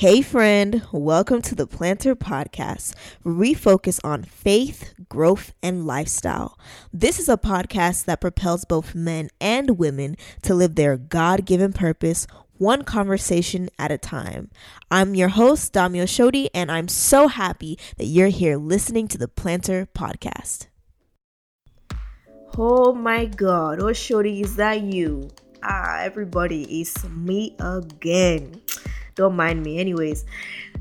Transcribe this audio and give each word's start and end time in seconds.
Hey, 0.00 0.22
friend, 0.22 0.82
welcome 0.92 1.42
to 1.42 1.54
the 1.54 1.66
Plannter 1.66 2.14
Podcast, 2.14 2.94
where 3.22 3.34
we 3.34 3.52
focus 3.52 4.00
on 4.02 4.22
faith, 4.22 4.94
growth, 5.10 5.52
and 5.62 5.86
lifestyle. 5.86 6.58
This 6.90 7.18
is 7.18 7.28
a 7.28 7.36
podcast 7.36 8.06
that 8.06 8.22
propels 8.22 8.64
both 8.64 8.94
men 8.94 9.28
and 9.42 9.78
women 9.78 10.16
to 10.40 10.54
live 10.54 10.74
their 10.74 10.96
God 10.96 11.44
given 11.44 11.74
purpose 11.74 12.26
one 12.56 12.82
conversation 12.82 13.68
at 13.78 13.92
a 13.92 13.98
time. 13.98 14.50
I'm 14.90 15.14
your 15.14 15.28
host, 15.28 15.74
Damio 15.74 16.04
Shodi, 16.04 16.48
and 16.54 16.72
I'm 16.72 16.88
so 16.88 17.28
happy 17.28 17.78
that 17.98 18.06
you're 18.06 18.28
here 18.28 18.56
listening 18.56 19.06
to 19.08 19.18
the 19.18 19.28
Plannter 19.28 19.86
Podcast. 19.92 20.68
Oh 22.56 22.94
my 22.94 23.26
God, 23.26 23.80
oh 23.80 23.92
Shodi, 23.92 24.40
is 24.40 24.56
that 24.56 24.80
you? 24.80 25.28
Ah, 25.62 25.98
everybody, 26.00 26.80
it's 26.80 27.04
me 27.04 27.54
again 27.60 28.62
don't 29.20 29.36
mind 29.36 29.62
me. 29.62 29.78
Anyways 29.78 30.24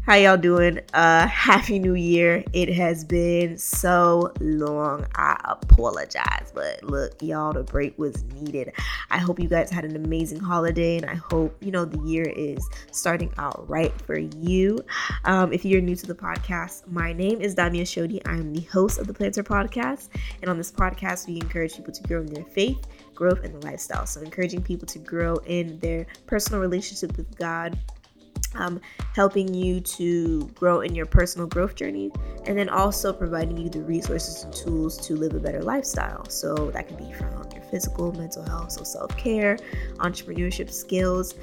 how 0.06 0.16
y'all 0.16 0.38
doing? 0.38 0.80
Uh 0.94 1.28
happy 1.50 1.78
new 1.78 1.94
year. 1.94 2.44
It 2.54 2.74
has 2.74 3.04
been 3.04 3.58
so 3.58 4.32
long. 4.40 5.06
I 5.16 5.38
apologize 5.62 6.52
but 6.54 6.82
look 6.84 7.22
y'all 7.22 7.54
the 7.54 7.64
break 7.64 7.98
was 8.00 8.24
needed. 8.36 8.74
I 9.12 9.18
hope 9.18 9.40
you 9.40 9.50
guys 9.50 9.70
had 9.70 9.84
an 9.86 9.96
amazing 9.96 10.40
holiday 10.40 10.98
and 10.98 11.06
i 11.06 11.16
hope 11.16 11.56
you 11.62 11.72
know 11.72 11.86
the 11.86 12.00
year 12.08 12.24
is 12.24 12.66
starting 12.92 13.32
out 13.38 13.70
right 13.70 13.94
for 14.02 14.18
you. 14.18 14.80
Um, 15.26 15.52
if 15.52 15.66
you're 15.66 15.82
new 15.82 15.96
to 15.96 16.08
the 16.08 16.16
podcast 16.16 16.88
my 16.88 17.12
name 17.14 17.42
is 17.42 17.54
damia 17.56 17.84
shodi 17.84 18.22
i'm 18.26 18.54
the 18.54 18.62
host 18.62 19.00
of 19.00 19.08
the 19.08 19.14
plannter 19.14 19.44
podcast 19.44 20.10
and 20.42 20.50
on 20.50 20.58
this 20.58 20.72
podcast 20.72 21.28
we 21.28 21.36
encourage 21.36 21.76
people 21.76 21.94
to 21.94 22.04
grow 22.04 22.22
in 22.22 22.34
their 22.34 22.46
faith 22.46 22.88
growth 23.20 23.44
and 23.44 23.54
the 23.54 23.68
lifestyle. 23.68 24.06
So 24.06 24.22
encouraging 24.22 24.64
people 24.64 24.88
to 24.88 25.00
grow 25.00 25.36
in 25.46 25.78
their 25.80 26.08
personal 26.26 26.62
relationship 26.62 27.18
with 27.18 27.38
god 27.38 27.78
um, 28.56 28.80
helping 29.16 29.54
you 29.54 29.80
to 29.82 30.48
grow 30.56 30.82
in 30.82 30.96
your 30.96 31.06
personal 31.06 31.48
growth 31.48 31.76
journey, 31.76 32.12
and 32.46 32.58
then 32.58 32.70
also 32.70 33.14
providing 33.14 33.58
you 33.58 33.70
the 33.70 33.82
resources 33.82 34.44
and 34.44 34.54
tools 34.54 34.98
to 35.08 35.16
live 35.16 35.34
a 35.34 35.40
better 35.40 35.62
lifestyle. 35.62 36.26
So 36.30 36.72
that 36.72 36.88
can 36.88 36.98
be 36.98 37.12
from 37.14 37.30
your 37.54 37.64
physical, 37.64 38.12
mental 38.14 38.44
health, 38.44 38.72
so 38.72 38.84
self 38.84 39.16
care, 39.18 39.58
entrepreneurship 39.98 40.72
skills, 40.72 41.36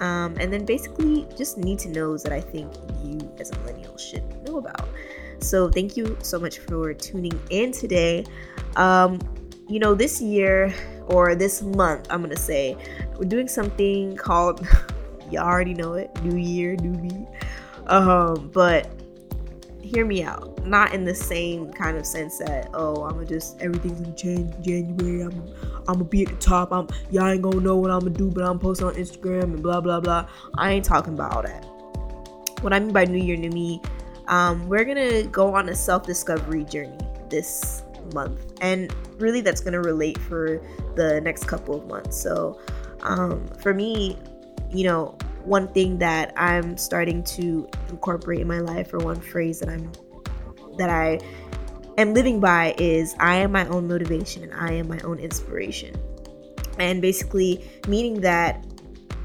um, 0.00 0.36
and 0.38 0.52
then 0.52 0.64
basically 0.64 1.26
just 1.36 1.58
need 1.58 1.78
to 1.80 1.88
knows 1.88 2.22
that 2.22 2.32
I 2.32 2.40
think 2.40 2.72
you 3.02 3.18
as 3.38 3.50
a 3.50 3.58
millennial 3.60 3.96
should 3.98 4.24
know 4.46 4.58
about. 4.58 4.88
So 5.40 5.70
thank 5.70 5.96
you 5.96 6.16
so 6.22 6.38
much 6.38 6.58
for 6.58 6.92
tuning 6.94 7.38
in 7.50 7.72
today. 7.72 8.24
Um, 8.76 9.18
you 9.68 9.78
know, 9.78 9.94
this 9.94 10.20
year 10.20 10.74
or 11.06 11.34
this 11.34 11.62
month, 11.62 12.06
I'm 12.10 12.22
gonna 12.22 12.36
say, 12.36 12.76
we're 13.18 13.28
doing 13.28 13.48
something 13.48 14.16
called 14.16 14.66
Y'all 15.30 15.46
already 15.46 15.74
know 15.74 15.94
it. 15.94 16.10
New 16.22 16.38
year, 16.38 16.76
new 16.76 16.98
me. 17.00 17.26
Um, 17.86 18.50
but 18.52 18.90
hear 19.82 20.04
me 20.04 20.22
out. 20.22 20.64
Not 20.66 20.94
in 20.94 21.04
the 21.04 21.14
same 21.14 21.72
kind 21.72 21.96
of 21.96 22.06
sense 22.06 22.38
that 22.38 22.70
oh, 22.74 23.04
I'ma 23.04 23.24
just 23.24 23.60
everything's 23.60 24.00
gonna 24.00 24.14
change 24.14 24.54
in 24.54 24.62
January. 24.62 25.22
I'm 25.22 25.54
I'm 25.88 25.94
gonna 25.94 26.04
be 26.04 26.22
at 26.22 26.28
the 26.28 26.36
top. 26.36 26.72
I'm 26.72 26.88
y'all 27.10 27.28
ain't 27.28 27.42
gonna 27.42 27.60
know 27.60 27.76
what 27.76 27.90
I'm 27.90 28.00
gonna 28.00 28.10
do, 28.10 28.30
but 28.30 28.44
I'm 28.44 28.58
posting 28.58 28.86
on 28.86 28.94
Instagram 28.94 29.44
and 29.44 29.62
blah 29.62 29.80
blah 29.80 30.00
blah. 30.00 30.28
I 30.54 30.72
ain't 30.72 30.84
talking 30.84 31.14
about 31.14 31.34
all 31.34 31.42
that. 31.42 31.64
What 32.62 32.72
I 32.72 32.80
mean 32.80 32.92
by 32.92 33.04
New 33.04 33.22
Year, 33.22 33.36
New 33.36 33.50
Me, 33.50 33.80
um, 34.28 34.68
we're 34.68 34.84
gonna 34.84 35.24
go 35.24 35.54
on 35.54 35.68
a 35.68 35.74
self 35.74 36.06
discovery 36.06 36.64
journey 36.64 36.98
this 37.28 37.82
month, 38.14 38.52
and 38.60 38.94
really 39.18 39.40
that's 39.40 39.60
gonna 39.60 39.80
relate 39.80 40.18
for 40.18 40.62
the 40.94 41.20
next 41.22 41.44
couple 41.44 41.74
of 41.74 41.86
months. 41.86 42.20
So, 42.20 42.60
um, 43.02 43.46
for 43.60 43.74
me, 43.74 44.18
you 44.72 44.84
know, 44.84 45.16
one 45.44 45.68
thing 45.68 45.98
that 45.98 46.32
I'm 46.36 46.76
starting 46.76 47.22
to 47.24 47.68
incorporate 47.88 48.40
in 48.40 48.48
my 48.48 48.60
life, 48.60 48.92
or 48.92 48.98
one 48.98 49.20
phrase 49.20 49.60
that 49.60 49.68
I'm 49.68 49.90
that 50.76 50.90
I 50.90 51.20
am 51.98 52.14
living 52.14 52.40
by 52.40 52.74
is 52.78 53.14
I 53.18 53.36
am 53.36 53.52
my 53.52 53.66
own 53.68 53.88
motivation 53.88 54.42
and 54.42 54.54
I 54.54 54.72
am 54.72 54.88
my 54.88 54.98
own 55.00 55.18
inspiration. 55.18 55.94
And 56.78 57.02
basically 57.02 57.64
meaning 57.88 58.20
that 58.22 58.64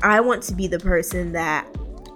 I 0.01 0.19
want 0.19 0.43
to 0.43 0.53
be 0.53 0.67
the 0.67 0.79
person 0.79 1.31
that, 1.33 1.67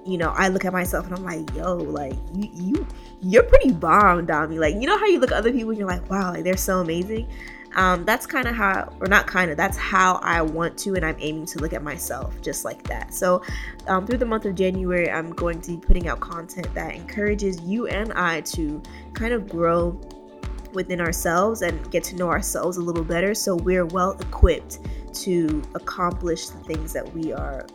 you 0.06 0.18
know, 0.18 0.30
I 0.36 0.50
look 0.50 0.66
at 0.66 0.74
myself 0.74 1.06
and 1.06 1.16
I'm 1.16 1.24
like, 1.24 1.56
yo, 1.56 1.76
like 1.76 2.14
you 2.34 2.50
you 2.54 2.88
you're 3.22 3.44
pretty 3.44 3.72
bomb, 3.72 4.28
Dami. 4.28 4.60
Like, 4.60 4.76
you 4.76 4.88
know 4.88 4.98
how 4.98 5.06
you 5.06 5.20
look 5.20 5.32
at 5.32 5.38
other 5.38 5.52
people 5.52 5.70
and 5.70 5.80
you're 5.80 5.88
like, 5.88 6.10
wow, 6.10 6.34
like 6.34 6.44
they're 6.44 6.58
so 6.58 6.80
amazing 6.80 7.30
um, 7.76 8.04
that's 8.04 8.26
kind 8.26 8.48
of 8.48 8.56
how 8.56 8.92
or 9.00 9.08
not 9.08 9.28
kind 9.28 9.52
of 9.52 9.58
that's 9.58 9.78
how 9.78 10.16
i 10.24 10.42
want 10.42 10.78
to 10.78 10.96
and 10.96 11.06
i'm 11.06 11.16
aiming 11.20 11.46
to 11.46 11.60
look 11.60 11.74
at 11.74 11.84
myself 11.84 12.42
just 12.42 12.66
like 12.66 12.84
that. 12.84 13.14
So 13.14 13.42
um, 13.88 14.08
through 14.08 14.18
the 14.18 14.26
month 14.26 14.46
of 14.46 14.56
january 14.56 15.10
i'm 15.10 15.32
going 15.32 15.62
to 15.62 15.72
be 15.72 15.78
putting 15.78 16.08
out 16.08 16.20
content 16.20 16.74
that 16.74 16.96
encourages 16.96 17.62
you 17.62 17.88
and 17.88 18.12
i 18.14 18.42
to 18.42 18.82
kind 19.14 19.34
of 19.34 19.48
grow 19.48 20.00
within 20.74 21.02
ourselves 21.02 21.62
and 21.62 21.90
get 21.92 22.04
to 22.06 22.16
know 22.16 22.30
ourselves 22.30 22.78
a 22.78 22.82
little 22.82 23.04
better. 23.04 23.34
So 23.34 23.56
we're 23.56 23.86
well 23.86 24.12
equipped 24.20 24.80
to 25.14 25.62
accomplish 25.76 26.50
the 26.50 26.60
things 26.60 26.94
that 26.94 27.12
we 27.14 27.34
are 27.34 27.66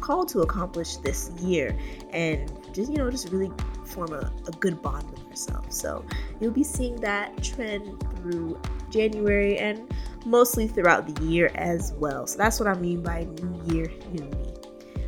called 0.00 0.28
to 0.30 0.40
accomplish 0.40 0.96
this 0.96 1.30
year. 1.40 1.76
And 2.10 2.50
just 2.78 2.90
you 2.90 2.96
know 2.96 3.10
just 3.10 3.30
really 3.30 3.50
form 3.84 4.12
a, 4.12 4.32
a 4.46 4.50
good 4.60 4.80
bond 4.80 5.10
with 5.10 5.26
yourself 5.26 5.70
so 5.72 6.04
you'll 6.40 6.50
be 6.50 6.64
seeing 6.64 6.96
that 6.96 7.42
trend 7.42 8.02
through 8.16 8.58
January 8.90 9.58
and 9.58 9.92
mostly 10.24 10.66
throughout 10.66 11.06
the 11.06 11.24
year 11.24 11.50
as 11.54 11.92
well. 11.94 12.26
So 12.26 12.38
that's 12.38 12.60
what 12.60 12.68
I 12.68 12.74
mean 12.74 13.02
by 13.02 13.24
New 13.42 13.74
Year, 13.74 13.90
New 14.12 14.24
Me. 14.24 14.54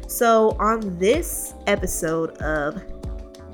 So 0.07 0.57
on 0.59 0.99
this 0.99 1.55
episode 1.67 2.31
of 2.39 2.75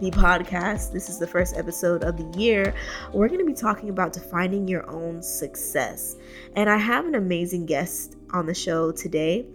the 0.00 0.10
podcast, 0.10 0.92
this 0.92 1.08
is 1.08 1.18
the 1.18 1.26
first 1.26 1.56
episode 1.56 2.04
of 2.04 2.16
the 2.16 2.38
year, 2.38 2.74
we're 3.12 3.28
going 3.28 3.40
to 3.40 3.46
be 3.46 3.54
talking 3.54 3.88
about 3.88 4.12
defining 4.12 4.68
your 4.68 4.88
own 4.90 5.22
success. 5.22 6.16
And 6.54 6.68
I 6.68 6.76
have 6.76 7.06
an 7.06 7.14
amazing 7.14 7.66
guest 7.66 8.16
on 8.32 8.46
the 8.46 8.54
show 8.54 8.92
today. 8.92 9.46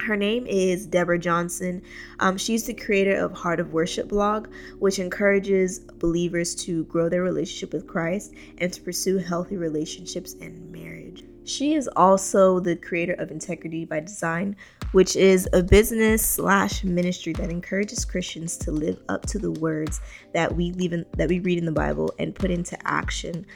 Her 0.00 0.16
name 0.16 0.46
is 0.46 0.86
Deborah 0.86 1.18
Johnson. 1.18 1.82
Um, 2.20 2.38
she's 2.38 2.64
the 2.64 2.74
creator 2.74 3.16
of 3.16 3.32
Heart 3.32 3.60
of 3.60 3.72
Worship 3.72 4.08
blog, 4.08 4.48
which 4.78 4.98
encourages 4.98 5.80
believers 5.80 6.54
to 6.56 6.84
grow 6.84 7.08
their 7.08 7.22
relationship 7.22 7.72
with 7.72 7.86
Christ 7.86 8.32
and 8.58 8.72
to 8.72 8.80
pursue 8.80 9.18
healthy 9.18 9.56
relationships 9.56 10.34
and 10.40 10.70
marriage. 10.70 11.24
She 11.44 11.74
is 11.74 11.88
also 11.96 12.60
the 12.60 12.76
creator 12.76 13.14
of 13.14 13.30
Integrity 13.30 13.84
by 13.86 14.00
Design, 14.00 14.54
which 14.92 15.16
is 15.16 15.48
a 15.52 15.62
business 15.62 16.24
slash 16.24 16.84
ministry 16.84 17.32
that 17.34 17.50
encourages 17.50 18.04
Christians 18.04 18.56
to 18.58 18.70
live 18.70 19.00
up 19.08 19.26
to 19.26 19.38
the 19.38 19.52
words 19.52 20.00
that 20.32 20.54
we 20.54 20.72
leave 20.72 20.92
in, 20.92 21.06
that 21.16 21.28
we 21.28 21.40
read 21.40 21.58
in 21.58 21.64
the 21.64 21.72
Bible 21.72 22.12
and 22.18 22.34
put 22.34 22.50
into 22.50 22.76
action 22.86 23.46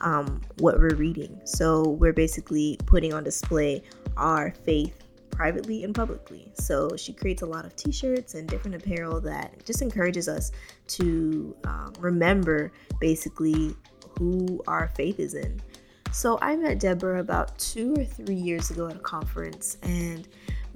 um, 0.00 0.40
what 0.58 0.78
we're 0.78 0.96
reading. 0.96 1.40
So 1.44 1.88
we're 1.88 2.12
basically 2.12 2.78
putting 2.84 3.14
on 3.14 3.24
display 3.24 3.82
our 4.16 4.52
faith 4.64 5.05
privately 5.36 5.84
and 5.84 5.94
publicly. 5.94 6.50
So 6.54 6.96
she 6.96 7.12
creates 7.12 7.42
a 7.42 7.46
lot 7.46 7.64
of 7.64 7.76
t 7.76 7.92
shirts 7.92 8.34
and 8.34 8.48
different 8.48 8.76
apparel 8.76 9.20
that 9.20 9.64
just 9.64 9.82
encourages 9.82 10.28
us 10.28 10.50
to 10.88 11.54
um, 11.64 11.92
remember 11.98 12.72
basically 13.00 13.76
who 14.18 14.62
our 14.66 14.88
faith 14.96 15.20
is 15.20 15.34
in. 15.34 15.60
So 16.12 16.38
I 16.40 16.56
met 16.56 16.80
Deborah 16.80 17.20
about 17.20 17.58
two 17.58 17.94
or 17.98 18.04
three 18.04 18.34
years 18.34 18.70
ago 18.70 18.88
at 18.88 18.96
a 18.96 19.00
conference, 19.00 19.76
and 19.82 20.26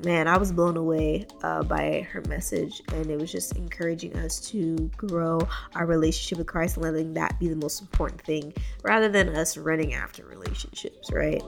man, 0.04 0.28
I 0.28 0.38
was 0.38 0.52
blown 0.52 0.76
away 0.76 1.26
uh, 1.42 1.62
by 1.62 2.06
her 2.10 2.22
message, 2.28 2.82
and 2.92 3.10
it 3.10 3.18
was 3.18 3.30
just 3.30 3.56
encouraging 3.56 4.16
us 4.16 4.40
to 4.50 4.90
grow 4.96 5.40
our 5.74 5.86
relationship 5.86 6.38
with 6.38 6.46
Christ 6.46 6.76
and 6.76 6.84
letting 6.84 7.14
that 7.14 7.38
be 7.38 7.48
the 7.48 7.56
most 7.56 7.80
important 7.80 8.20
thing 8.22 8.52
rather 8.82 9.08
than 9.08 9.36
us 9.36 9.56
running 9.56 9.94
after 9.94 10.24
relationships, 10.24 11.10
right? 11.12 11.42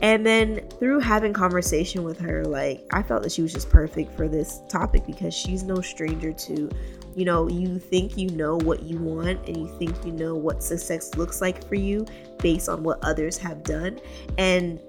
And 0.00 0.24
then 0.26 0.68
through 0.78 1.00
having 1.00 1.32
conversation 1.32 2.04
with 2.04 2.18
her, 2.20 2.44
like 2.44 2.84
I 2.92 3.02
felt 3.02 3.22
that 3.22 3.32
she 3.32 3.42
was 3.42 3.52
just 3.52 3.70
perfect 3.70 4.16
for 4.16 4.28
this 4.28 4.60
topic 4.68 5.06
because 5.06 5.34
she's 5.34 5.62
no 5.62 5.80
stranger 5.80 6.32
to, 6.32 6.70
you 7.14 7.24
know, 7.24 7.48
you 7.48 7.78
think 7.78 8.16
you 8.16 8.28
know 8.30 8.56
what 8.56 8.82
you 8.82 8.98
want 8.98 9.46
and 9.48 9.56
you 9.56 9.68
think 9.78 10.04
you 10.04 10.12
know 10.12 10.34
what 10.34 10.62
success 10.62 11.14
looks 11.14 11.40
like 11.40 11.66
for 11.68 11.76
you 11.76 12.06
based 12.38 12.68
on 12.68 12.82
what 12.82 13.02
others 13.02 13.38
have 13.38 13.62
done. 13.62 14.00
And 14.36 14.80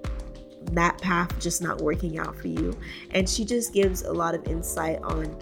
that 0.72 1.00
path 1.00 1.38
just 1.40 1.62
not 1.62 1.80
working 1.80 2.18
out 2.18 2.36
for 2.36 2.48
you. 2.48 2.76
And 3.12 3.28
she 3.28 3.44
just 3.44 3.72
gives 3.72 4.02
a 4.02 4.12
lot 4.12 4.34
of 4.34 4.46
insight 4.46 5.00
on 5.02 5.36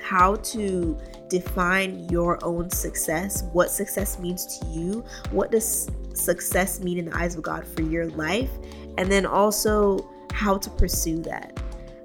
how 0.00 0.34
to 0.36 0.98
define 1.28 2.08
your 2.08 2.38
own 2.44 2.70
success, 2.70 3.44
what 3.52 3.70
success 3.70 4.18
means 4.18 4.58
to 4.58 4.66
you, 4.66 5.04
what 5.30 5.52
does 5.52 5.88
success 6.14 6.80
mean 6.80 6.98
in 6.98 7.04
the 7.06 7.16
eyes 7.16 7.36
of 7.36 7.42
God 7.42 7.66
for 7.66 7.82
your 7.82 8.06
life, 8.10 8.50
and 8.98 9.10
then 9.10 9.24
also 9.24 10.10
how 10.32 10.58
to 10.58 10.70
pursue 10.70 11.22
that. 11.22 11.60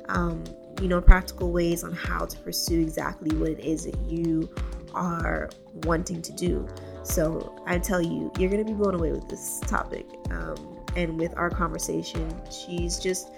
Um, 0.07 0.43
you 0.81 0.87
know, 0.87 1.01
practical 1.01 1.51
ways 1.51 1.83
on 1.83 1.93
how 1.93 2.25
to 2.25 2.37
pursue 2.39 2.81
exactly 2.81 3.35
what 3.37 3.49
it 3.49 3.59
is 3.59 3.85
that 3.85 3.97
you 4.01 4.49
are 4.93 5.49
wanting 5.85 6.21
to 6.21 6.33
do. 6.33 6.67
So 7.03 7.55
I 7.65 7.79
tell 7.79 8.01
you, 8.01 8.31
you're 8.37 8.49
going 8.49 8.63
to 8.63 8.71
be 8.71 8.77
blown 8.77 8.95
away 8.95 9.11
with 9.11 9.27
this 9.29 9.61
topic. 9.61 10.05
Um, 10.31 10.74
and 10.95 11.19
with 11.19 11.37
our 11.37 11.49
conversation. 11.49 12.29
She's 12.51 12.99
just 12.99 13.31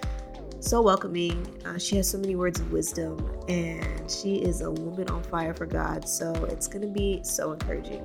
so 0.60 0.82
welcoming. 0.82 1.46
Uh, 1.66 1.78
she 1.78 1.98
has 1.98 2.10
so 2.10 2.18
many 2.18 2.36
words 2.36 2.60
of 2.60 2.72
wisdom, 2.72 3.18
and 3.48 4.10
she 4.10 4.38
is 4.38 4.62
a 4.62 4.72
woman 4.72 5.10
on 5.10 5.24
fire 5.24 5.54
for 5.54 5.66
God. 5.66 6.08
So 6.08 6.34
it's 6.46 6.68
going 6.68 6.82
to 6.82 6.88
be 6.88 7.22
so 7.24 7.52
encouraging. 7.54 8.04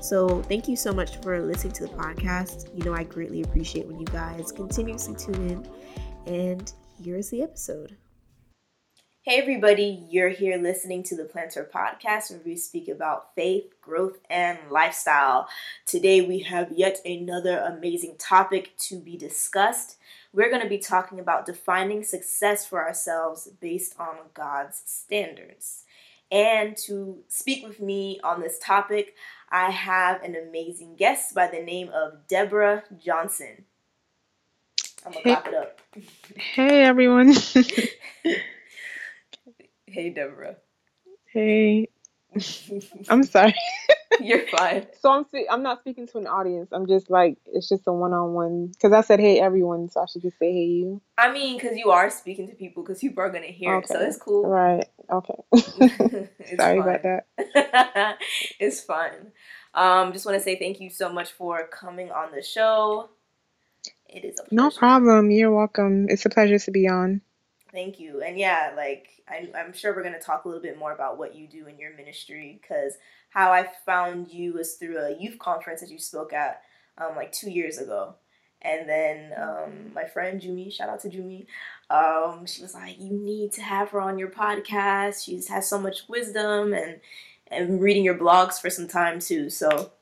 So 0.00 0.42
thank 0.42 0.68
you 0.68 0.76
so 0.76 0.92
much 0.92 1.20
for 1.20 1.40
listening 1.40 1.72
to 1.74 1.86
the 1.86 1.92
podcast. 1.94 2.68
You 2.76 2.84
know, 2.84 2.94
I 2.94 3.02
greatly 3.02 3.42
appreciate 3.42 3.86
when 3.86 3.98
you 3.98 4.06
guys 4.06 4.52
continuously 4.52 5.16
tune 5.16 5.50
in. 5.50 6.32
And 6.32 6.72
here's 7.02 7.30
the 7.30 7.42
episode. 7.42 7.96
Hey, 9.28 9.42
everybody, 9.42 10.06
you're 10.08 10.30
here 10.30 10.56
listening 10.56 11.02
to 11.02 11.14
the 11.14 11.24
Plannter 11.24 11.68
Podcast 11.68 12.30
where 12.30 12.40
we 12.46 12.56
speak 12.56 12.88
about 12.88 13.34
faith, 13.34 13.74
growth, 13.82 14.16
and 14.30 14.58
lifestyle. 14.70 15.50
Today, 15.84 16.22
we 16.22 16.38
have 16.38 16.72
yet 16.72 17.00
another 17.04 17.58
amazing 17.58 18.16
topic 18.18 18.74
to 18.78 18.98
be 18.98 19.18
discussed. 19.18 19.98
We're 20.32 20.48
going 20.48 20.62
to 20.62 20.68
be 20.68 20.78
talking 20.78 21.20
about 21.20 21.44
defining 21.44 22.04
success 22.04 22.66
for 22.66 22.82
ourselves 22.82 23.50
based 23.60 23.96
on 24.00 24.16
God's 24.32 24.80
standards. 24.86 25.84
And 26.32 26.74
to 26.86 27.18
speak 27.28 27.66
with 27.66 27.80
me 27.80 28.20
on 28.24 28.40
this 28.40 28.58
topic, 28.58 29.14
I 29.50 29.72
have 29.72 30.22
an 30.22 30.36
amazing 30.36 30.96
guest 30.96 31.34
by 31.34 31.48
the 31.48 31.60
name 31.60 31.90
of 31.90 32.26
Deborah 32.28 32.84
Johnson. 32.98 33.66
I'm 35.04 35.12
gonna 35.12 35.22
hey. 35.22 35.34
clap 35.34 35.48
it 35.48 35.54
up. 35.54 35.80
Hey 36.34 36.84
everyone. 36.84 37.34
hey 39.92 40.10
Deborah. 40.10 40.56
Hey. 41.32 41.88
I'm 43.08 43.22
sorry. 43.24 43.54
You're 44.20 44.46
fine. 44.48 44.86
So 45.00 45.10
I'm 45.10 45.24
I'm 45.50 45.62
not 45.62 45.80
speaking 45.80 46.06
to 46.08 46.18
an 46.18 46.26
audience. 46.26 46.70
I'm 46.72 46.86
just 46.86 47.10
like 47.10 47.38
it's 47.46 47.68
just 47.68 47.86
a 47.86 47.92
one 47.92 48.12
on 48.12 48.32
one 48.32 48.68
because 48.68 48.92
I 48.92 49.00
said 49.02 49.20
hey 49.20 49.38
everyone, 49.38 49.88
so 49.88 50.02
I 50.02 50.06
should 50.06 50.22
just 50.22 50.38
say 50.38 50.52
hey 50.52 50.64
you. 50.64 51.02
I 51.16 51.32
mean, 51.32 51.56
because 51.56 51.76
you 51.76 51.90
are 51.90 52.10
speaking 52.10 52.48
to 52.48 52.54
people, 52.54 52.82
because 52.82 53.00
people 53.00 53.22
are 53.22 53.30
gonna 53.30 53.46
hear 53.46 53.76
okay. 53.76 53.84
it, 53.84 53.88
so 53.88 54.00
it's 54.00 54.18
cool. 54.18 54.46
Right. 54.46 54.86
Okay. 55.10 55.34
Sorry 56.56 56.78
about 56.80 57.02
that. 57.02 58.18
it's 58.58 58.82
fine. 58.82 59.32
Um, 59.74 60.12
just 60.12 60.26
want 60.26 60.36
to 60.36 60.42
say 60.42 60.58
thank 60.58 60.80
you 60.80 60.90
so 60.90 61.12
much 61.12 61.32
for 61.32 61.68
coming 61.68 62.10
on 62.10 62.32
the 62.32 62.42
show. 62.42 63.10
It 64.08 64.24
is 64.24 64.40
a 64.40 64.44
pleasure. 64.44 64.62
no 64.62 64.70
problem. 64.70 65.30
You're 65.30 65.54
welcome. 65.54 66.06
It's 66.08 66.26
a 66.26 66.30
pleasure 66.30 66.58
to 66.58 66.70
be 66.70 66.88
on. 66.88 67.20
Thank 67.70 68.00
you. 68.00 68.22
And 68.22 68.38
yeah, 68.38 68.72
like 68.76 69.08
I, 69.28 69.50
I'm 69.54 69.72
sure 69.74 69.94
we're 69.94 70.02
gonna 70.02 70.20
talk 70.20 70.44
a 70.44 70.48
little 70.48 70.62
bit 70.62 70.78
more 70.78 70.92
about 70.92 71.18
what 71.18 71.34
you 71.34 71.46
do 71.46 71.66
in 71.66 71.78
your 71.78 71.94
ministry 71.94 72.58
because 72.62 72.94
how 73.30 73.52
I 73.52 73.68
found 73.84 74.32
you 74.32 74.54
was 74.54 74.74
through 74.74 74.98
a 74.98 75.18
youth 75.20 75.38
conference 75.38 75.80
that 75.80 75.90
you 75.90 75.98
spoke 75.98 76.32
at 76.32 76.62
um, 76.96 77.14
like 77.14 77.32
two 77.32 77.50
years 77.50 77.78
ago. 77.78 78.14
And 78.62 78.88
then 78.88 79.32
um, 79.38 79.92
my 79.94 80.04
friend 80.06 80.40
Jumi, 80.40 80.72
shout 80.72 80.88
out 80.88 81.00
to 81.02 81.08
Jumi, 81.10 81.46
um, 81.90 82.46
she 82.46 82.62
was 82.62 82.74
like, 82.74 82.98
"You 82.98 83.10
need 83.12 83.52
to 83.52 83.62
have 83.62 83.90
her 83.90 84.00
on 84.00 84.18
your 84.18 84.30
podcast. 84.30 85.24
She 85.24 85.40
has 85.48 85.68
so 85.68 85.78
much 85.78 86.08
wisdom, 86.08 86.72
and 86.72 87.00
and 87.48 87.80
reading 87.80 88.04
your 88.04 88.16
blogs 88.18 88.60
for 88.60 88.68
some 88.70 88.88
time 88.88 89.20
too. 89.20 89.48
So, 89.50 89.92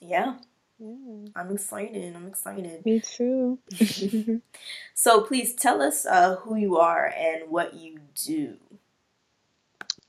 yeah, 0.00 0.36
yeah. 0.78 1.28
I'm 1.34 1.50
excited. 1.52 2.16
I'm 2.16 2.26
excited. 2.26 2.84
Me 2.84 3.00
too. 3.00 3.58
so 4.94 5.22
please 5.22 5.54
tell 5.54 5.82
us 5.82 6.06
uh, 6.06 6.36
who 6.36 6.56
you 6.56 6.76
are 6.78 7.12
and 7.16 7.50
what 7.50 7.74
you 7.74 7.98
do. 8.14 8.56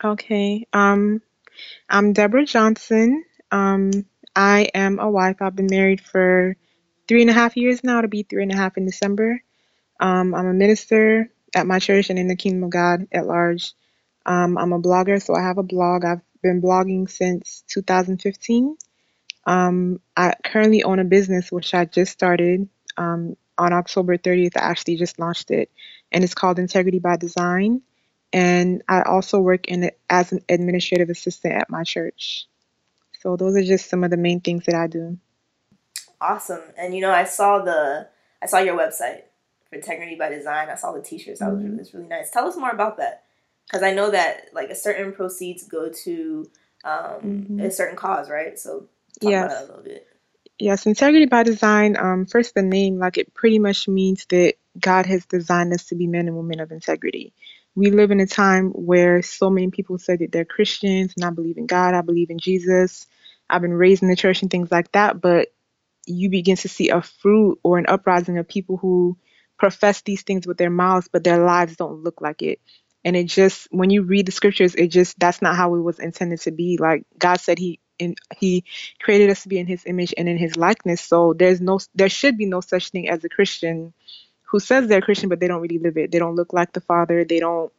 Okay. 0.03 0.67
Um, 0.73 1.21
I'm 1.89 2.13
Deborah 2.13 2.45
Johnson. 2.45 3.23
Um, 3.51 3.91
I 4.35 4.69
am 4.73 4.99
a 4.99 5.09
wife. 5.09 5.37
I've 5.41 5.55
been 5.55 5.69
married 5.69 6.01
for 6.01 6.55
three 7.07 7.21
and 7.21 7.29
a 7.29 7.33
half 7.33 7.57
years 7.57 7.83
now, 7.83 8.01
to 8.01 8.07
be 8.07 8.23
three 8.23 8.43
and 8.43 8.51
a 8.51 8.57
half 8.57 8.77
in 8.77 8.85
December. 8.85 9.41
Um, 9.99 10.35
I'm 10.35 10.47
a 10.47 10.53
minister 10.53 11.31
at 11.55 11.67
my 11.67 11.79
church 11.79 12.09
and 12.09 12.19
in 12.19 12.27
the 12.27 12.35
kingdom 12.35 12.65
of 12.65 12.69
God 12.69 13.07
at 13.11 13.25
large. 13.25 13.73
Um, 14.25 14.57
I'm 14.57 14.73
a 14.73 14.79
blogger, 14.81 15.21
so 15.21 15.35
I 15.35 15.41
have 15.41 15.57
a 15.57 15.63
blog. 15.63 16.05
I've 16.05 16.21
been 16.43 16.61
blogging 16.61 17.09
since 17.09 17.63
2015. 17.69 18.77
Um, 19.47 20.01
I 20.15 20.33
currently 20.43 20.83
own 20.83 20.99
a 20.99 21.05
business 21.05 21.51
which 21.51 21.73
I 21.73 21.85
just 21.85 22.11
started 22.11 22.67
um, 22.97 23.37
on 23.57 23.71
October 23.71 24.17
30th. 24.17 24.57
I 24.57 24.59
actually 24.61 24.97
just 24.97 25.17
launched 25.17 25.49
it, 25.51 25.71
and 26.11 26.23
it's 26.23 26.35
called 26.35 26.59
Integrity 26.59 26.99
by 26.99 27.15
Design. 27.15 27.81
And 28.33 28.83
I 28.89 29.03
also 29.03 29.39
work 29.39 29.67
in 29.67 29.83
it 29.83 29.97
as 30.09 30.33
an 30.33 30.41
administrative 30.49 31.09
assistant 31.09 31.53
at 31.53 31.69
my 31.69 31.83
church. 31.83 32.45
So 33.21 33.37
those 33.37 33.55
are 33.55 33.63
just 33.63 33.89
some 33.89 34.03
of 34.03 34.11
the 34.11 34.17
main 34.17 34.41
things 34.41 34.65
that 34.65 34.75
I 34.75 34.87
do. 34.87 35.17
Awesome. 36.19 36.61
And 36.77 36.93
you 36.93 36.99
know, 36.99 37.11
I 37.11 37.23
saw 37.23 37.59
the 37.63 38.09
I 38.41 38.47
saw 38.47 38.59
your 38.59 38.77
website 38.77 39.21
for 39.69 39.75
Integrity 39.75 40.15
by 40.15 40.27
Design. 40.27 40.69
I 40.69 40.75
saw 40.75 40.91
the 40.91 41.01
T-shirts. 41.01 41.39
That 41.39 41.51
was 41.51 41.59
mm-hmm. 41.59 41.77
really, 41.77 41.89
really 41.93 42.07
nice. 42.07 42.31
Tell 42.31 42.47
us 42.47 42.57
more 42.57 42.69
about 42.69 42.97
that, 42.97 43.23
because 43.65 43.81
I 43.81 43.93
know 43.93 44.11
that 44.11 44.49
like 44.53 44.69
a 44.69 44.75
certain 44.75 45.13
proceeds 45.13 45.63
go 45.63 45.89
to 46.03 46.51
um, 46.83 47.21
mm-hmm. 47.23 47.59
a 47.61 47.71
certain 47.71 47.95
cause, 47.95 48.29
right? 48.29 48.59
So 48.59 48.87
talk 49.19 49.31
yes. 49.31 49.45
about 49.45 49.49
that 49.49 49.63
a 49.63 49.67
little 49.67 49.83
bit. 49.83 50.07
Yes, 50.59 50.85
integrity 50.85 51.27
by 51.27 51.43
design. 51.43 51.97
Um, 51.97 52.25
first, 52.25 52.55
the 52.55 52.63
name, 52.63 52.97
like 52.97 53.17
it 53.17 53.33
pretty 53.33 53.59
much 53.59 53.87
means 53.87 54.25
that 54.29 54.55
God 54.79 55.05
has 55.05 55.25
designed 55.25 55.73
us 55.73 55.85
to 55.85 55.95
be 55.95 56.07
men 56.07 56.27
and 56.27 56.35
women 56.35 56.59
of 56.59 56.71
integrity. 56.71 57.33
We 57.75 57.91
live 57.91 58.09
in 58.09 58.19
a 58.19 58.25
time 58.25 58.69
where 58.69 59.21
so 59.21 59.51
many 59.51 59.69
people 59.69 59.99
say 59.99 60.15
that 60.15 60.31
they're 60.31 60.45
Christians 60.45 61.13
and 61.15 61.23
I 61.23 61.29
believe 61.29 61.57
in 61.57 61.67
God, 61.67 61.93
I 61.93 62.01
believe 62.01 62.31
in 62.31 62.39
Jesus, 62.39 63.05
I've 63.47 63.61
been 63.61 63.73
raised 63.73 64.01
in 64.01 64.09
the 64.09 64.15
church 64.15 64.41
and 64.41 64.49
things 64.49 64.71
like 64.71 64.91
that, 64.93 65.21
but 65.21 65.49
you 66.07 66.29
begin 66.29 66.55
to 66.57 66.69
see 66.69 66.89
a 66.89 67.01
fruit 67.01 67.59
or 67.63 67.77
an 67.77 67.85
uprising 67.87 68.37
of 68.37 68.47
people 68.47 68.77
who 68.77 69.17
profess 69.59 70.01
these 70.01 70.23
things 70.23 70.47
with 70.47 70.57
their 70.57 70.69
mouths, 70.69 71.09
but 71.11 71.23
their 71.23 71.43
lives 71.43 71.75
don't 71.75 72.03
look 72.03 72.21
like 72.21 72.41
it. 72.41 72.59
And 73.03 73.15
it 73.15 73.25
just, 73.25 73.67
when 73.71 73.89
you 73.89 74.03
read 74.03 74.25
the 74.25 74.31
scriptures, 74.31 74.75
it 74.75 74.87
just, 74.87 75.19
that's 75.19 75.41
not 75.41 75.55
how 75.55 75.75
it 75.75 75.81
was 75.81 75.99
intended 75.99 76.41
to 76.41 76.51
be. 76.51 76.77
Like 76.79 77.05
God 77.17 77.39
said, 77.39 77.59
He 77.59 77.79
in, 77.99 78.15
he 78.37 78.63
created 78.99 79.29
us 79.29 79.43
to 79.43 79.49
be 79.49 79.59
in 79.59 79.67
his 79.67 79.85
image 79.85 80.13
and 80.17 80.29
in 80.29 80.37
his 80.37 80.57
likeness. 80.57 81.01
So 81.01 81.33
there's 81.33 81.61
no 81.61 81.79
there 81.95 82.09
should 82.09 82.37
be 82.37 82.45
no 82.45 82.61
such 82.61 82.89
thing 82.89 83.09
as 83.09 83.23
a 83.23 83.29
christian 83.29 83.93
who 84.43 84.59
says 84.59 84.87
they're 84.87 85.01
christian 85.01 85.29
but 85.29 85.39
they 85.39 85.47
don't 85.47 85.61
really 85.61 85.79
live 85.79 85.97
it. 85.97 86.11
They 86.11 86.19
don't 86.19 86.35
look 86.35 86.53
like 86.53 86.73
the 86.73 86.81
father. 86.81 87.25
They 87.25 87.39
don't 87.39 87.71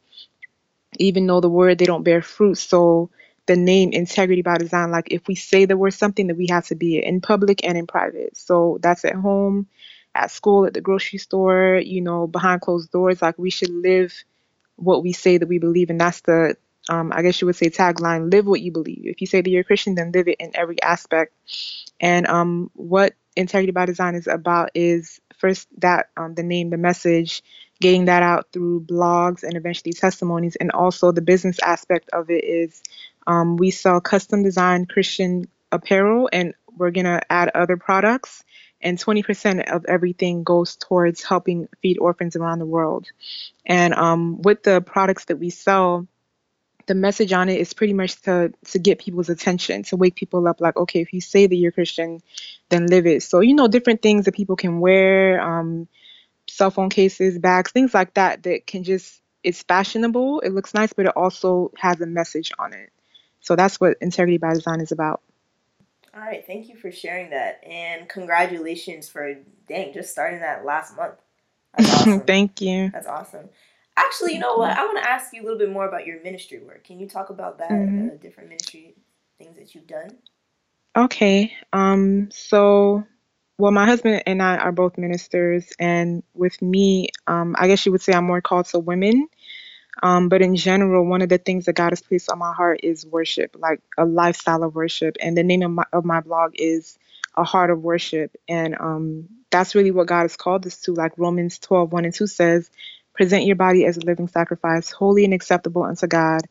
even 0.99 1.27
know 1.27 1.41
the 1.41 1.49
word. 1.51 1.79
They 1.79 1.87
don't 1.87 2.03
bear 2.05 2.23
fruit. 2.23 2.57
So 2.59 3.11
the 3.47 3.57
name 3.57 3.93
integrity 3.93 4.43
by 4.43 4.59
design 4.59 4.91
like 4.91 5.09
if 5.11 5.27
we 5.27 5.35
say 5.35 5.65
that 5.65 5.77
we're 5.79 5.91
something 5.91 6.27
that 6.27 6.37
we 6.37 6.49
have 6.51 6.67
to 6.67 6.75
be 6.75 7.03
in 7.03 7.21
public 7.21 7.65
and 7.65 7.79
in 7.79 7.87
private. 7.87 8.37
So 8.37 8.79
that's 8.83 9.05
at 9.05 9.15
home 9.15 9.67
at 10.15 10.31
school 10.31 10.67
at 10.67 10.75
the 10.75 10.81
grocery 10.81 11.19
store 11.19 11.77
you 11.85 12.01
know 12.01 12.27
behind 12.27 12.61
closed 12.61 12.91
doors. 12.91 13.23
Like 13.23 13.39
we 13.39 13.51
should 13.51 13.71
live 13.71 14.13
what 14.77 15.03
we 15.03 15.13
say 15.13 15.39
that 15.39 15.49
we 15.49 15.59
believe 15.59 15.91
and 15.91 16.01
that's 16.01 16.21
the 16.23 16.57
um, 16.89 17.13
I 17.15 17.23
guess 17.23 17.41
you 17.41 17.47
would 17.47 17.57
say 17.57 17.71
tagline, 17.71 18.31
live 18.33 18.47
what 18.47 18.61
you 18.61 18.73
believe. 18.73 19.03
If 19.05 19.21
you 19.21 19.27
say 19.27 19.41
that 19.41 19.51
you're 19.51 19.63
a 19.63 19.65
Christian, 19.65 19.95
then 19.95 20.13
live 20.13 20.29
it 20.29 20.37
in 20.41 20.53
every 20.55 20.81
aspect. 20.83 21.35
And 22.01 22.27
um, 22.27 22.71
what 22.75 23.15
Integrity 23.37 23.73
by 23.73 23.87
Design 23.87 24.15
is 24.15 24.27
about 24.27 24.71
is 24.75 25.21
first 25.39 25.69
that 25.79 26.11
um, 26.17 26.35
the 26.35 26.43
name, 26.43 26.71
the 26.71 26.77
message, 26.77 27.43
getting 27.81 28.07
that 28.07 28.23
out 28.23 28.49
through 28.53 28.81
blogs 28.81 29.43
and 29.43 29.57
eventually 29.57 29.93
testimonies. 29.93 30.57
And 30.57 30.73
also 30.73 31.13
the 31.13 31.23
business 31.23 31.59
aspect 31.61 32.11
of 32.13 32.31
it 32.31 32.45
is 32.45 32.83
um, 33.27 33.57
we 33.57 33.71
sell 33.71 34.01
custom 34.01 34.43
designed 34.43 34.89
Christian 34.89 35.49
apparel 35.71 36.29
and 36.33 36.55
we're 36.77 36.91
going 36.91 37.05
to 37.05 37.21
add 37.31 37.51
other 37.55 37.77
products. 37.77 38.43
And 38.81 38.97
20% 38.97 39.73
of 39.73 39.85
everything 39.87 40.45
goes 40.45 40.77
towards 40.77 41.25
helping 41.25 41.69
feed 41.83 41.99
orphans 41.99 42.37
around 42.37 42.61
the 42.61 42.67
world. 42.67 43.07
And 43.67 43.93
um, 43.93 44.41
with 44.41 44.63
the 44.63 44.81
products 44.81 45.27
that 45.27 45.39
we 45.39 45.51
sell, 45.51 46.07
the 46.89 46.95
message 46.95 47.33
on 47.33 47.49
it 47.49 47.61
is 47.61 47.73
pretty 47.75 47.93
much 47.93 48.21
to 48.23 48.53
to 48.67 48.79
get 48.79 48.99
people's 48.99 49.29
attention, 49.29 49.85
to 49.85 49.97
wake 49.97 50.17
people 50.17 50.49
up. 50.49 50.61
Like, 50.61 50.77
okay, 50.77 51.01
if 51.01 51.13
you 51.13 51.21
say 51.21 51.47
that 51.47 51.55
you're 51.55 51.71
Christian, 51.71 52.21
then 52.71 52.87
live 52.87 53.07
it. 53.07 53.23
So 53.23 53.41
you 53.41 53.55
know, 53.55 53.69
different 53.69 54.03
things 54.03 54.25
that 54.25 54.35
people 54.35 54.57
can 54.57 54.81
wear, 54.81 55.41
um, 55.41 55.87
cell 56.49 56.71
phone 56.71 56.89
cases, 56.91 57.39
bags, 57.39 57.71
things 57.71 57.95
like 57.95 58.15
that. 58.15 58.43
That 58.43 58.67
can 58.67 58.83
just 58.83 59.23
it's 59.45 59.63
fashionable, 59.63 60.41
it 60.41 60.51
looks 60.51 60.75
nice, 60.75 60.93
but 60.93 61.07
it 61.07 61.13
also 61.15 61.71
has 61.79 62.01
a 62.01 62.07
message 62.07 62.51
on 62.59 62.73
it. 62.73 62.91
So 63.41 63.55
that's 63.55 63.81
what 63.81 63.99
Integrity 64.01 64.39
by 64.39 64.55
Design 64.55 64.81
is 64.81 64.91
about. 64.91 65.21
All 66.15 66.21
right, 66.21 66.45
thank 66.45 66.69
you 66.69 66.77
for 66.77 66.91
sharing 66.91 67.31
that, 67.31 67.63
and 67.65 68.09
congratulations 68.09 69.09
for 69.09 69.35
dang 69.69 69.93
just 69.93 70.11
starting 70.11 70.41
that 70.41 70.65
last 70.65 70.97
month. 70.97 71.15
Awesome. 71.79 72.21
thank 72.23 72.61
you. 72.61 72.91
That's 72.91 73.07
awesome. 73.07 73.51
Actually, 73.99 74.35
you 74.35 74.39
know 74.39 74.55
what? 74.55 74.77
I 74.77 74.85
want 74.85 74.99
to 74.99 75.09
ask 75.09 75.33
you 75.33 75.43
a 75.43 75.45
little 75.45 75.59
bit 75.59 75.71
more 75.71 75.87
about 75.89 76.07
your 76.07 76.23
ministry 76.23 76.61
work. 76.61 76.85
Can 76.85 77.01
you 77.01 77.09
talk 77.09 77.31
about 77.31 77.59
that, 77.59 77.71
mm-hmm. 77.71 78.09
uh, 78.09 78.17
different 78.21 78.49
ministry 78.49 78.95
things 79.39 79.57
that 79.57 79.75
you've 79.75 79.89
done? 79.89 80.11
Okay. 80.97 81.53
Um. 81.73 82.31
So, 82.31 83.05
well, 83.59 83.73
my 83.73 83.87
husband 83.87 84.23
and 84.27 84.41
I 84.41 84.57
are 84.57 84.73
both 84.73 84.99
ministers, 84.99 85.73
and 85.81 86.23
with 86.33 86.63
me, 86.63 87.09
um, 87.27 87.57
I 87.59 87.67
guess 87.67 87.85
you 87.85 87.93
would 87.93 88.01
say 88.01 88.13
I'm 88.13 88.25
more 88.25 88.41
called 88.41 88.67
to 88.67 88.79
women. 88.79 89.29
Um, 90.01 90.29
but 90.29 90.43
in 90.43 90.55
general, 90.55 91.05
one 91.05 91.23
of 91.23 91.29
the 91.29 91.39
things 91.39 91.65
that 91.65 91.73
God 91.73 91.91
has 91.91 92.01
placed 92.01 92.31
on 92.31 92.39
my 92.39 92.53
heart 92.53 92.81
is 92.85 93.05
worship, 93.05 93.57
like 93.59 93.81
a 93.97 94.05
lifestyle 94.05 94.63
of 94.63 94.77
worship. 94.77 95.17
And 95.21 95.37
the 95.37 95.43
name 95.43 95.63
of 95.63 95.71
my 95.73 95.85
of 95.93 96.05
my 96.05 96.21
blog 96.21 96.53
is 96.55 96.99
a 97.37 97.43
heart 97.43 97.71
of 97.71 97.83
worship, 97.83 98.37
and 98.49 98.77
um, 98.79 99.29
that's 99.51 99.75
really 99.75 99.91
what 99.91 100.07
God 100.07 100.23
has 100.23 100.37
called 100.37 100.67
us 100.67 100.81
to. 100.83 100.95
Like 100.95 101.13
Romans 101.17 101.59
12, 101.59 101.93
1 101.93 102.05
and 102.05 102.15
2 102.15 102.27
says, 102.27 102.71
present 103.19 103.45
your 103.45 103.57
body 103.57 103.85
as 103.85 103.97
a 103.97 104.01
living 104.01 104.29
sacrifice, 104.29 104.91
holy 104.93 105.25
and 105.25 105.35
acceptable 105.35 105.83
unto 105.83 106.07
God. 106.07 106.43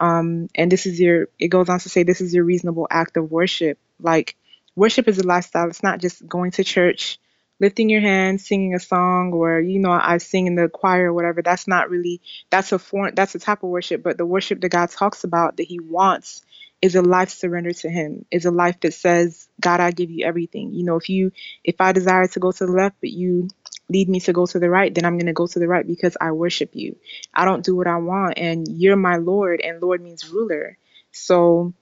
Um, 0.00 0.48
and 0.54 0.70
this 0.70 0.84
is 0.84 1.00
your, 1.00 1.28
it 1.38 1.48
goes 1.48 1.68
on 1.68 1.78
to 1.78 1.88
say, 1.88 2.02
this 2.02 2.20
is 2.20 2.34
your 2.34 2.44
reasonable 2.44 2.88
act 2.90 3.16
of 3.16 3.30
worship. 3.30 3.78
Like, 4.00 4.36
worship 4.74 5.06
is 5.06 5.18
a 5.18 5.26
lifestyle. 5.26 5.68
It's 5.68 5.82
not 5.82 6.00
just 6.00 6.26
going 6.26 6.50
to 6.52 6.64
church, 6.64 7.18
lifting 7.60 7.88
your 7.88 8.00
hands, 8.00 8.46
singing 8.46 8.74
a 8.74 8.80
song, 8.80 9.32
or, 9.32 9.60
you 9.60 9.78
know, 9.78 9.92
I 9.92 10.18
sing 10.18 10.48
in 10.48 10.56
the 10.56 10.68
choir 10.68 11.10
or 11.10 11.14
whatever. 11.14 11.40
That's 11.40 11.68
not 11.68 11.88
really, 11.88 12.20
that's 12.50 12.72
a 12.72 12.80
form, 12.80 13.12
that's 13.14 13.36
a 13.36 13.38
type 13.38 13.62
of 13.62 13.70
worship. 13.70 14.02
But 14.02 14.18
the 14.18 14.26
worship 14.26 14.60
that 14.60 14.70
God 14.70 14.90
talks 14.90 15.22
about, 15.22 15.56
that 15.58 15.66
He 15.66 15.78
wants, 15.78 16.42
is 16.80 16.94
a 16.94 17.02
life 17.02 17.30
surrendered 17.30 17.76
to 17.76 17.90
him 17.90 18.24
is 18.30 18.44
a 18.44 18.50
life 18.50 18.78
that 18.80 18.94
says 18.94 19.48
god 19.60 19.80
i 19.80 19.90
give 19.90 20.10
you 20.10 20.24
everything 20.24 20.72
you 20.72 20.84
know 20.84 20.96
if 20.96 21.08
you 21.08 21.32
if 21.64 21.80
i 21.80 21.92
desire 21.92 22.26
to 22.28 22.38
go 22.38 22.52
to 22.52 22.66
the 22.66 22.72
left 22.72 22.96
but 23.00 23.10
you 23.10 23.48
lead 23.88 24.08
me 24.08 24.20
to 24.20 24.32
go 24.32 24.46
to 24.46 24.58
the 24.58 24.70
right, 24.70 24.94
then 24.94 25.04
I'm 25.04 25.16
going 25.16 25.26
to 25.26 25.32
go 25.32 25.46
to 25.46 25.58
the 25.58 25.68
right 25.68 25.86
because 25.86 26.16
I 26.20 26.32
worship 26.32 26.70
you. 26.74 26.96
I 27.34 27.44
don't 27.44 27.64
do 27.64 27.76
what 27.76 27.86
I 27.86 27.96
want, 27.96 28.34
and 28.38 28.66
you're 28.68 28.96
my 28.96 29.16
Lord, 29.16 29.60
and 29.60 29.80
Lord 29.82 30.02
means 30.02 30.28
ruler. 30.28 30.76
So, 31.12 31.72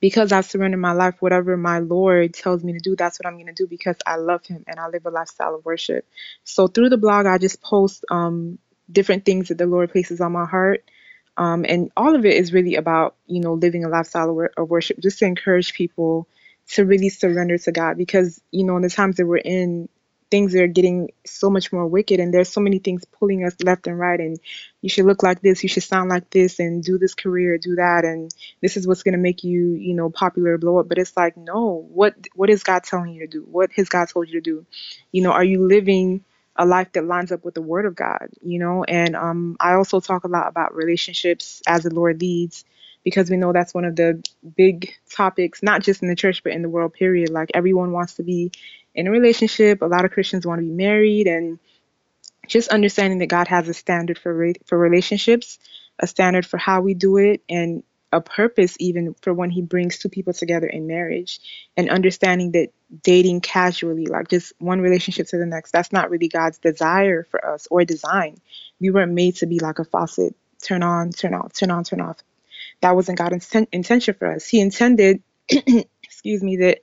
because 0.00 0.32
I 0.32 0.42
surrender 0.42 0.76
my 0.76 0.92
life, 0.92 1.16
whatever 1.20 1.56
my 1.56 1.78
Lord 1.78 2.34
tells 2.34 2.62
me 2.62 2.74
to 2.74 2.78
do, 2.78 2.96
that's 2.96 3.18
what 3.18 3.26
I'm 3.26 3.34
going 3.34 3.46
to 3.46 3.52
do 3.54 3.66
because 3.66 3.96
I 4.06 4.16
love 4.16 4.44
Him 4.44 4.64
and 4.66 4.78
I 4.78 4.88
live 4.88 5.06
a 5.06 5.10
lifestyle 5.10 5.54
of 5.54 5.64
worship. 5.64 6.06
So, 6.44 6.66
through 6.66 6.90
the 6.90 6.98
blog, 6.98 7.26
I 7.26 7.38
just 7.38 7.62
post 7.62 8.04
um, 8.10 8.58
different 8.90 9.24
things 9.24 9.48
that 9.48 9.58
the 9.58 9.66
Lord 9.66 9.92
places 9.92 10.20
on 10.20 10.32
my 10.32 10.46
heart. 10.46 10.84
Um, 11.36 11.64
and 11.68 11.90
all 11.96 12.14
of 12.14 12.24
it 12.24 12.34
is 12.34 12.52
really 12.52 12.76
about, 12.76 13.16
you 13.26 13.40
know, 13.40 13.54
living 13.54 13.84
a 13.84 13.88
lifestyle 13.88 14.30
of, 14.30 14.48
of 14.56 14.70
worship, 14.70 15.00
just 15.00 15.18
to 15.20 15.26
encourage 15.26 15.74
people 15.74 16.28
to 16.70 16.84
really 16.84 17.08
surrender 17.08 17.58
to 17.58 17.72
God 17.72 17.96
because, 17.98 18.40
you 18.50 18.64
know, 18.64 18.76
in 18.76 18.82
the 18.82 18.90
times 18.90 19.16
that 19.16 19.26
we're 19.26 19.36
in, 19.38 19.88
things 20.34 20.56
are 20.56 20.66
getting 20.66 21.10
so 21.24 21.48
much 21.48 21.72
more 21.72 21.86
wicked 21.86 22.18
and 22.18 22.34
there's 22.34 22.48
so 22.48 22.60
many 22.60 22.80
things 22.80 23.04
pulling 23.04 23.44
us 23.44 23.54
left 23.62 23.86
and 23.86 24.00
right 24.00 24.18
and 24.18 24.40
you 24.82 24.88
should 24.88 25.04
look 25.06 25.22
like 25.22 25.40
this 25.42 25.62
you 25.62 25.68
should 25.68 25.84
sound 25.84 26.10
like 26.10 26.28
this 26.30 26.58
and 26.58 26.82
do 26.82 26.98
this 26.98 27.14
career 27.14 27.56
do 27.56 27.76
that 27.76 28.04
and 28.04 28.34
this 28.60 28.76
is 28.76 28.86
what's 28.88 29.04
going 29.04 29.12
to 29.14 29.18
make 29.28 29.44
you 29.44 29.74
you 29.74 29.94
know 29.94 30.10
popular 30.10 30.58
blow 30.58 30.78
up. 30.78 30.88
But 30.88 30.98
it's 30.98 31.16
like 31.16 31.36
no 31.36 31.86
what 31.88 32.14
what 32.34 32.50
is 32.50 32.64
god 32.64 32.82
telling 32.82 33.12
you 33.14 33.20
to 33.20 33.28
do? 33.28 33.42
What 33.42 33.70
has 33.76 33.88
god 33.88 34.08
told 34.08 34.28
you 34.28 34.40
to 34.40 34.50
do? 34.50 34.66
You 35.12 35.22
know 35.22 35.30
are 35.30 35.44
you 35.44 35.66
living 35.66 36.24
a 36.56 36.66
life 36.66 36.92
that 36.92 37.04
lines 37.04 37.32
up 37.32 37.44
with 37.44 37.54
the 37.54 37.62
word 37.62 37.86
of 37.86 37.94
god 37.94 38.28
you 38.42 38.58
know? 38.58 38.84
And 38.84 39.14
um 39.14 39.56
i 39.60 39.74
also 39.74 40.00
talk 40.00 40.24
a 40.24 40.28
lot 40.28 40.48
about 40.48 40.74
relationships 40.74 41.62
as 41.66 41.84
the 41.84 41.94
lord 41.94 42.20
leads 42.20 42.64
because 43.04 43.30
we 43.30 43.36
know 43.36 43.52
that's 43.52 43.74
one 43.74 43.84
of 43.84 43.96
the 43.96 44.22
big 44.56 44.94
topics, 45.10 45.62
not 45.62 45.82
just 45.82 46.02
in 46.02 46.08
the 46.08 46.16
church, 46.16 46.42
but 46.42 46.52
in 46.52 46.62
the 46.62 46.70
world, 46.70 46.94
period. 46.94 47.28
Like 47.28 47.50
everyone 47.54 47.92
wants 47.92 48.14
to 48.14 48.22
be 48.22 48.50
in 48.94 49.06
a 49.06 49.10
relationship. 49.10 49.82
A 49.82 49.86
lot 49.86 50.04
of 50.04 50.12
Christians 50.12 50.46
want 50.46 50.60
to 50.60 50.66
be 50.66 50.72
married, 50.72 51.26
and 51.26 51.58
just 52.48 52.68
understanding 52.68 53.18
that 53.18 53.28
God 53.28 53.48
has 53.48 53.68
a 53.68 53.74
standard 53.74 54.18
for 54.18 54.34
re- 54.34 54.54
for 54.66 54.78
relationships, 54.78 55.58
a 55.98 56.06
standard 56.06 56.46
for 56.46 56.58
how 56.58 56.80
we 56.80 56.94
do 56.94 57.16
it, 57.16 57.42
and 57.48 57.82
a 58.12 58.20
purpose 58.20 58.76
even 58.78 59.14
for 59.22 59.34
when 59.34 59.50
He 59.50 59.62
brings 59.62 59.98
two 59.98 60.08
people 60.08 60.32
together 60.32 60.66
in 60.66 60.86
marriage, 60.86 61.40
and 61.76 61.90
understanding 61.90 62.52
that 62.52 62.68
dating 63.02 63.40
casually, 63.40 64.06
like 64.06 64.28
just 64.28 64.52
one 64.58 64.80
relationship 64.80 65.26
to 65.28 65.38
the 65.38 65.46
next, 65.46 65.72
that's 65.72 65.92
not 65.92 66.10
really 66.10 66.28
God's 66.28 66.58
desire 66.58 67.24
for 67.30 67.44
us 67.44 67.66
or 67.70 67.84
design. 67.84 68.38
We 68.80 68.90
weren't 68.90 69.12
made 69.12 69.36
to 69.36 69.46
be 69.46 69.58
like 69.58 69.78
a 69.78 69.84
faucet, 69.84 70.34
turn 70.62 70.82
on, 70.82 71.10
turn 71.10 71.34
off, 71.34 71.52
turn 71.52 71.70
on, 71.70 71.84
turn 71.84 72.00
off. 72.00 72.18
That 72.80 72.94
wasn't 72.94 73.18
God's 73.18 73.50
intention 73.72 74.14
for 74.14 74.32
us. 74.32 74.46
He 74.46 74.60
intended, 74.60 75.22
excuse 75.48 76.42
me, 76.42 76.58
that 76.58 76.80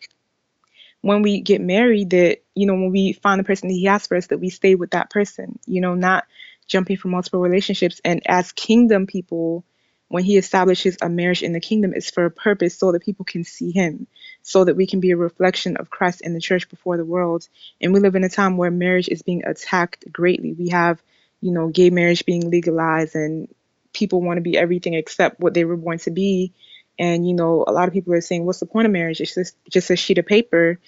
when 1.02 1.22
we 1.22 1.42
get 1.42 1.62
married 1.62 2.12
that 2.12 2.40
you 2.56 2.66
know 2.66 2.74
when 2.74 2.92
we 2.92 3.14
find 3.14 3.40
the 3.40 3.44
person 3.44 3.68
that 3.68 3.74
he 3.76 3.86
has 3.86 4.08
for 4.08 4.18
us 4.18 4.28
that 4.28 4.40
we 4.40 4.50
stay 4.50 4.76
with 4.76 4.92
that 4.92 5.10
person 5.10 5.60
you 5.66 5.82
know 5.82 5.96
not 5.96 6.26
jumping 6.68 6.98
from 6.98 7.12
multiple 7.12 7.42
relationships. 7.42 8.00
And 8.06 8.22
as 8.26 8.52
kingdom 8.54 9.06
people 9.06 9.66
when 10.08 10.24
he 10.24 10.38
establishes 10.38 10.98
a 11.02 11.10
marriage 11.10 11.44
in 11.44 11.54
the 11.54 11.60
kingdom 11.60 11.94
it's 11.94 12.10
for 12.10 12.26
a 12.26 12.32
purpose 12.32 12.78
so 12.78 12.92
that 12.92 13.04
people 13.04 13.26
can 13.26 13.44
see 13.44 13.72
him 13.72 14.08
so 14.42 14.64
that 14.66 14.76
we 14.76 14.88
can 14.88 15.00
be 15.00 15.12
a 15.12 15.18
reflection 15.18 15.78
of 15.78 15.90
christ 15.90 16.22
in 16.22 16.34
the 16.34 16.40
church 16.40 16.70
before 16.70 16.98
the 16.98 17.06
world. 17.06 17.48
And 17.80 17.94
we 17.94 18.00
live 18.00 18.16
in 18.16 18.24
a 18.24 18.30
time 18.30 18.58
where 18.58 18.72
marriage 18.72 19.10
is 19.10 19.22
being 19.22 19.44
attacked 19.46 20.12
greatly. 20.12 20.54
We 20.54 20.70
have 20.70 21.02
you 21.42 21.52
know 21.52 21.68
gay 21.68 21.90
marriage 21.90 22.26
being 22.26 22.50
legalized 22.50 23.16
and 23.16 23.48
people 23.94 24.22
want 24.22 24.38
to 24.38 24.42
be 24.42 24.58
everything 24.58 24.94
except 24.94 25.40
what 25.40 25.54
they 25.54 25.66
were 25.66 25.76
born 25.76 25.98
to 26.00 26.12
be 26.12 26.54
and 27.00 27.28
you 27.28 27.34
know, 27.34 27.64
a 27.68 27.72
lot 27.72 27.88
of 27.88 27.94
people 27.94 28.14
are 28.14 28.22
saying, 28.22 28.46
"What's 28.46 28.60
the 28.60 28.66
point 28.66 28.86
of 28.86 28.92
marriage? 28.92 29.22
It's 29.22 29.36
just 29.36 29.56
just 29.70 29.90
a 29.90 29.96
sheet 29.96 30.18
of 30.18 30.26
paper." 30.26 30.80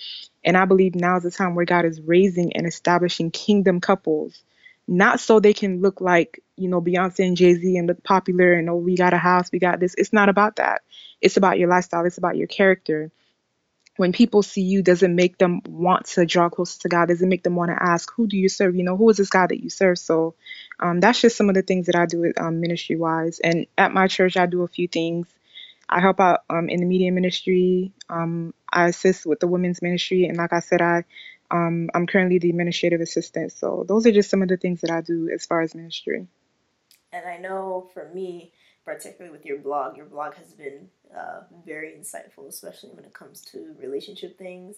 And 0.43 0.57
I 0.57 0.65
believe 0.65 0.95
now 0.95 1.17
is 1.17 1.23
the 1.23 1.31
time 1.31 1.55
where 1.55 1.65
God 1.65 1.85
is 1.85 2.01
raising 2.01 2.53
and 2.55 2.67
establishing 2.67 3.31
kingdom 3.31 3.79
couples, 3.81 4.43
not 4.87 5.19
so 5.19 5.39
they 5.39 5.53
can 5.53 5.81
look 5.81 6.01
like 6.01 6.41
you 6.57 6.69
know 6.69 6.81
Beyonce 6.81 7.25
and 7.27 7.37
Jay 7.37 7.53
Z 7.55 7.77
and 7.77 7.87
look 7.87 8.03
popular 8.03 8.53
and 8.53 8.69
oh 8.69 8.75
we 8.75 8.95
got 8.95 9.13
a 9.13 9.17
house, 9.17 9.51
we 9.51 9.59
got 9.59 9.79
this. 9.79 9.95
It's 9.97 10.13
not 10.13 10.29
about 10.29 10.57
that. 10.57 10.81
It's 11.21 11.37
about 11.37 11.59
your 11.59 11.69
lifestyle. 11.69 12.05
It's 12.05 12.17
about 12.17 12.37
your 12.37 12.47
character. 12.47 13.11
When 13.97 14.11
people 14.11 14.41
see 14.41 14.61
you, 14.63 14.81
does 14.81 15.03
it 15.03 15.11
make 15.11 15.37
them 15.37 15.61
want 15.67 16.07
to 16.07 16.25
draw 16.25 16.49
closer 16.49 16.79
to 16.81 16.89
God? 16.89 17.09
Does 17.09 17.21
it 17.21 17.27
make 17.27 17.43
them 17.43 17.55
want 17.55 17.69
to 17.71 17.81
ask, 17.81 18.11
"Who 18.15 18.27
do 18.27 18.37
you 18.37 18.49
serve?" 18.49 18.75
You 18.75 18.83
know, 18.83 18.97
who 18.97 19.09
is 19.09 19.17
this 19.17 19.29
God 19.29 19.49
that 19.49 19.61
you 19.63 19.69
serve? 19.69 19.99
So, 19.99 20.35
um, 20.79 20.99
that's 20.99 21.21
just 21.21 21.37
some 21.37 21.49
of 21.49 21.55
the 21.55 21.61
things 21.61 21.85
that 21.87 21.95
I 21.95 22.07
do 22.07 22.33
um, 22.37 22.59
ministry 22.59 22.95
wise. 22.95 23.39
And 23.39 23.67
at 23.77 23.93
my 23.93 24.07
church, 24.07 24.35
I 24.35 24.47
do 24.47 24.63
a 24.63 24.67
few 24.67 24.87
things. 24.87 25.27
I 25.93 25.99
help 25.99 26.19
out 26.19 26.41
um, 26.49 26.69
in 26.69 26.79
the 26.79 26.87
media 26.87 27.11
ministry. 27.11 27.93
Um, 28.09 28.55
I 28.71 28.87
assist 28.87 29.27
with 29.27 29.39
the 29.39 29.47
women's 29.47 29.81
ministry, 29.81 30.25
and 30.25 30.37
like 30.37 30.51
I 30.51 30.59
said, 30.59 30.81
I 30.81 31.03
um, 31.51 31.91
I'm 31.93 32.07
currently 32.07 32.39
the 32.39 32.49
administrative 32.49 32.99
assistant. 32.99 33.51
So 33.51 33.85
those 33.87 34.07
are 34.07 34.11
just 34.11 34.31
some 34.31 34.41
of 34.41 34.47
the 34.47 34.57
things 34.57 34.81
that 34.81 34.89
I 34.89 35.01
do 35.01 35.29
as 35.31 35.45
far 35.45 35.61
as 35.61 35.75
ministry. 35.75 36.25
And 37.11 37.27
I 37.27 37.37
know 37.37 37.91
for 37.93 38.09
me, 38.11 38.53
particularly 38.83 39.31
with 39.31 39.45
your 39.45 39.59
blog, 39.59 39.95
your 39.95 40.07
blog 40.07 40.33
has 40.33 40.53
been 40.53 40.89
uh, 41.15 41.41
very 41.63 41.91
insightful, 41.91 42.47
especially 42.47 42.89
when 42.89 43.05
it 43.05 43.13
comes 43.13 43.41
to 43.51 43.75
relationship 43.79 44.35
things. 44.39 44.77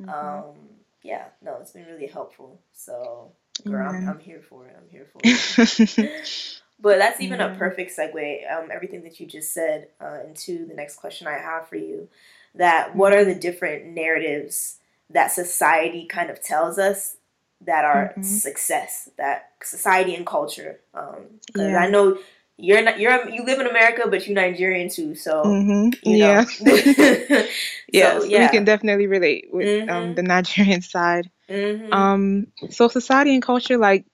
Mm-hmm. 0.00 0.10
Um, 0.10 0.54
yeah, 1.02 1.24
no, 1.42 1.58
it's 1.60 1.72
been 1.72 1.86
really 1.86 2.06
helpful. 2.06 2.60
So, 2.72 3.32
girl, 3.64 3.88
I'm, 3.88 4.08
I'm 4.08 4.20
here 4.20 4.42
for 4.48 4.68
it. 4.68 4.76
I'm 4.78 4.88
here 4.88 5.08
for 5.12 5.20
it. 5.24 6.62
But 6.78 6.98
that's 6.98 7.20
even 7.20 7.38
mm-hmm. 7.40 7.54
a 7.54 7.58
perfect 7.58 7.96
segue, 7.96 8.52
um, 8.52 8.70
everything 8.70 9.02
that 9.04 9.18
you 9.18 9.26
just 9.26 9.52
said, 9.52 9.88
uh, 10.00 10.18
into 10.26 10.66
the 10.66 10.74
next 10.74 10.96
question 10.96 11.26
I 11.26 11.38
have 11.38 11.68
for 11.68 11.76
you. 11.76 12.08
That 12.54 12.94
what 12.94 13.12
are 13.12 13.24
the 13.24 13.34
different 13.34 13.86
narratives 13.86 14.78
that 15.10 15.32
society 15.32 16.06
kind 16.06 16.30
of 16.30 16.42
tells 16.42 16.78
us 16.78 17.16
that 17.62 17.84
are 17.84 18.10
mm-hmm. 18.10 18.22
success, 18.22 19.08
that 19.16 19.52
society 19.62 20.14
and 20.14 20.26
culture? 20.26 20.80
Because 20.92 21.16
um, 21.56 21.70
yeah. 21.70 21.78
I 21.78 21.88
know 21.88 22.18
you're 22.58 22.82
not 22.82 22.98
you're 22.98 23.28
you 23.28 23.44
live 23.44 23.60
in 23.60 23.66
America, 23.66 24.08
but 24.08 24.26
you're 24.26 24.34
Nigerian 24.34 24.88
too. 24.88 25.14
So 25.14 25.42
mm-hmm. 25.44 26.08
you 26.08 26.18
know. 26.18 26.26
yeah, 26.26 27.46
yes, 27.92 28.22
so, 28.22 28.28
yeah, 28.28 28.46
we 28.46 28.48
can 28.48 28.64
definitely 28.64 29.06
relate 29.06 29.48
with 29.52 29.88
um, 29.88 29.88
mm-hmm. 29.88 30.14
the 30.14 30.22
Nigerian 30.22 30.82
side. 30.82 31.30
Mm-hmm. 31.48 31.92
Um, 31.92 32.46
so 32.70 32.88
society 32.88 33.34
and 33.34 33.42
culture, 33.42 33.76
like 33.76 34.06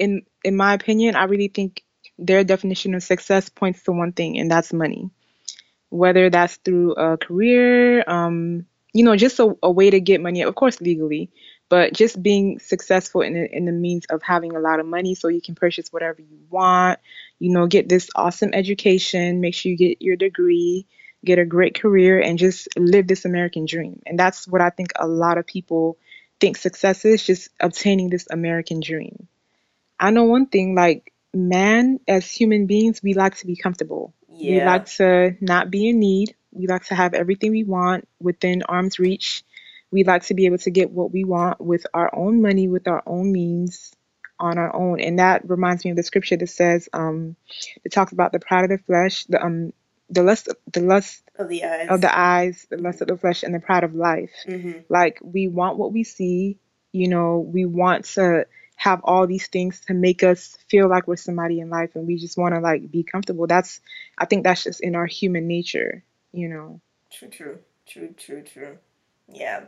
in 0.00 0.22
in 0.44 0.56
my 0.56 0.74
opinion, 0.74 1.14
I 1.14 1.24
really 1.24 1.48
think 1.48 1.82
their 2.18 2.44
definition 2.44 2.94
of 2.94 3.02
success 3.02 3.48
points 3.48 3.82
to 3.84 3.92
one 3.92 4.12
thing, 4.12 4.38
and 4.38 4.50
that's 4.50 4.72
money. 4.72 5.10
Whether 5.90 6.30
that's 6.30 6.56
through 6.56 6.94
a 6.94 7.16
career, 7.16 8.02
um, 8.06 8.66
you 8.92 9.04
know, 9.04 9.16
just 9.16 9.38
a, 9.38 9.56
a, 9.62 9.70
way 9.70 9.90
to 9.90 10.00
get 10.00 10.20
money, 10.20 10.42
of 10.42 10.54
course, 10.54 10.80
legally, 10.80 11.30
but 11.68 11.92
just 11.92 12.22
being 12.22 12.58
successful 12.58 13.20
in 13.20 13.36
in 13.36 13.64
the 13.66 13.72
means 13.72 14.06
of 14.06 14.22
having 14.22 14.56
a 14.56 14.60
lot 14.60 14.80
of 14.80 14.86
money 14.86 15.14
so 15.14 15.28
you 15.28 15.42
can 15.42 15.54
purchase 15.54 15.92
whatever 15.92 16.22
you 16.22 16.38
want, 16.50 16.98
you 17.38 17.50
know, 17.52 17.66
get 17.66 17.88
this 17.88 18.08
awesome 18.14 18.50
education, 18.52 19.40
make 19.40 19.54
sure 19.54 19.70
you 19.70 19.78
get 19.78 20.02
your 20.02 20.16
degree, 20.16 20.86
get 21.24 21.38
a 21.38 21.44
great 21.44 21.78
career, 21.78 22.20
and 22.20 22.38
just 22.38 22.68
live 22.76 23.06
this 23.06 23.24
American 23.24 23.66
dream. 23.66 24.00
And 24.06 24.18
that's 24.18 24.48
what 24.48 24.60
I 24.60 24.70
think 24.70 24.92
a 24.96 25.06
lot 25.06 25.38
of 25.38 25.46
people 25.46 25.98
think 26.40 26.56
success 26.56 27.04
is 27.04 27.24
just 27.24 27.50
obtaining 27.60 28.10
this 28.10 28.26
American 28.30 28.80
dream. 28.80 29.28
I 29.98 30.10
know 30.10 30.24
one 30.24 30.46
thing, 30.46 30.74
like, 30.74 31.12
man, 31.36 32.00
as 32.08 32.30
human 32.30 32.66
beings, 32.66 33.02
we 33.02 33.14
like 33.14 33.36
to 33.36 33.46
be 33.46 33.56
comfortable. 33.56 34.14
Yeah. 34.28 34.52
We 34.52 34.64
like 34.64 34.86
to 34.96 35.36
not 35.40 35.70
be 35.70 35.88
in 35.88 35.98
need. 36.00 36.34
We 36.52 36.66
like 36.66 36.84
to 36.86 36.94
have 36.94 37.14
everything 37.14 37.50
we 37.50 37.64
want 37.64 38.08
within 38.20 38.62
arm's 38.62 38.98
reach. 38.98 39.44
We 39.90 40.04
like 40.04 40.24
to 40.24 40.34
be 40.34 40.46
able 40.46 40.58
to 40.58 40.70
get 40.70 40.90
what 40.90 41.12
we 41.12 41.24
want 41.24 41.60
with 41.60 41.86
our 41.94 42.14
own 42.14 42.42
money, 42.42 42.68
with 42.68 42.88
our 42.88 43.02
own 43.06 43.32
means, 43.32 43.94
on 44.38 44.58
our 44.58 44.74
own. 44.74 45.00
And 45.00 45.18
that 45.18 45.48
reminds 45.48 45.84
me 45.84 45.90
of 45.90 45.96
the 45.96 46.02
scripture 46.02 46.36
that 46.36 46.48
says, 46.48 46.88
um, 46.92 47.36
it 47.84 47.92
talks 47.92 48.12
about 48.12 48.32
the 48.32 48.40
pride 48.40 48.64
of 48.64 48.70
the 48.70 48.84
flesh, 48.84 49.24
the 49.26 49.42
um, 49.42 49.72
the 50.08 50.22
lust, 50.22 50.48
the 50.72 50.80
lust 50.80 51.22
of 51.36 51.48
the 51.48 51.64
eyes, 51.64 51.88
of 51.90 52.00
the 52.00 52.18
eyes, 52.18 52.66
the 52.70 52.76
lust 52.76 53.00
of 53.00 53.08
the 53.08 53.16
flesh, 53.16 53.42
and 53.42 53.54
the 53.54 53.60
pride 53.60 53.84
of 53.84 53.94
life. 53.94 54.30
Mm-hmm. 54.46 54.80
Like 54.88 55.18
we 55.22 55.48
want 55.48 55.78
what 55.78 55.92
we 55.92 56.04
see. 56.04 56.58
You 56.92 57.08
know, 57.08 57.38
we 57.38 57.64
want 57.64 58.04
to 58.14 58.46
have 58.76 59.00
all 59.04 59.26
these 59.26 59.46
things 59.48 59.80
to 59.80 59.94
make 59.94 60.22
us 60.22 60.56
feel 60.68 60.88
like 60.88 61.06
we're 61.08 61.16
somebody 61.16 61.60
in 61.60 61.70
life 61.70 61.96
and 61.96 62.06
we 62.06 62.16
just 62.16 62.38
want 62.38 62.54
to 62.54 62.60
like 62.60 62.90
be 62.90 63.02
comfortable 63.02 63.46
that's 63.46 63.80
i 64.18 64.24
think 64.24 64.44
that's 64.44 64.64
just 64.64 64.80
in 64.80 64.94
our 64.94 65.06
human 65.06 65.46
nature 65.48 66.02
you 66.32 66.48
know 66.48 66.80
true 67.10 67.28
true 67.28 67.58
true 67.86 68.14
true 68.16 68.42
true 68.42 68.78
Yeah. 69.28 69.64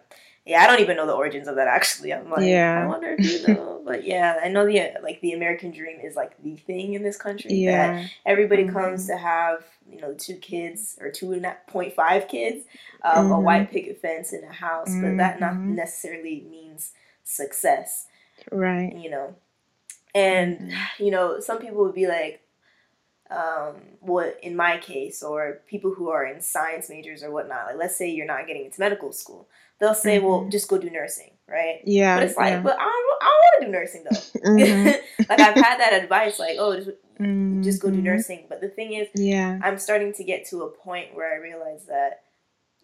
Yeah, 0.47 0.63
I 0.63 0.67
don't 0.67 0.81
even 0.81 0.97
know 0.97 1.07
the 1.07 1.15
origins 1.15 1.49
of 1.49 1.57
that 1.57 1.69
actually. 1.69 2.13
I'm 2.15 2.31
like, 2.31 2.45
Yeah. 2.45 2.85
I 2.85 2.87
wonder 2.89 3.09
if 3.13 3.25
you 3.25 3.43
know. 3.43 3.83
but 3.85 4.05
yeah, 4.05 4.39
I 4.43 4.49
know 4.49 4.67
the 4.67 4.95
like 5.03 5.21
the 5.21 5.33
American 5.35 5.73
dream 5.73 6.01
is 6.01 6.17
like 6.17 6.43
the 6.43 6.57
thing 6.57 6.95
in 6.95 7.03
this 7.03 7.19
country 7.19 7.63
that 7.67 7.95
Yeah. 7.95 8.09
everybody 8.27 8.65
Mhm. 8.65 8.73
comes 8.73 9.07
to 9.09 9.17
have, 9.19 9.65
you 9.91 10.01
know, 10.01 10.15
two 10.15 10.37
kids 10.37 10.99
or 11.01 11.11
two 11.11 11.33
and 11.33 11.47
a 11.47 11.57
point 11.69 11.95
five 11.95 12.29
kids, 12.29 12.65
um, 13.03 13.31
a 13.31 13.39
Mhm. 13.39 13.43
white 13.43 13.71
picket 13.71 14.01
fence 14.01 14.33
in 14.33 14.45
a 14.45 14.53
house, 14.53 14.99
but 15.01 15.17
that 15.19 15.41
not 15.41 15.67
Mhm. 15.67 15.75
necessarily 15.77 16.43
means 16.51 16.93
success, 17.25 18.08
Right. 18.51 18.97
you 18.97 19.11
know. 19.11 19.35
And 20.15 20.59
Mhm. 20.59 20.75
you 20.99 21.11
know, 21.11 21.41
some 21.41 21.59
people 21.59 21.85
would 21.85 21.95
be 21.95 22.07
like, 22.07 22.41
um, 23.31 23.77
what 24.01 24.39
in 24.43 24.57
my 24.57 24.79
case, 24.79 25.23
or 25.23 25.61
people 25.67 25.93
who 25.93 26.09
are 26.09 26.25
in 26.25 26.41
science 26.41 26.89
majors 26.89 27.23
or 27.23 27.31
whatnot, 27.31 27.67
like 27.67 27.77
let's 27.77 27.97
say 27.97 28.09
you're 28.09 28.27
not 28.27 28.47
getting 28.47 28.65
into 28.65 28.81
medical 28.81 29.13
school, 29.13 29.49
they'll 29.79 29.95
say, 29.95 30.19
well, 30.19 30.43
Mhm. 30.45 30.51
just 30.51 30.67
go 30.69 30.79
do 30.79 30.89
nursing, 30.89 31.33
right? 31.47 31.83
Yeah. 31.85 32.17
But 32.17 32.25
it's 32.25 32.37
like, 32.39 32.53
yeah. 32.53 32.61
but 32.63 32.77
I 32.79 32.85
don't, 32.85 33.23
I 33.23 33.27
don't 33.27 33.43
want 33.43 33.61
to 33.61 33.67
do 33.67 33.73
nursing 33.73 34.05
though. 34.05 34.41
Mhm. 34.49 35.03
like 35.29 35.41
I've 35.41 35.55
had 35.63 35.79
that 35.79 35.93
advice, 36.03 36.39
like, 36.39 36.57
oh, 36.59 36.75
just, 36.77 36.91
just 37.63 37.83
go 37.83 37.91
do 37.91 37.99
Mhm. 37.99 38.05
nursing. 38.05 38.47
But 38.49 38.61
the 38.63 38.69
thing 38.69 38.95
is, 38.95 39.09
Yeah. 39.15 39.59
I'm 39.63 39.77
starting 39.79 40.13
to 40.15 40.25
get 40.25 40.47
to 40.47 40.63
a 40.63 40.71
point 40.71 41.15
where 41.15 41.31
I 41.31 41.37
realize 41.37 41.85
that 41.87 42.23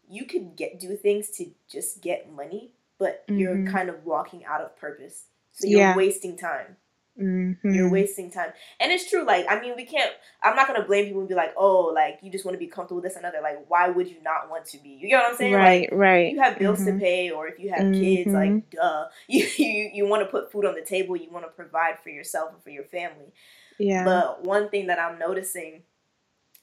you 0.06 0.26
could 0.26 0.56
get 0.56 0.78
do 0.78 0.94
things 0.97 1.30
to 1.38 1.47
just 1.68 2.02
get 2.02 2.30
money, 2.30 2.73
but 2.99 3.25
you're 3.28 3.56
Mhm. 3.56 3.71
kind 3.73 3.88
of 3.88 4.04
walking 4.04 4.44
out 4.44 4.61
of 4.61 4.76
purpose. 4.76 5.25
So 5.54 5.66
you're 5.68 5.80
Yeah. 5.80 5.96
wasting 5.96 6.37
time. 6.37 6.76
Mhm. 7.16 7.58
You're 7.62 7.88
wasting 7.90 8.28
time. 8.32 8.52
And 8.80 8.90
it's 8.90 9.08
true, 9.08 9.23
like, 9.25 9.46
I 9.49 9.61
mean, 9.61 9.76
we 9.76 9.84
can't, 9.84 10.11
I'm 10.42 10.56
not 10.56 10.66
going 10.66 10.80
to 10.80 10.84
blame 10.87 11.04
people 11.04 11.20
and 11.20 11.28
be 11.28 11.37
like, 11.37 11.54
oh, 11.56 11.92
like, 11.94 12.18
you 12.23 12.30
just 12.32 12.44
want 12.44 12.56
to 12.56 12.58
be 12.58 12.66
comfortable 12.66 12.96
with 13.00 13.04
this 13.04 13.16
and 13.16 13.25
other. 13.25 13.40
Like, 13.40 13.64
why 13.70 13.88
would 13.88 14.08
you 14.08 14.20
not 14.20 14.50
want 14.50 14.64
to 14.66 14.78
be? 14.78 14.88
You 15.00 15.08
get 15.08 15.23
what 15.23 15.30
I'm 15.30 15.37
saying? 15.37 15.52
Like, 15.52 15.62
Right. 15.62 15.92
Right. 15.92 16.32
you 16.32 16.40
have 16.40 16.58
bills 16.58 16.80
Mhm. 16.80 16.87
to 16.87 16.99
pay 16.99 17.30
or 17.30 17.46
if 17.46 17.61
you 17.61 17.70
have 17.70 17.94
kids 17.94 18.32
like 18.32 18.50
Mhm. 18.50 18.70
duh 18.70 19.08
you 19.28 19.46
you, 19.56 19.90
you 19.94 20.06
want 20.08 20.25
to 20.25 20.28
put 20.28 20.50
food 20.50 20.64
on 20.64 20.75
the 20.75 20.82
table 20.82 21.16
you 21.16 21.30
want 21.30 21.44
to 21.44 21.50
provide 21.52 22.00
for 22.00 22.08
yourself 22.11 22.52
and 22.52 22.61
for 22.64 22.70
your 22.70 22.84
family 22.84 23.32
Yeah. 23.78 24.04
but 24.04 24.42
one 24.44 24.68
thing 24.70 24.88
that 24.88 24.99
i'm 24.99 25.18
noticing 25.18 25.84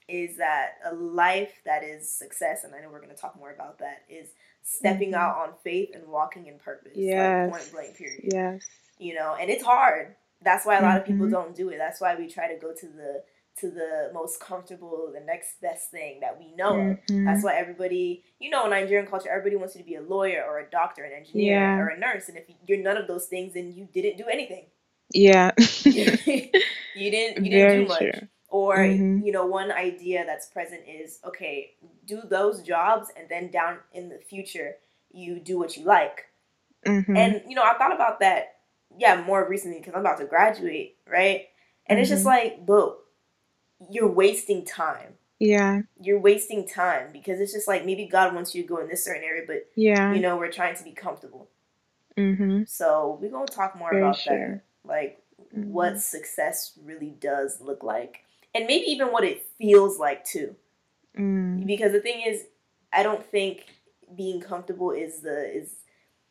is 0.09 0.37
that 0.37 0.73
a 0.83 0.93
life 0.93 1.61
that 1.65 1.83
is 1.83 2.11
success 2.11 2.63
and 2.65 2.75
i 2.75 2.81
know 2.81 2.89
we're 2.89 2.99
going 2.99 3.15
to 3.15 3.21
talk 3.21 3.37
more 3.37 3.51
about 3.53 3.79
that 3.79 4.03
is 4.09 4.27
stepping 4.63 5.11
Mhm. 5.11 5.17
out 5.23 5.37
on 5.37 5.53
faith 5.63 5.91
and 5.95 6.07
walking 6.07 6.45
in 6.47 6.59
purpose 6.59 6.91
Yes. 6.95 7.49
like 7.51 7.59
point 7.61 7.71
blank 7.71 7.97
period 7.97 8.21
yes. 8.33 8.67
You 9.01 9.13
know 9.13 9.35
and 9.39 9.49
it's 9.49 9.63
hard 9.63 10.15
that's 10.43 10.65
why 10.65 10.75
a 10.77 10.81
lot 10.81 10.97
of 10.99 11.05
people 11.05 11.25
Mhm. 11.27 11.31
don't 11.37 11.55
do 11.55 11.69
it 11.69 11.77
that's 11.77 11.99
why 12.01 12.15
we 12.15 12.27
try 12.27 12.47
to 12.53 12.59
go 12.59 12.73
to 12.73 12.87
the 12.87 13.23
to 13.59 13.69
the 13.69 14.09
most 14.13 14.39
comfortable 14.39 15.11
the 15.13 15.19
next 15.33 15.59
best 15.61 15.91
thing 15.91 16.19
that 16.21 16.33
we 16.39 16.47
know 16.55 16.73
Mhm. 17.09 17.25
that's 17.27 17.43
why 17.43 17.53
everybody, 17.63 18.23
you 18.39 18.49
know, 18.49 18.63
in 18.65 18.69
Nigerian 18.71 19.07
culture, 19.07 19.29
everybody 19.29 19.57
wants 19.57 19.75
you 19.75 19.81
to 19.83 19.85
be 19.93 19.95
a 19.95 20.01
lawyer 20.01 20.41
or 20.47 20.59
a 20.59 20.67
doctor, 20.69 21.03
an 21.03 21.11
engineer, 21.11 21.59
Yeah. 21.59 21.79
or 21.79 21.87
a 21.89 21.97
nurse. 21.97 22.29
And 22.29 22.37
if 22.37 22.45
you're 22.65 22.77
none 22.89 22.95
of 23.01 23.07
those 23.07 23.27
things, 23.27 23.53
then 23.55 23.73
you 23.77 23.83
didn't 23.97 24.17
do 24.17 24.27
anything. 24.37 24.65
Yeah. 25.13 25.51
you 25.85 27.11
didn't. 27.11 27.43
You 27.45 27.51
didn't 27.51 27.51
Very 27.51 27.83
do 27.83 27.87
much. 27.89 27.99
true. 27.99 28.27
Or 28.49 28.77
Mhm. 28.77 29.25
you 29.25 29.31
know, 29.33 29.45
one 29.45 29.69
idea 29.71 30.25
that's 30.25 30.47
present 30.47 30.83
is 30.87 31.19
okay, 31.25 31.73
do 32.05 32.21
those 32.21 32.61
jobs, 32.61 33.11
and 33.17 33.27
then 33.29 33.51
down 33.51 33.79
in 33.93 34.07
the 34.09 34.19
future, 34.19 34.77
you 35.11 35.39
do 35.39 35.57
what 35.59 35.75
you 35.77 35.83
like. 35.83 36.27
Mhm. 36.85 37.17
And 37.17 37.43
you 37.47 37.55
know, 37.55 37.63
I 37.63 37.73
thought 37.77 37.93
about 37.93 38.19
that, 38.21 38.55
yeah, 38.97 39.21
more 39.21 39.47
recently 39.47 39.79
because 39.79 39.93
I'm 39.93 40.01
about 40.01 40.19
to 40.19 40.25
graduate, 40.25 40.97
right? 41.07 41.47
And 41.87 41.99
it's 41.99 42.09
just 42.09 42.23
Mhm. 42.23 42.27
like, 42.27 42.65
but 42.65 42.97
you're 43.89 44.11
wasting 44.11 44.63
time 44.65 45.17
yeah. 45.41 45.81
you're 45.99 46.19
wasting 46.19 46.67
time 46.67 47.11
because 47.11 47.39
it's 47.39 47.51
just 47.51 47.67
like 47.67 47.83
maybe 47.83 48.05
God 48.05 48.35
wants 48.35 48.53
you 48.53 48.61
to 48.61 48.67
go 48.67 48.77
in 48.77 48.87
this 48.87 49.03
certain 49.03 49.23
area, 49.23 49.43
but 49.47 49.67
Yeah. 49.75 50.13
you 50.13 50.21
know 50.21 50.37
we're 50.37 50.51
trying 50.51 50.75
to 50.75 50.83
be 50.83 50.91
comfortable. 50.91 51.49
Mhm. 52.15 52.69
So 52.69 53.17
we're 53.19 53.31
gonna 53.31 53.47
talk 53.47 53.75
more 53.75 53.91
about 53.91 54.17
sure. 54.17 54.37
that, 54.37 54.87
like 54.87 55.23
what 55.51 55.93
Mhm. 55.93 55.99
success 55.99 56.77
really 56.83 57.09
does 57.09 57.59
look 57.59 57.81
like, 57.81 58.23
and 58.53 58.67
maybe 58.67 58.85
even 58.91 59.11
what 59.11 59.23
it 59.23 59.41
feels 59.57 59.97
like 59.97 60.23
too. 60.23 60.55
Mm. 61.17 61.65
Because 61.65 61.91
the 61.91 62.01
thing 62.01 62.21
is, 62.21 62.45
I 62.93 63.01
don't 63.01 63.25
think 63.25 63.65
being 64.15 64.41
comfortable 64.41 64.91
is 64.91 65.21
the 65.21 65.51
is, 65.51 65.73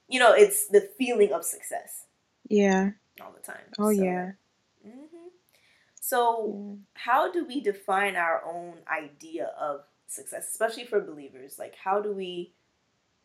you 0.07 0.21
know, 0.21 0.33
it's 0.35 0.69
the 0.69 0.83
feeling 0.83 1.33
of 1.33 1.45
success 1.45 2.07
Yeah. 2.51 2.93
all 3.23 3.33
the 3.33 3.41
time. 3.47 3.75
Oh 3.79 3.91
So, 3.91 4.05
yeah. 4.05 4.33
mhm. 4.87 5.31
So 6.01 6.63
how 6.95 7.33
do 7.33 7.47
we 7.47 7.61
define 7.63 8.17
our 8.17 8.45
own 8.45 8.79
idea 8.89 9.53
of 9.61 9.83
success, 10.09 10.49
especially 10.51 10.87
for 10.87 11.01
believers? 11.01 11.59
Like, 11.59 11.77
how 11.77 12.01
do 12.03 12.13
we 12.13 12.55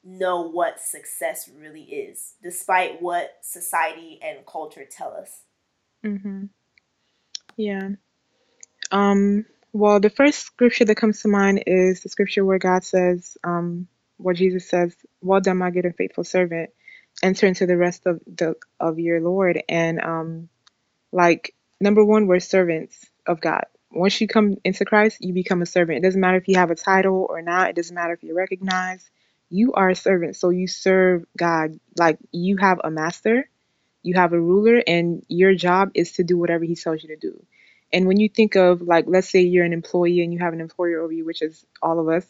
know 0.03 0.41
what 0.43 0.81
success 0.81 1.49
really 1.49 1.83
is, 1.83 2.35
despite 2.43 3.01
what 3.01 3.37
society 3.43 4.19
and 4.23 4.45
culture 4.45 4.85
tell 4.85 5.13
us? 5.13 5.41
Mhm. 6.05 6.49
Yeah. 7.57 7.91
Um. 8.91 9.45
Well, 9.73 9.99
the 10.01 10.09
first 10.11 10.39
scripture 10.39 10.85
that 10.85 10.97
comes 10.97 11.21
to 11.21 11.29
mind 11.29 11.63
is 11.67 12.01
the 12.01 12.09
scripture 12.09 12.45
where 12.45 12.59
God 12.59 12.83
says, 12.85 13.37
um, 13.43 13.87
where 14.17 14.35
Jesus 14.35 14.69
says, 14.69 14.95
"Well 15.21 15.41
done, 15.41 15.57
my 15.59 15.71
good 15.71 15.85
and 15.85 15.95
faithful 15.95 16.23
servant. 16.25 16.71
Enter 17.23 17.47
into 17.47 17.65
the 17.65 17.77
rest 17.77 18.05
of 18.05 18.21
the 18.25 18.55
of 18.79 18.99
your 18.99 19.21
Lord." 19.21 19.61
And 19.69 20.01
um, 20.01 20.49
like 21.11 21.55
number 21.79 22.03
one, 22.03 22.27
we're 22.27 22.39
servants 22.39 23.05
of 23.25 23.41
God. 23.41 23.65
Once 23.91 24.19
you 24.19 24.27
come 24.27 24.57
into 24.63 24.85
Christ, 24.85 25.17
you 25.21 25.33
become 25.33 25.61
a 25.61 25.65
servant. 25.65 25.99
It 25.99 26.03
doesn't 26.03 26.19
matter 26.19 26.37
if 26.37 26.47
you 26.47 26.57
have 26.57 26.71
a 26.71 26.75
title 26.75 27.25
or 27.29 27.41
not. 27.41 27.69
It 27.69 27.75
doesn't 27.75 27.95
matter 27.95 28.13
if 28.13 28.23
you're 28.23 28.35
recognized. 28.35 29.09
You 29.49 29.73
are 29.73 29.89
a 29.89 29.95
servant, 29.95 30.35
so 30.35 30.49
you 30.49 30.67
serve 30.67 31.25
God. 31.37 31.79
Like 31.97 32.17
you 32.31 32.57
have 32.57 32.81
a 32.83 32.91
master, 32.91 33.49
you 34.03 34.15
have 34.15 34.33
a 34.33 34.39
ruler, 34.39 34.83
and 34.85 35.23
your 35.29 35.55
job 35.55 35.91
is 35.93 36.13
to 36.13 36.23
do 36.23 36.37
whatever 36.37 36.65
He 36.65 36.75
tells 36.75 37.03
you 37.03 37.09
to 37.09 37.15
do. 37.15 37.43
And 37.93 38.07
when 38.07 38.19
you 38.19 38.27
think 38.27 38.55
of 38.55 38.81
like, 38.81 39.05
let's 39.07 39.29
say 39.29 39.41
you're 39.41 39.63
an 39.63 39.73
employee 39.73 40.21
and 40.23 40.33
you 40.33 40.39
have 40.39 40.53
an 40.53 40.61
employer 40.61 40.99
over 40.99 41.13
you, 41.13 41.25
which 41.25 41.41
is 41.41 41.65
all 41.81 41.99
of 41.99 42.09
us, 42.09 42.25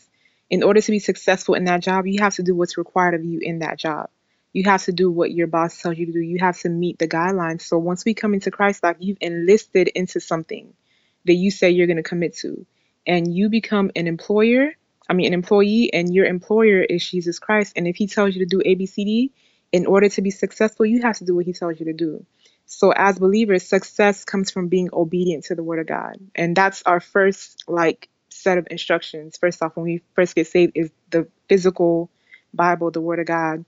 in 0.49 0.61
order 0.61 0.79
to 0.81 0.91
be 0.91 0.99
successful 0.99 1.55
in 1.55 1.65
that 1.65 1.81
job, 1.81 2.05
you 2.05 2.21
have 2.21 2.35
to 2.35 2.43
do 2.43 2.53
what's 2.53 2.77
required 2.77 3.15
of 3.15 3.25
you 3.25 3.39
in 3.41 3.59
that 3.59 3.79
job. 3.79 4.09
You 4.55 4.63
have 4.63 4.85
to 4.85 4.93
do 4.93 5.11
what 5.11 5.31
your 5.31 5.47
boss 5.47 5.81
tells 5.81 5.97
you 5.97 6.05
to 6.05 6.13
do. 6.13 6.21
You 6.21 6.37
have 6.39 6.57
to 6.59 6.69
meet 6.69 6.97
the 6.97 7.09
guidelines. 7.09 7.63
So 7.63 7.77
once 7.77 8.05
we 8.05 8.13
come 8.13 8.33
into 8.33 8.51
Christ, 8.51 8.83
like 8.83 8.95
you've 8.99 9.17
enlisted 9.19 9.89
into 9.89 10.21
something 10.21 10.73
that 11.25 11.33
you 11.33 11.51
say 11.51 11.71
you're 11.71 11.87
going 11.87 11.97
to 11.97 12.03
commit 12.03 12.37
to, 12.37 12.65
and 13.05 13.35
you 13.35 13.49
become 13.49 13.91
an 13.97 14.07
employer, 14.07 14.71
I 15.09 15.13
mean, 15.13 15.27
an 15.27 15.33
employee, 15.33 15.91
and 15.93 16.15
your 16.15 16.25
employer 16.25 16.81
is 16.81 17.05
Jesus 17.05 17.37
Christ. 17.37 17.73
And 17.75 17.85
if 17.85 17.97
he 17.97 18.07
tells 18.07 18.33
you 18.33 18.45
to 18.45 18.49
do 18.49 18.61
A, 18.63 18.75
B, 18.75 18.85
C, 18.85 19.03
D, 19.03 19.31
in 19.73 19.85
order 19.87 20.07
to 20.07 20.21
be 20.21 20.31
successful, 20.31 20.85
you 20.85 21.01
have 21.01 21.17
to 21.17 21.25
do 21.25 21.35
what 21.35 21.45
he 21.45 21.51
tells 21.51 21.77
you 21.77 21.87
to 21.87 21.93
do. 21.93 22.25
So 22.65 22.91
as 22.91 23.19
believers, 23.19 23.67
success 23.67 24.23
comes 24.23 24.51
from 24.51 24.69
being 24.69 24.87
obedient 24.93 25.43
to 25.45 25.55
the 25.55 25.63
word 25.63 25.79
of 25.79 25.87
God. 25.87 26.15
And 26.33 26.55
that's 26.55 26.81
our 26.85 27.01
first 27.01 27.65
like 27.67 28.07
set 28.29 28.57
of 28.57 28.67
instructions. 28.71 29.37
First 29.37 29.61
off, 29.61 29.75
when 29.75 29.83
we 29.83 30.01
first 30.15 30.33
get 30.33 30.47
saved 30.47 30.71
is 30.75 30.91
the 31.09 31.27
physical 31.49 32.09
Bible, 32.53 32.89
the 32.91 33.01
word 33.01 33.19
of 33.19 33.25
God. 33.25 33.65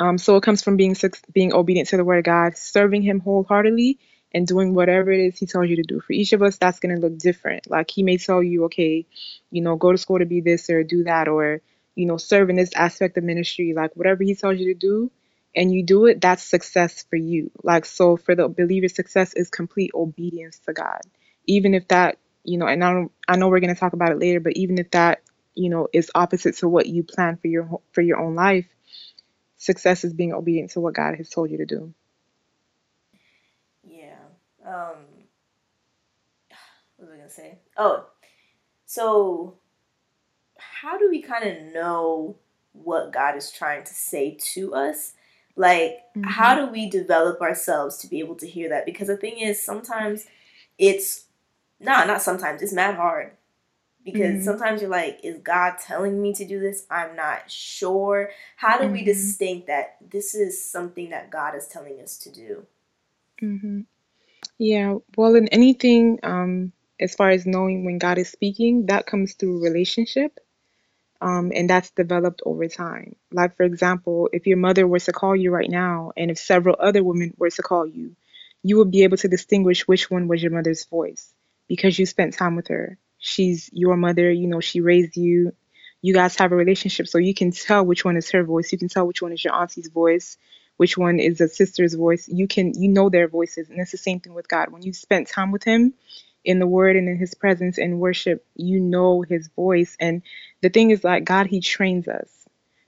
Um, 0.00 0.18
so 0.18 0.36
it 0.36 0.42
comes 0.42 0.62
from 0.62 0.76
being 0.76 0.96
being 1.32 1.52
obedient 1.52 1.88
to 1.90 1.96
the 1.96 2.04
word 2.04 2.18
of 2.18 2.24
God, 2.24 2.56
serving 2.56 3.02
him 3.02 3.20
wholeheartedly 3.20 3.98
and 4.32 4.46
doing 4.46 4.74
whatever 4.74 5.10
it 5.10 5.20
is 5.20 5.38
he 5.38 5.46
tells 5.46 5.68
you 5.68 5.76
to 5.76 5.82
do. 5.82 6.00
For 6.00 6.12
each 6.12 6.32
of 6.32 6.42
us, 6.42 6.56
that's 6.58 6.80
going 6.80 6.94
to 6.94 7.00
look 7.00 7.18
different. 7.18 7.68
Like 7.70 7.90
he 7.90 8.02
may 8.02 8.18
tell 8.18 8.42
you, 8.42 8.64
okay, 8.64 9.06
you 9.50 9.62
know, 9.62 9.76
go 9.76 9.92
to 9.92 9.98
school 9.98 10.18
to 10.18 10.26
be 10.26 10.40
this 10.40 10.68
or 10.70 10.84
do 10.84 11.04
that, 11.04 11.28
or, 11.28 11.62
you 11.94 12.06
know, 12.06 12.16
serve 12.16 12.50
in 12.50 12.56
this 12.56 12.72
aspect 12.74 13.16
of 13.18 13.24
ministry. 13.24 13.72
Like 13.74 13.96
whatever 13.96 14.22
he 14.22 14.34
tells 14.34 14.58
you 14.58 14.72
to 14.72 14.78
do 14.78 15.10
and 15.56 15.72
you 15.72 15.82
do 15.82 16.06
it, 16.06 16.20
that's 16.20 16.44
success 16.44 17.04
for 17.08 17.16
you. 17.16 17.50
Like, 17.62 17.84
so 17.84 18.16
for 18.16 18.34
the 18.34 18.48
believer, 18.48 18.88
success 18.88 19.32
is 19.34 19.50
complete 19.50 19.90
obedience 19.94 20.58
to 20.66 20.72
God. 20.72 21.00
Even 21.46 21.74
if 21.74 21.88
that, 21.88 22.18
you 22.44 22.58
know, 22.58 22.66
and 22.66 22.84
I, 22.84 22.92
don't, 22.92 23.12
I 23.26 23.36
know 23.36 23.48
we're 23.48 23.60
going 23.60 23.74
to 23.74 23.80
talk 23.80 23.94
about 23.94 24.12
it 24.12 24.18
later, 24.18 24.40
but 24.40 24.52
even 24.56 24.78
if 24.78 24.90
that, 24.90 25.22
you 25.54 25.70
know, 25.70 25.88
is 25.92 26.10
opposite 26.14 26.58
to 26.58 26.68
what 26.68 26.86
you 26.86 27.02
plan 27.02 27.38
for 27.38 27.48
your, 27.48 27.80
for 27.92 28.02
your 28.02 28.20
own 28.20 28.34
life, 28.34 28.66
success 29.58 30.04
is 30.04 30.14
being 30.14 30.32
obedient 30.32 30.70
to 30.70 30.80
what 30.80 30.94
God 30.94 31.16
has 31.16 31.28
told 31.28 31.50
you 31.50 31.58
to 31.58 31.66
do. 31.66 31.92
Yeah. 33.84 34.16
Um. 34.64 34.96
What 36.96 37.08
was 37.08 37.14
I 37.14 37.16
gonna 37.16 37.30
say? 37.30 37.58
Oh, 37.76 38.06
so 38.86 39.58
how 40.58 40.98
do 40.98 41.08
we 41.10 41.22
kind 41.22 41.44
of 41.44 41.74
know 41.74 42.36
what 42.72 43.12
God 43.12 43.36
is 43.36 43.52
trying 43.52 43.84
to 43.84 43.94
say 43.94 44.36
to 44.54 44.74
us? 44.74 45.14
Like, 45.56 45.98
how 46.24 46.54
do 46.54 46.70
we 46.70 46.88
develop 46.88 47.40
ourselves 47.40 47.96
to 47.98 48.06
be 48.06 48.20
able 48.20 48.36
to 48.36 48.46
hear 48.46 48.68
that? 48.68 48.86
Because 48.86 49.08
the 49.08 49.16
thing 49.16 49.38
is, 49.38 49.62
sometimes 49.62 50.26
it's 50.78 51.26
nah, 51.80 52.04
not 52.04 52.22
sometimes. 52.22 52.62
It's 52.62 52.72
mad 52.72 52.94
hard 52.94 53.32
because 54.12 54.42
Mhm. 54.42 54.44
sometimes 54.44 54.80
you're 54.82 54.90
like, 54.90 55.20
is 55.24 55.38
God 55.40 55.76
telling 55.78 56.20
me 56.22 56.32
to 56.34 56.44
do 56.46 56.60
this? 56.60 56.86
I'm 56.90 57.16
not 57.16 57.50
sure. 57.50 58.30
How 58.56 58.78
do 58.78 58.88
we 58.88 59.02
Mhm. 59.02 59.04
distinct 59.04 59.66
that 59.68 59.96
this 60.00 60.34
is 60.34 60.62
something 60.70 61.10
that 61.10 61.30
God 61.30 61.54
is 61.56 61.68
telling 61.68 62.00
us 62.00 62.18
to 62.18 62.32
do? 62.32 62.66
hmm 63.40 63.80
Yeah, 64.58 64.96
well, 65.16 65.36
in 65.36 65.48
anything, 65.48 66.20
um, 66.24 66.72
as 67.00 67.14
far 67.14 67.30
as 67.30 67.46
knowing 67.46 67.84
when 67.84 67.98
God 67.98 68.18
is 68.18 68.30
speaking, 68.30 68.86
that 68.86 69.06
comes 69.06 69.34
through 69.34 69.62
relationship. 69.64 70.38
Um, 71.20 71.52
and 71.54 71.68
that's 71.70 71.90
developed 71.92 72.42
over 72.46 72.68
time. 72.68 73.16
Like, 73.32 73.56
for 73.56 73.64
example, 73.64 74.28
if 74.32 74.46
your 74.46 74.58
mother 74.58 74.86
were 74.86 75.00
to 75.00 75.12
call 75.12 75.36
you 75.36 75.50
right 75.50 75.70
now, 75.70 76.12
and 76.16 76.30
if 76.30 76.38
several 76.38 76.76
other 76.78 77.02
women 77.04 77.34
were 77.38 77.50
to 77.50 77.62
call 77.62 77.86
you, 77.86 78.16
you 78.62 78.78
would 78.78 78.90
be 78.92 79.04
able 79.04 79.16
to 79.18 79.28
distinguish 79.28 79.88
which 79.88 80.10
one 80.10 80.28
was 80.28 80.42
your 80.42 80.52
mother's 80.52 80.84
voice 80.86 81.34
because 81.68 81.98
you 81.98 82.06
spent 82.06 82.34
time 82.34 82.56
with 82.56 82.68
her. 82.68 82.98
She's 83.18 83.70
your 83.72 83.96
mother, 83.96 84.30
you 84.30 84.46
know, 84.46 84.60
she 84.60 84.80
raised 84.80 85.16
you. 85.16 85.52
You 86.00 86.14
guys 86.14 86.36
have 86.36 86.52
a 86.52 86.56
relationship, 86.56 87.08
so 87.08 87.18
you 87.18 87.34
can 87.34 87.50
tell 87.50 87.84
which 87.84 88.04
one 88.04 88.16
is 88.16 88.30
her 88.30 88.44
voice. 88.44 88.70
You 88.70 88.78
can 88.78 88.88
tell 88.88 89.06
which 89.06 89.20
one 89.20 89.32
is 89.32 89.42
your 89.42 89.52
auntie's 89.52 89.88
voice, 89.88 90.38
which 90.76 90.96
one 90.96 91.18
is 91.18 91.40
a 91.40 91.48
sister's 91.48 91.94
voice. 91.94 92.28
You 92.28 92.46
can, 92.46 92.72
you 92.80 92.88
know 92.88 93.08
their 93.10 93.26
voices. 93.26 93.68
And 93.68 93.80
it's 93.80 93.90
the 93.90 93.98
same 93.98 94.20
thing 94.20 94.34
with 94.34 94.46
God. 94.46 94.70
When 94.70 94.82
you 94.82 94.92
spent 94.92 95.26
time 95.26 95.50
with 95.50 95.64
Him, 95.64 95.94
in 96.44 96.58
the 96.58 96.66
word 96.66 96.96
and 96.96 97.08
in 97.08 97.18
his 97.18 97.34
presence 97.34 97.78
and 97.78 98.00
worship, 98.00 98.44
you 98.54 98.80
know 98.80 99.22
his 99.22 99.48
voice. 99.48 99.96
And 100.00 100.22
the 100.62 100.70
thing 100.70 100.90
is 100.90 101.04
like 101.04 101.24
God, 101.24 101.46
he 101.46 101.60
trains 101.60 102.08
us. 102.08 102.28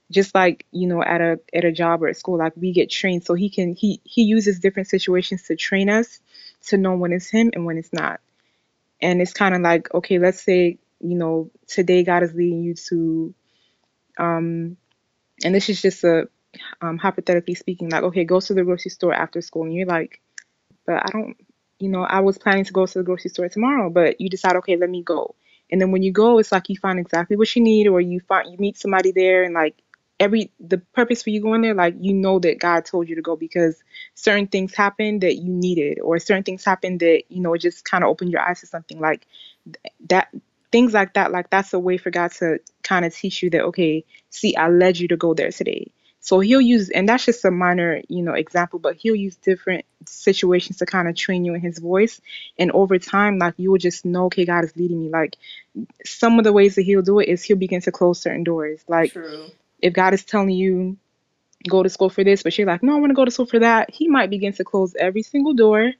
Just 0.09 0.35
like, 0.35 0.65
you 0.71 0.87
know, 0.87 1.01
at 1.01 1.21
a 1.21 1.39
at 1.53 1.63
a 1.63 1.71
job 1.71 2.03
or 2.03 2.09
at 2.09 2.17
school, 2.17 2.37
like 2.37 2.53
we 2.57 2.73
get 2.73 2.89
trained. 2.89 3.23
So 3.23 3.33
he 3.33 3.49
can 3.49 3.75
he 3.75 4.01
he 4.03 4.23
uses 4.23 4.59
different 4.59 4.89
situations 4.89 5.43
to 5.43 5.55
train 5.55 5.89
us 5.89 6.19
to 6.67 6.77
know 6.77 6.95
when 6.95 7.13
it's 7.13 7.29
him 7.29 7.51
and 7.53 7.65
when 7.65 7.77
it's 7.77 7.93
not. 7.93 8.19
And 9.01 9.21
it's 9.21 9.33
kind 9.33 9.55
of 9.55 9.61
like, 9.61 9.93
okay, 9.93 10.19
let's 10.19 10.41
say, 10.43 10.79
you 10.99 11.15
know, 11.15 11.51
today 11.67 12.03
God 12.03 12.23
is 12.23 12.33
leading 12.33 12.63
you 12.63 12.75
to 12.89 13.33
um 14.19 14.77
and 15.43 15.55
this 15.55 15.69
is 15.69 15.81
just 15.81 16.03
a 16.03 16.27
um, 16.81 16.97
hypothetically 16.97 17.55
speaking, 17.55 17.89
like, 17.89 18.03
okay, 18.03 18.25
go 18.25 18.39
to 18.39 18.53
the 18.53 18.63
grocery 18.63 18.91
store 18.91 19.13
after 19.13 19.41
school, 19.41 19.63
and 19.63 19.73
you're 19.73 19.87
like, 19.87 20.21
but 20.85 20.97
I 20.97 21.09
don't 21.11 21.35
you 21.79 21.89
know, 21.89 22.03
I 22.03 22.21
was 22.21 22.37
planning 22.37 22.65
to 22.65 22.73
go 22.73 22.85
to 22.85 22.99
the 22.99 23.03
grocery 23.03 23.29
store 23.31 23.49
tomorrow, 23.49 23.89
but 23.89 24.21
you 24.21 24.29
decide, 24.29 24.55
okay, 24.57 24.77
let 24.77 24.89
me 24.89 25.03
go. 25.03 25.35
And 25.71 25.81
then 25.81 25.91
when 25.91 26.03
you 26.03 26.11
go, 26.11 26.39
it's 26.39 26.51
like 26.51 26.69
you 26.69 26.77
find 26.77 26.99
exactly 26.99 27.37
what 27.37 27.55
you 27.55 27.63
need, 27.63 27.87
or 27.87 28.01
you 28.01 28.19
find 28.21 28.51
you 28.51 28.57
meet 28.59 28.77
somebody 28.77 29.11
there, 29.11 29.43
and 29.43 29.53
like 29.55 29.81
every 30.21 30.51
the 30.59 30.77
purpose 30.77 31.23
for 31.23 31.31
you 31.31 31.41
going 31.41 31.61
there, 31.61 31.73
like 31.73 31.95
you 31.99 32.13
know 32.13 32.39
that 32.39 32.59
God 32.59 32.85
told 32.85 33.09
you 33.09 33.15
to 33.15 33.21
go 33.21 33.35
because 33.35 33.83
certain 34.13 34.47
things 34.47 34.75
happened 34.75 35.21
that 35.21 35.35
you 35.35 35.51
needed, 35.51 35.99
or 35.99 36.19
certain 36.19 36.43
things 36.43 36.63
happened 36.63 36.99
that 36.99 37.23
you 37.29 37.41
know 37.41 37.57
just 37.57 37.83
kind 37.83 38.03
of 38.03 38.09
opened 38.09 38.31
your 38.31 38.41
eyes 38.41 38.61
to 38.61 38.67
something 38.67 38.99
like 38.99 39.25
that. 40.07 40.29
Things 40.71 40.93
like 40.93 41.15
that, 41.15 41.33
like 41.33 41.49
that's 41.49 41.73
a 41.73 41.79
way 41.79 41.97
for 41.97 42.11
God 42.11 42.31
to 42.33 42.59
kind 42.81 43.03
of 43.03 43.13
teach 43.13 43.43
you 43.43 43.49
that, 43.49 43.61
okay, 43.63 44.05
see, 44.29 44.55
I 44.55 44.69
led 44.69 44.97
you 44.99 45.09
to 45.09 45.17
go 45.17 45.33
there 45.33 45.51
today. 45.51 45.91
So 46.21 46.39
he'll 46.39 46.61
use, 46.61 46.89
and 46.91 47.09
that's 47.09 47.25
just 47.25 47.43
a 47.43 47.51
minor, 47.51 48.01
you 48.07 48.21
know, 48.21 48.33
example, 48.33 48.79
but 48.79 48.95
he'll 48.95 49.15
use 49.15 49.35
different 49.35 49.85
situations 50.05 50.77
to 50.77 50.85
kind 50.85 51.09
of 51.09 51.15
train 51.15 51.43
you 51.43 51.55
in 51.55 51.61
his 51.61 51.79
voice. 51.79 52.21
And 52.59 52.71
over 52.71 52.99
time, 52.99 53.39
like 53.39 53.55
you 53.57 53.71
will 53.71 53.79
just 53.79 54.05
know, 54.05 54.25
okay, 54.25 54.45
God 54.45 54.63
is 54.63 54.75
leading 54.77 55.01
me. 55.01 55.09
Like 55.09 55.35
some 56.05 56.37
of 56.37 56.45
the 56.45 56.53
ways 56.53 56.75
that 56.75 56.83
he'll 56.83 57.01
do 57.01 57.19
it 57.19 57.27
is 57.27 57.43
he'll 57.43 57.57
begin 57.57 57.81
to 57.81 57.91
close 57.91 58.21
certain 58.21 58.43
doors. 58.43 58.81
Like 58.87 59.13
True. 59.13 59.47
If 59.81 59.93
God 59.93 60.13
is 60.13 60.23
telling 60.23 60.51
you, 60.51 60.97
go 61.67 61.83
to 61.83 61.89
school 61.89 62.09
for 62.09 62.23
this, 62.23 62.43
but 62.43 62.57
you're 62.57 62.67
like, 62.67 62.83
no, 62.83 62.95
I 62.95 62.99
want 62.99 63.11
to 63.11 63.15
go 63.15 63.25
to 63.25 63.31
school 63.31 63.45
for 63.45 63.59
that, 63.59 63.91
he 63.91 64.07
might 64.07 64.29
begin 64.29 64.53
to 64.53 64.63
close 64.63 64.95
every 64.95 65.23
single 65.23 65.53
door 65.53 65.93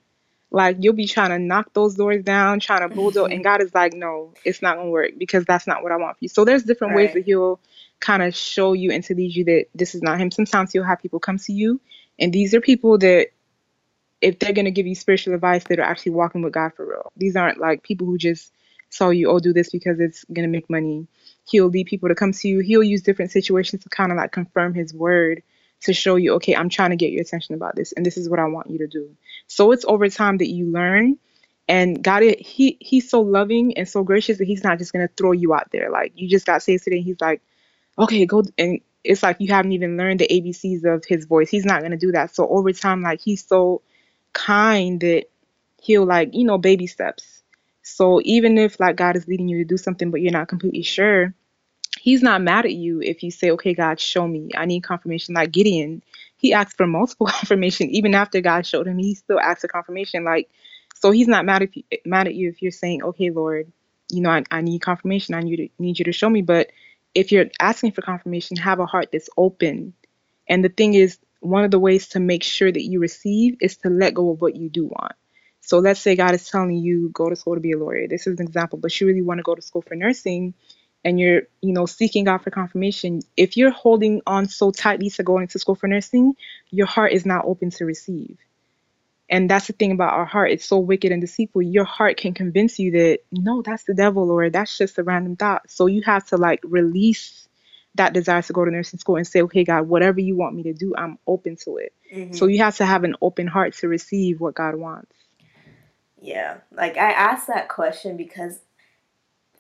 like 0.52 0.78
you'll 0.82 0.94
be 0.94 1.08
trying 1.08 1.30
to 1.30 1.40
knock 1.40 1.74
those 1.74 1.96
doors 1.96 2.24
down, 2.24 2.60
trying 2.60 2.88
to 2.88 2.94
bulldoze, 2.94 3.26
and 3.26 3.36
mm-hmm. 3.36 3.44
God 3.44 3.62
is 3.62 3.74
like, 3.74 3.94
no, 3.94 4.34
it's 4.44 4.62
not 4.62 4.76
gonna 4.76 4.90
work 4.90 5.12
because 5.18 5.46
that's 5.46 5.66
not 5.66 5.82
what 5.82 5.94
I 5.94 5.96
want 5.96 6.18
for 6.18 6.26
you. 6.26 6.30
So 6.30 6.44
there's 6.44 6.64
different 6.64 6.94
right. 6.94 7.06
ways 7.06 7.14
that 7.14 7.24
He'll 7.24 7.60
kind 8.02 8.22
of 8.22 8.36
show 8.36 8.74
you 8.74 8.92
and 8.92 9.04
to 9.06 9.16
lead 9.16 9.34
you 9.34 9.46
that 9.46 9.68
this 9.74 9.96
is 9.96 10.02
not 10.02 10.20
Him. 10.20 10.30
Sometimes 10.30 10.74
He'll 10.74 10.84
have 10.84 11.02
people 11.02 11.20
come 11.22 11.38
to 11.38 11.54
you, 11.54 11.80
and 12.20 12.34
these 12.34 12.54
are 12.54 12.60
people 12.60 12.98
that 12.98 13.30
if 14.20 14.40
they're 14.40 14.54
gonna 14.54 14.72
give 14.72 14.86
you 14.86 14.94
spiritual 14.94 15.34
advice, 15.34 15.64
that 15.64 15.80
are 15.80 15.84
actually 15.84 16.12
walking 16.12 16.42
with 16.42 16.54
God 16.54 16.74
for 16.76 16.86
real. 16.86 17.14
These 17.16 17.38
aren't 17.38 17.58
like 17.58 17.82
people 17.82 18.06
who 18.06 18.18
just 18.18 18.52
saw 18.90 19.10
you, 19.10 19.30
oh, 19.30 19.40
do 19.40 19.54
this 19.54 19.70
because 19.70 20.02
it's 20.02 20.26
gonna 20.26 20.50
make 20.50 20.70
money. 20.70 21.08
He'll 21.52 21.68
lead 21.68 21.88
people 21.88 22.10
to 22.10 22.16
come 22.16 22.32
to 22.32 22.48
you. 22.48 22.60
He'll 22.60 22.84
use 22.84 23.02
different 23.02 23.32
situations 23.32 23.84
to 23.84 23.90
kind 23.90 24.12
of 24.12 24.18
like 24.18 24.32
confirm 24.32 24.74
His 24.74 24.94
word 24.94 25.44
to 25.82 25.94
show 25.94 26.16
you, 26.16 26.34
okay, 26.36 26.56
I'm 26.56 26.70
trying 26.70 26.92
to 26.92 26.96
get 26.96 27.12
your 27.12 27.22
attention 27.22 27.56
about 27.56 27.76
this, 27.76 27.92
and 27.92 28.06
this 28.06 28.18
is 28.18 28.30
what 28.30 28.40
I 28.40 28.46
want 28.46 28.70
you 28.70 28.80
to 28.80 28.88
do. 28.88 29.16
So 29.48 29.72
it's 29.72 29.86
over 29.86 30.10
time 30.10 30.38
that 30.38 30.48
you 30.48 30.72
learn. 30.72 31.18
And 31.68 32.04
God, 32.04 32.24
it, 32.24 32.40
he 32.40 32.78
he's 32.80 33.10
so 33.10 33.22
loving 33.22 33.78
and 33.78 33.88
so 33.88 34.04
gracious 34.04 34.38
that 34.38 34.46
he's 34.46 34.64
not 34.64 34.78
just 34.78 34.94
gonna 34.94 35.10
throw 35.18 35.32
you 35.32 35.54
out 35.54 35.72
there. 35.72 35.90
Like 35.90 36.14
you 36.16 36.28
just 36.28 36.46
got 36.46 36.62
saved 36.64 36.84
today, 36.84 36.98
and 36.98 37.06
he's 37.06 37.22
like, 37.22 37.42
okay, 37.98 38.26
go. 38.26 38.44
And 38.58 38.82
it's 39.04 39.24
like 39.24 39.38
you 39.40 39.48
haven't 39.54 39.72
even 39.72 39.98
learned 39.98 40.20
the 40.20 40.28
ABCs 40.28 40.86
of 40.86 41.06
his 41.06 41.26
voice. 41.26 41.50
He's 41.50 41.66
not 41.66 41.82
gonna 41.82 41.98
do 41.98 42.12
that. 42.12 42.36
So 42.36 42.48
over 42.48 42.72
time, 42.74 43.02
like 43.02 43.22
he's 43.22 43.46
so 43.46 43.82
kind 44.34 45.00
that 45.02 45.26
he'll 45.82 46.06
like 46.06 46.34
you 46.34 46.44
know 46.44 46.58
baby 46.58 46.88
steps. 46.88 47.42
So 47.84 48.22
even 48.24 48.58
if 48.58 48.80
like 48.80 48.96
God 48.96 49.16
is 49.16 49.28
leading 49.28 49.48
you 49.48 49.60
to 49.60 49.66
do 49.66 49.78
something, 49.78 50.12
but 50.12 50.22
you're 50.22 50.32
not 50.32 50.48
completely 50.48 50.84
sure, 50.84 51.34
he's 52.02 52.24
not 52.24 52.42
mad 52.42 52.66
at 52.66 52.74
you 52.74 53.00
if 53.00 53.22
you 53.22 53.30
say, 53.30 53.52
okay, 53.52 53.76
God, 53.76 54.00
show 54.00 54.28
me. 54.28 54.50
I 54.58 54.66
need 54.66 54.82
confirmation. 54.82 55.36
Like 55.36 55.52
Gideon, 55.52 56.02
he 56.36 56.52
asked 56.52 56.76
for 56.76 56.88
multiple 56.88 57.28
confirmation. 57.30 57.92
Even 57.92 58.16
after 58.16 58.42
God 58.42 58.66
showed 58.66 58.88
him, 58.88 58.98
he 58.98 59.14
still 59.14 59.40
asked 59.40 59.62
for 59.62 59.68
confirmation. 59.68 60.24
Like, 60.24 60.50
so 60.96 61.12
he's 61.12 61.28
not 61.28 61.46
mad 61.46 61.62
if 61.62 61.78
you, 61.78 61.84
mad 62.04 62.26
at 62.26 62.34
you 62.34 62.50
if 62.50 62.64
you're 62.64 62.72
saying, 62.72 63.04
okay, 63.04 63.30
Lord, 63.30 63.72
you 64.10 64.22
know, 64.22 64.32
I, 64.32 64.44
I 64.50 64.62
need 64.62 64.82
confirmation. 64.82 65.36
I 65.36 65.42
need 65.42 65.60
you 65.60 65.68
to 65.68 65.74
need 65.78 66.00
you 66.00 66.06
to 66.06 66.12
show 66.12 66.28
me. 66.28 66.42
But 66.42 66.72
if 67.14 67.32
you're 67.32 67.46
asking 67.60 67.92
for 67.92 68.02
confirmation, 68.02 68.58
have 68.58 68.80
a 68.80 68.88
heart 68.88 69.10
that's 69.12 69.30
open. 69.38 69.94
And 70.50 70.66
the 70.66 70.70
thing 70.70 70.96
is, 70.96 71.20
one 71.40 71.66
of 71.66 71.70
the 71.70 71.80
ways 71.80 72.08
to 72.10 72.20
make 72.20 72.42
sure 72.42 72.72
that 72.72 72.84
you 72.84 73.00
receive 73.00 73.58
is 73.62 73.78
to 73.78 73.90
let 73.90 74.16
go 74.16 74.32
of 74.32 74.42
what 74.42 74.56
you 74.56 74.70
do 74.70 74.86
want. 74.86 75.14
So 75.60 75.78
let's 75.78 76.00
say 76.00 76.16
God 76.16 76.34
is 76.34 76.50
telling 76.50 76.78
you 76.78 77.10
go 77.10 77.30
to 77.30 77.36
school 77.36 77.54
to 77.54 77.62
be 77.62 77.74
a 77.74 77.78
lawyer. 77.78 78.08
This 78.08 78.26
is 78.26 78.40
an 78.40 78.46
example, 78.48 78.80
but 78.80 79.00
you 79.00 79.06
really 79.06 79.22
want 79.22 79.38
to 79.38 79.44
go 79.44 79.54
to 79.54 79.62
school 79.62 79.84
for 79.84 79.96
nursing 79.96 80.56
and 81.04 81.20
you're, 81.20 81.44
you 81.62 81.74
know, 81.74 81.86
seeking 81.86 82.26
God 82.26 82.40
for 82.40 82.52
confirmation, 82.52 83.22
if 83.36 83.58
you're 83.58 83.72
holding 83.72 84.22
on 84.28 84.48
so 84.48 84.72
tightly 84.72 85.10
to 85.12 85.24
going 85.24 85.48
to 85.48 85.60
school 85.60 85.76
for 85.76 85.88
nursing, 85.88 86.36
your 86.70 86.88
heart 86.88 87.14
is 87.14 87.26
not 87.26 87.46
open 87.46 87.72
to 87.72 87.86
receive. 87.86 88.38
And 89.30 89.50
that's 89.50 89.68
the 89.68 89.74
thing 89.74 89.94
about 89.94 90.14
our 90.14 90.26
heart. 90.26 90.52
It's 90.52 90.66
so 90.66 90.78
wicked 90.78 91.12
and 91.12 91.22
deceitful. 91.22 91.62
Your 91.62 91.86
heart 91.86 92.18
can 92.18 92.34
convince 92.34 92.78
you 92.80 92.92
that, 92.92 93.20
no, 93.32 93.62
that's 93.62 93.86
the 93.86 93.94
devil 93.94 94.30
or 94.30 94.50
that's 94.50 94.78
just 94.78 94.98
a 94.98 95.04
random 95.04 95.38
thought. 95.38 95.72
So 95.72 95.88
you 95.88 96.02
have 96.04 96.28
to 96.28 96.38
like 96.38 96.60
release 96.64 97.48
that 97.96 98.14
desire 98.14 98.42
to 98.42 98.54
go 98.54 98.66
to 98.66 98.72
nursing 98.72 99.00
school 99.00 99.16
and 99.16 99.26
say, 99.26 99.42
okay, 99.44 99.64
God, 99.64 99.88
whatever 99.88 100.20
you 100.20 100.36
want 100.36 100.56
me 100.56 100.64
to 100.64 100.74
do, 100.74 100.94
I'm 100.98 101.18
open 101.26 101.56
to 101.64 101.78
it. 101.78 101.94
Mm-hmm. 102.14 102.34
So 102.34 102.48
you 102.48 102.60
have 102.60 102.78
to 102.78 102.86
have 102.86 103.06
an 103.06 103.16
open 103.22 103.48
heart 103.48 103.74
to 103.78 103.88
receive 103.88 104.40
what 104.40 104.54
God 104.54 104.76
wants. 104.76 105.14
Yeah. 106.22 106.58
Like 106.72 106.98
I 106.98 107.12
asked 107.12 107.48
that 107.48 107.70
question 107.70 108.18
because 108.18 108.60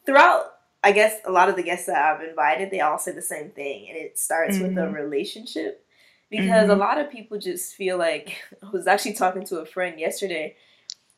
throughout 0.05 0.53
I 0.83 0.91
guess 0.91 1.19
a 1.25 1.31
lot 1.31 1.49
of 1.49 1.55
the 1.55 1.63
guests 1.63 1.85
that 1.85 1.97
I've 1.97 2.27
invited, 2.27 2.71
they 2.71 2.81
all 2.81 2.97
say 2.97 3.11
the 3.11 3.21
same 3.21 3.51
thing, 3.51 3.87
and 3.89 3.97
it 3.97 4.17
starts 4.17 4.55
mm-hmm. 4.55 4.69
with 4.69 4.77
a 4.77 4.81
mm-hmm. 4.81 4.95
relationship. 4.95 5.85
Because 6.29 6.63
mm-hmm. 6.63 6.71
a 6.71 6.75
lot 6.75 6.97
of 6.97 7.11
people 7.11 7.37
just 7.37 7.75
feel 7.75 7.97
like 7.97 8.37
I 8.63 8.69
was 8.69 8.87
actually 8.87 9.13
talking 9.13 9.45
to 9.45 9.59
a 9.59 9.65
friend 9.65 9.99
yesterday, 9.99 10.55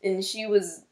and 0.04 0.24
she 0.24 0.46
was 0.48 0.84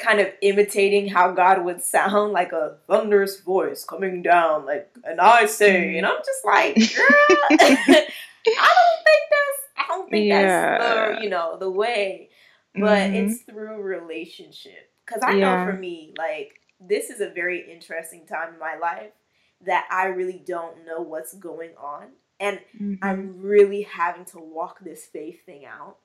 kind 0.00 0.18
of 0.18 0.28
imitating 0.42 1.08
how 1.08 1.32
God 1.32 1.64
would 1.64 1.82
sound, 1.82 2.32
like 2.32 2.52
a 2.52 2.76
thunderous 2.86 3.40
voice 3.40 3.84
coming 3.84 4.22
down, 4.22 4.66
like, 4.66 4.90
and 5.04 5.20
I 5.20 5.46
say, 5.46 5.96
and 5.96 6.06
I'm 6.06 6.18
just 6.18 6.44
like, 6.44 6.74
girl, 6.74 7.06
I 7.50 7.56
don't 7.56 7.86
think 7.86 9.24
that's, 9.30 9.60
I 9.76 9.84
don't 9.88 10.10
think 10.10 10.28
yeah. 10.28 10.78
that's 10.78 11.18
the, 11.18 11.24
you 11.24 11.30
know, 11.30 11.56
the 11.58 11.70
way, 11.70 12.30
but 12.74 12.82
mm-hmm. 12.82 13.14
it's 13.14 13.42
through 13.42 13.80
relationship. 13.82 14.90
Because 15.06 15.22
I 15.22 15.32
yeah. 15.32 15.64
know 15.64 15.70
for 15.70 15.76
me, 15.76 16.14
like, 16.16 16.59
this 16.80 17.10
is 17.10 17.20
a 17.20 17.30
very 17.30 17.70
interesting 17.70 18.26
time 18.26 18.54
in 18.54 18.58
my 18.58 18.76
life 18.76 19.12
that 19.66 19.86
I 19.90 20.06
really 20.06 20.42
don't 20.44 20.86
know 20.86 21.00
what's 21.02 21.34
going 21.34 21.72
on. 21.78 22.08
And 22.38 22.58
mm-hmm. 22.74 22.94
I'm 23.02 23.42
really 23.42 23.82
having 23.82 24.24
to 24.26 24.38
walk 24.38 24.80
this 24.80 25.04
faith 25.04 25.44
thing 25.44 25.66
out. 25.66 25.98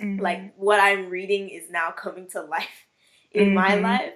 Mm-hmm. 0.00 0.22
Like 0.22 0.54
what 0.56 0.80
I'm 0.80 1.10
reading 1.10 1.50
is 1.50 1.70
now 1.70 1.90
coming 1.90 2.28
to 2.30 2.40
life 2.42 2.86
in 3.30 3.48
mm-hmm. 3.48 3.54
my 3.54 3.74
life. 3.74 4.14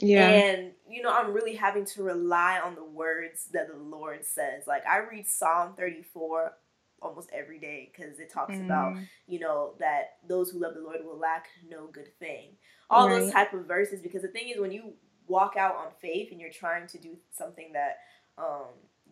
Yeah. 0.00 0.28
And, 0.28 0.72
you 0.88 1.02
know, 1.02 1.10
I'm 1.10 1.32
really 1.32 1.56
having 1.56 1.84
to 1.86 2.02
rely 2.02 2.60
on 2.64 2.74
the 2.74 2.84
words 2.84 3.48
that 3.52 3.68
the 3.68 3.76
Lord 3.76 4.24
says. 4.24 4.64
Like, 4.66 4.86
I 4.86 4.98
read 4.98 5.26
Psalm 5.26 5.74
34 5.76 6.52
almost 7.02 7.28
every 7.32 7.58
day 7.58 7.90
because 7.92 8.18
it 8.18 8.32
talks 8.32 8.56
about, 8.56 8.94
mm. 8.94 9.06
you 9.26 9.40
know, 9.40 9.74
that 9.80 10.18
those 10.28 10.50
who 10.50 10.60
love 10.60 10.74
the 10.74 10.80
Lord 10.80 10.98
will 11.04 11.18
lack 11.18 11.46
no 11.68 11.88
good 11.88 12.16
thing. 12.18 12.56
All 12.90 13.08
right. 13.08 13.20
those 13.20 13.32
type 13.32 13.52
of 13.52 13.66
verses. 13.66 14.00
Because 14.00 14.22
the 14.22 14.28
thing 14.28 14.48
is, 14.48 14.60
when 14.60 14.72
you 14.72 14.92
walk 15.28 15.56
out 15.56 15.76
on 15.76 15.86
faith 16.00 16.30
and 16.32 16.40
you're 16.40 16.50
trying 16.50 16.86
to 16.88 16.98
do 16.98 17.16
something 17.36 17.72
that 17.72 17.98
um, 18.38 18.66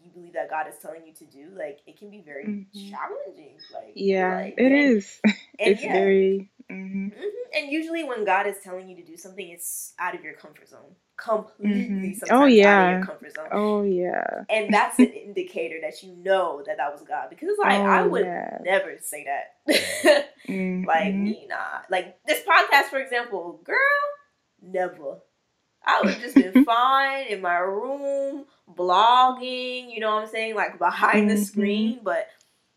you 0.07 0.11
believe 0.11 0.33
that 0.35 0.51
God 0.51 0.67
is 0.69 0.75
telling 0.81 1.07
you 1.07 1.13
to 1.15 1.25
do, 1.25 1.49
like 1.57 1.81
it 1.87 1.99
can 1.99 2.11
be 2.11 2.21
very 2.21 2.45
mm-hmm. 2.45 2.91
challenging. 2.91 3.57
Like 3.73 3.93
yeah, 3.95 4.37
like, 4.37 4.55
it 4.57 4.73
and, 4.73 4.75
is. 4.75 5.21
And 5.59 5.71
it's 5.71 5.83
yeah. 5.83 5.93
very. 5.93 6.51
Mm-hmm. 6.71 7.07
Mm-hmm. 7.07 7.57
And 7.57 7.73
usually, 7.73 8.05
when 8.05 8.25
God 8.27 8.47
is 8.47 8.57
telling 8.63 8.89
you 8.89 8.97
to 8.97 9.05
do 9.05 9.17
something, 9.17 9.49
it's 9.49 9.95
out 9.99 10.15
of 10.15 10.23
your 10.23 10.35
comfort 10.35 10.69
zone, 10.69 10.95
completely. 11.17 12.11
Mm-hmm. 12.11 12.25
Oh 12.31 12.45
yeah. 12.45 13.01
comfort 13.03 13.35
zone. 13.35 13.49
Oh 13.53 13.83
yeah. 13.83 14.45
And 14.51 14.73
that's 14.73 14.99
an 14.99 15.07
indicator 15.07 15.79
that 15.81 16.03
you 16.03 16.15
know 16.17 16.63
that 16.67 16.77
that 16.77 16.93
was 16.93 17.03
God, 17.03 17.31
because 17.31 17.49
it's 17.51 17.59
like 17.59 17.81
oh, 17.81 17.87
I 17.87 18.03
would 18.03 18.27
yeah. 18.27 18.59
never 18.63 18.97
say 19.01 19.25
that. 19.25 20.35
like 20.49 21.15
me, 21.15 21.47
nah. 21.49 21.81
Like 21.91 22.19
this 22.27 22.43
podcast, 22.43 22.91
for 22.91 22.99
example, 22.99 23.61
girl, 23.65 23.77
never 24.61 25.21
I 25.87 26.03
would 26.03 26.19
just 26.21 26.35
been 26.35 26.65
fine 26.67 27.27
in 27.29 27.41
my 27.41 27.59
room, 27.59 28.45
blogging, 28.75 29.93
you 29.93 30.01
know 30.01 30.15
what 30.15 30.25
I'm 30.25 30.29
saying? 30.29 30.55
Like 30.55 30.79
behind 30.79 31.29
mm-hmm. 31.29 31.37
the 31.37 31.45
screen, 31.45 32.01
but 32.03 32.29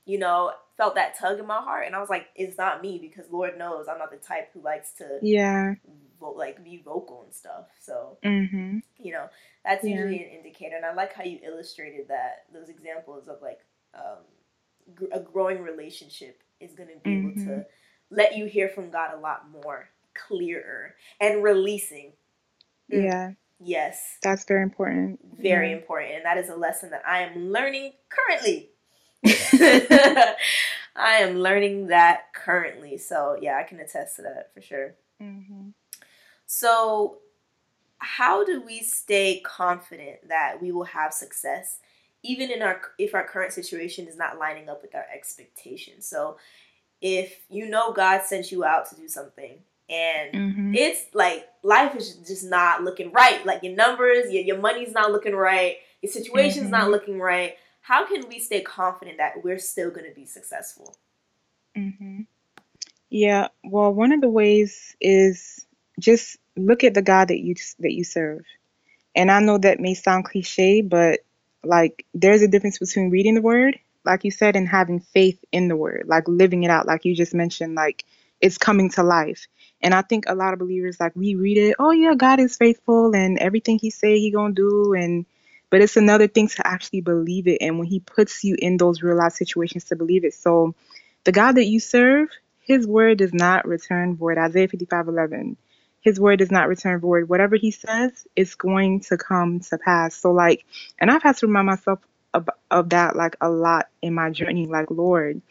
you 0.06 0.18
know, 0.18 0.52
felt 0.78 0.96
that 0.96 1.18
tug 1.20 1.40
in 1.40 1.46
my 1.46 1.60
heart 1.62 1.86
and 1.86 1.96
I 1.96 2.00
was 2.00 2.10
like, 2.10 2.28
it's 2.36 2.58
not 2.58 2.82
me 2.82 3.00
because 3.00 3.30
Lord 3.32 3.58
knows 3.58 3.88
I'm 3.90 3.98
not 3.98 4.12
the 4.12 4.18
type 4.18 4.50
who 4.54 4.62
likes 4.62 4.94
to 4.94 5.20
Yeah. 5.22 5.74
Vo- 6.20 6.32
like 6.32 6.64
be 6.64 6.82
vocal 6.84 7.24
and 7.26 7.34
stuff. 7.34 7.66
So 7.82 8.18
mm-hmm. 8.24 8.80
you 8.98 9.12
know, 9.12 9.28
that's 9.66 9.84
yeah. 9.84 9.96
usually 9.96 10.24
an 10.24 10.30
indicator. 10.38 10.76
And 10.76 10.86
I 10.86 10.94
like 10.94 11.14
how 11.14 11.24
you 11.24 11.40
illustrated 11.44 12.08
that 12.08 12.46
those 12.54 12.70
examples 12.70 13.28
of 13.28 13.42
like 13.42 13.60
um, 13.94 14.24
gr- 14.96 15.12
a 15.12 15.20
growing 15.20 15.62
relationship 15.62 16.42
is 16.60 16.74
going 16.74 16.90
to 16.90 16.96
be 17.04 17.10
mm-hmm. 17.10 17.30
able 17.30 17.40
to 17.42 17.52
mm-hmm. 17.52 18.16
let 18.16 18.36
you 18.38 18.46
hear 18.46 18.70
from 18.70 18.90
God 18.90 19.14
a 19.14 19.20
lot 19.20 19.48
more 19.52 19.90
clearer 20.14 20.96
and 21.20 21.44
releasing. 21.44 22.14
Mm. 22.92 23.04
Yeah. 23.04 23.32
Yes. 23.62 24.18
That's 24.24 24.46
very 24.46 24.64
important. 24.64 25.20
Very 25.38 25.72
yeah. 25.72 25.78
important. 25.78 26.14
And 26.16 26.26
that 26.26 26.38
is 26.38 26.50
a 26.50 26.56
lesson 26.56 26.92
that 26.92 27.04
I 27.06 27.22
am 27.22 27.52
learning 27.52 27.94
currently. 28.10 28.70
I 30.96 31.18
am 31.18 31.40
learning 31.40 31.88
that 31.88 32.34
currently. 32.34 32.98
So, 32.98 33.38
yeah, 33.42 33.58
I 33.58 33.64
can 33.64 33.80
attest 33.80 34.18
to 34.18 34.22
that 34.24 34.52
for 34.54 34.62
sure. 34.62 34.96
Mm-hmm. 35.22 35.70
So, 36.46 37.18
how 38.00 38.46
do 38.46 38.62
we 38.62 38.82
stay 38.82 39.42
confident 39.46 40.30
that 40.30 40.62
we 40.62 40.72
will 40.72 40.86
have 40.86 41.14
success 41.14 41.80
even 42.24 42.50
in 42.50 42.62
our 42.62 42.82
if 42.98 43.14
our 43.14 43.26
current 43.28 43.52
situation 43.52 44.08
is 44.08 44.18
not 44.18 44.40
lining 44.40 44.70
up 44.70 44.82
with 44.82 44.96
our 44.96 45.06
expectations? 45.14 46.08
So, 46.08 46.38
if 47.02 47.40
you 47.50 47.68
know 47.70 47.92
God 47.92 48.24
sent 48.24 48.52
you 48.52 48.64
out 48.64 48.90
to 48.90 48.96
do 48.96 49.08
something 49.08 49.60
and 49.90 50.34
mm-hmm. 50.34 50.76
it's 50.76 51.06
like 51.14 51.49
life 51.64 51.96
is 51.96 52.16
just 52.16 52.44
not 52.44 52.84
looking 52.84 53.12
right. 53.12 53.46
Like 53.46 53.64
your 53.64 53.76
numbers, 53.76 54.32
your, 54.32 54.44
your 54.44 54.58
money's 54.60 54.94
not 54.94 55.12
looking 55.12 55.36
right, 55.36 55.78
your 56.02 56.12
situation's 56.12 56.66
mm-hmm. 56.66 56.72
not 56.72 56.92
looking 56.92 57.20
right. 57.20 57.56
How 57.82 58.06
can 58.06 58.28
we 58.28 58.40
stay 58.40 58.62
confident 58.62 59.18
that 59.18 59.44
we're 59.44 59.60
still 59.60 59.90
going 59.90 60.08
to 60.08 60.14
be 60.14 60.26
successful? 60.26 60.96
Mm-hmm. 61.78 62.22
Yeah, 63.10 63.48
well, 63.64 63.94
one 63.94 64.12
of 64.12 64.22
the 64.22 64.30
ways 64.30 64.96
is 65.02 65.66
just 66.00 66.38
look 66.56 66.84
at 66.84 66.94
the 66.94 67.02
God 67.02 67.30
that 67.30 67.40
you 67.40 67.56
that 67.80 67.94
you 67.94 68.04
serve. 68.04 68.46
And 69.16 69.32
I 69.32 69.40
know 69.40 69.58
that 69.58 69.80
may 69.80 69.96
sound 69.96 70.26
cliche, 70.26 70.82
but 70.82 71.22
like 71.64 72.06
there's 72.14 72.42
a 72.42 72.48
difference 72.48 72.78
between 72.78 73.10
reading 73.10 73.36
the 73.36 73.42
word, 73.42 73.80
like 74.06 74.24
you 74.24 74.32
said, 74.32 74.56
and 74.56 74.68
having 74.68 75.00
faith 75.00 75.44
in 75.52 75.68
the 75.68 75.76
word, 75.76 76.04
like 76.08 76.28
living 76.28 76.64
it 76.64 76.70
out, 76.70 76.86
like 76.86 77.06
you 77.06 77.16
just 77.16 77.34
mentioned, 77.34 77.76
like 77.76 78.06
it's 78.40 78.58
coming 78.58 78.90
to 78.92 79.04
life. 79.04 79.48
And 79.82 79.94
I 79.94 80.02
think 80.02 80.26
a 80.28 80.36
lot 80.36 80.54
of 80.54 80.60
believers 80.60 81.00
like 81.00 81.16
we 81.16 81.36
read 81.36 81.58
it, 81.58 81.76
oh 81.80 81.92
yeah, 81.92 82.14
God 82.16 82.40
is 82.40 82.58
faithful 82.58 83.16
and 83.16 83.38
everything 83.40 83.80
he 83.80 83.90
say 83.90 84.20
he 84.20 84.32
going 84.32 84.56
to 84.56 84.70
do 84.70 84.94
and 84.94 85.26
but 85.70 85.82
it's 85.82 85.98
another 85.98 86.28
thing 86.28 86.48
to 86.48 86.68
actually 86.68 87.02
believe 87.02 87.48
it 87.48 87.60
and 87.62 87.78
when 87.78 87.88
he 87.88 88.00
puts 88.00 88.44
you 88.44 88.56
in 88.58 88.78
those 88.78 89.04
real 89.04 89.16
life 89.18 89.34
situations 89.34 89.86
to 89.86 89.96
believe 89.96 90.26
it. 90.26 90.34
So 90.34 90.74
the 91.26 91.32
God 91.32 91.54
that 91.54 91.66
you 91.66 91.80
serve, 91.80 92.30
his 92.62 92.88
word 92.88 93.20
does 93.20 93.34
not 93.34 93.68
return 93.68 94.16
void. 94.16 94.38
Isaiah 94.38 94.68
55:11. 94.68 95.58
His 96.02 96.20
word 96.20 96.40
does 96.40 96.52
not 96.52 96.70
return 96.70 97.00
void. 97.00 97.30
Whatever 97.30 97.56
he 97.56 97.72
says, 97.72 98.26
it's 98.36 98.56
going 98.56 99.02
to 99.02 99.18
come 99.18 99.60
to 99.60 99.78
pass. 99.78 100.16
So 100.16 100.32
like 100.32 100.66
and 101.00 101.12
I've 101.12 101.24
had 101.24 101.38
to 101.38 101.48
remind 101.48 101.68
myself 101.68 102.00
of, 102.34 102.50
of 102.70 102.90
that 102.90 103.16
like 103.16 103.36
a 103.42 103.50
lot 103.50 103.88
in 104.02 104.14
my 104.14 104.30
journey 104.30 104.68
like 104.68 104.92
Lord, 104.92 105.42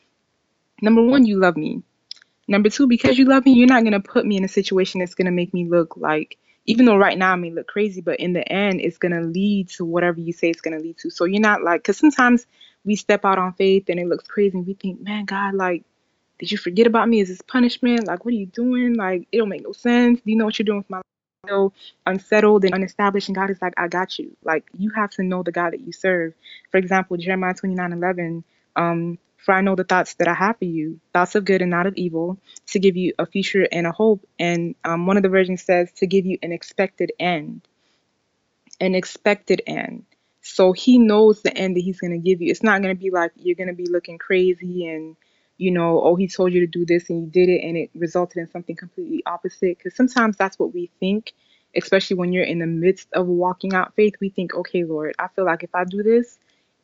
number 0.82 1.02
1, 1.02 1.26
you 1.26 1.38
love 1.38 1.56
me. 1.56 1.82
Number 2.48 2.70
two, 2.70 2.86
because 2.86 3.18
you 3.18 3.26
love 3.26 3.44
me, 3.44 3.52
you're 3.52 3.68
not 3.68 3.84
gonna 3.84 4.00
put 4.00 4.24
me 4.26 4.36
in 4.38 4.44
a 4.44 4.48
situation 4.48 5.00
that's 5.00 5.14
gonna 5.14 5.30
make 5.30 5.52
me 5.52 5.66
look 5.66 5.96
like, 5.98 6.38
even 6.66 6.86
though 6.86 6.96
right 6.96 7.18
now 7.18 7.32
I 7.32 7.36
may 7.36 7.50
look 7.50 7.66
crazy, 7.68 8.00
but 8.00 8.20
in 8.20 8.32
the 8.32 8.50
end, 8.50 8.80
it's 8.80 8.98
gonna 8.98 9.20
lead 9.20 9.68
to 9.70 9.84
whatever 9.84 10.18
you 10.20 10.32
say 10.32 10.50
it's 10.50 10.62
gonna 10.62 10.78
lead 10.78 10.96
to. 10.98 11.10
So 11.10 11.26
you're 11.26 11.40
not 11.42 11.62
like, 11.62 11.82
because 11.82 11.98
sometimes 11.98 12.46
we 12.84 12.96
step 12.96 13.24
out 13.24 13.38
on 13.38 13.52
faith 13.52 13.84
and 13.90 14.00
it 14.00 14.08
looks 14.08 14.26
crazy, 14.26 14.56
and 14.56 14.66
we 14.66 14.74
think, 14.74 15.00
man, 15.00 15.26
God, 15.26 15.54
like, 15.54 15.84
did 16.38 16.50
you 16.52 16.58
forget 16.58 16.86
about 16.86 17.08
me? 17.08 17.20
Is 17.20 17.28
this 17.28 17.42
punishment? 17.42 18.06
Like, 18.06 18.24
what 18.24 18.32
are 18.32 18.36
you 18.36 18.46
doing? 18.46 18.94
Like, 18.94 19.28
it 19.32 19.38
don't 19.38 19.48
make 19.48 19.64
no 19.64 19.72
sense. 19.72 20.20
Do 20.20 20.30
you 20.30 20.36
know 20.36 20.44
what 20.46 20.58
you're 20.58 20.64
doing 20.64 20.78
with 20.78 20.90
my 20.90 20.98
life? 20.98 21.04
So 21.48 21.72
unsettled 22.06 22.64
and 22.64 22.74
unestablished, 22.74 23.28
and 23.28 23.34
God 23.34 23.50
is 23.50 23.60
like, 23.62 23.74
I 23.76 23.88
got 23.88 24.18
you. 24.18 24.36
Like, 24.44 24.68
you 24.76 24.90
have 24.90 25.10
to 25.12 25.22
know 25.22 25.42
the 25.42 25.52
God 25.52 25.72
that 25.72 25.80
you 25.80 25.92
serve. 25.92 26.34
For 26.70 26.78
example, 26.78 27.16
Jeremiah 27.16 27.54
29 27.54 27.92
11. 27.92 28.44
Um, 28.76 29.18
for 29.38 29.54
I 29.54 29.60
know 29.60 29.76
the 29.76 29.84
thoughts 29.84 30.14
that 30.14 30.28
I 30.28 30.34
have 30.34 30.58
for 30.58 30.64
you, 30.64 31.00
thoughts 31.12 31.34
of 31.34 31.44
good 31.44 31.62
and 31.62 31.70
not 31.70 31.86
of 31.86 31.94
evil, 31.96 32.38
to 32.68 32.78
give 32.78 32.96
you 32.96 33.14
a 33.18 33.24
future 33.24 33.66
and 33.70 33.86
a 33.86 33.92
hope. 33.92 34.26
And 34.38 34.74
um, 34.84 35.06
one 35.06 35.16
of 35.16 35.22
the 35.22 35.28
versions 35.28 35.62
says 35.62 35.90
to 35.98 36.06
give 36.06 36.26
you 36.26 36.38
an 36.42 36.52
expected 36.52 37.12
end. 37.18 37.66
An 38.80 38.94
expected 38.94 39.62
end. 39.66 40.04
So 40.42 40.72
he 40.72 40.98
knows 40.98 41.42
the 41.42 41.56
end 41.56 41.76
that 41.76 41.80
he's 41.80 42.00
going 42.00 42.12
to 42.12 42.18
give 42.18 42.42
you. 42.42 42.50
It's 42.50 42.62
not 42.62 42.82
going 42.82 42.94
to 42.94 43.00
be 43.00 43.10
like 43.10 43.32
you're 43.36 43.56
going 43.56 43.68
to 43.68 43.74
be 43.74 43.86
looking 43.86 44.18
crazy 44.18 44.86
and, 44.86 45.16
you 45.56 45.70
know, 45.70 46.00
oh, 46.02 46.16
he 46.16 46.28
told 46.28 46.52
you 46.52 46.60
to 46.60 46.66
do 46.66 46.84
this 46.84 47.08
and 47.10 47.22
you 47.22 47.30
did 47.30 47.48
it 47.48 47.64
and 47.64 47.76
it 47.76 47.90
resulted 47.94 48.38
in 48.38 48.50
something 48.50 48.76
completely 48.76 49.22
opposite. 49.24 49.78
Because 49.78 49.94
sometimes 49.94 50.36
that's 50.36 50.58
what 50.58 50.74
we 50.74 50.90
think, 51.00 51.32
especially 51.76 52.16
when 52.16 52.32
you're 52.32 52.44
in 52.44 52.58
the 52.58 52.66
midst 52.66 53.08
of 53.12 53.26
walking 53.26 53.74
out 53.74 53.94
faith. 53.94 54.14
We 54.20 54.30
think, 54.30 54.54
okay, 54.54 54.84
Lord, 54.84 55.14
I 55.18 55.28
feel 55.28 55.44
like 55.44 55.62
if 55.62 55.74
I 55.74 55.84
do 55.84 56.02
this, 56.02 56.38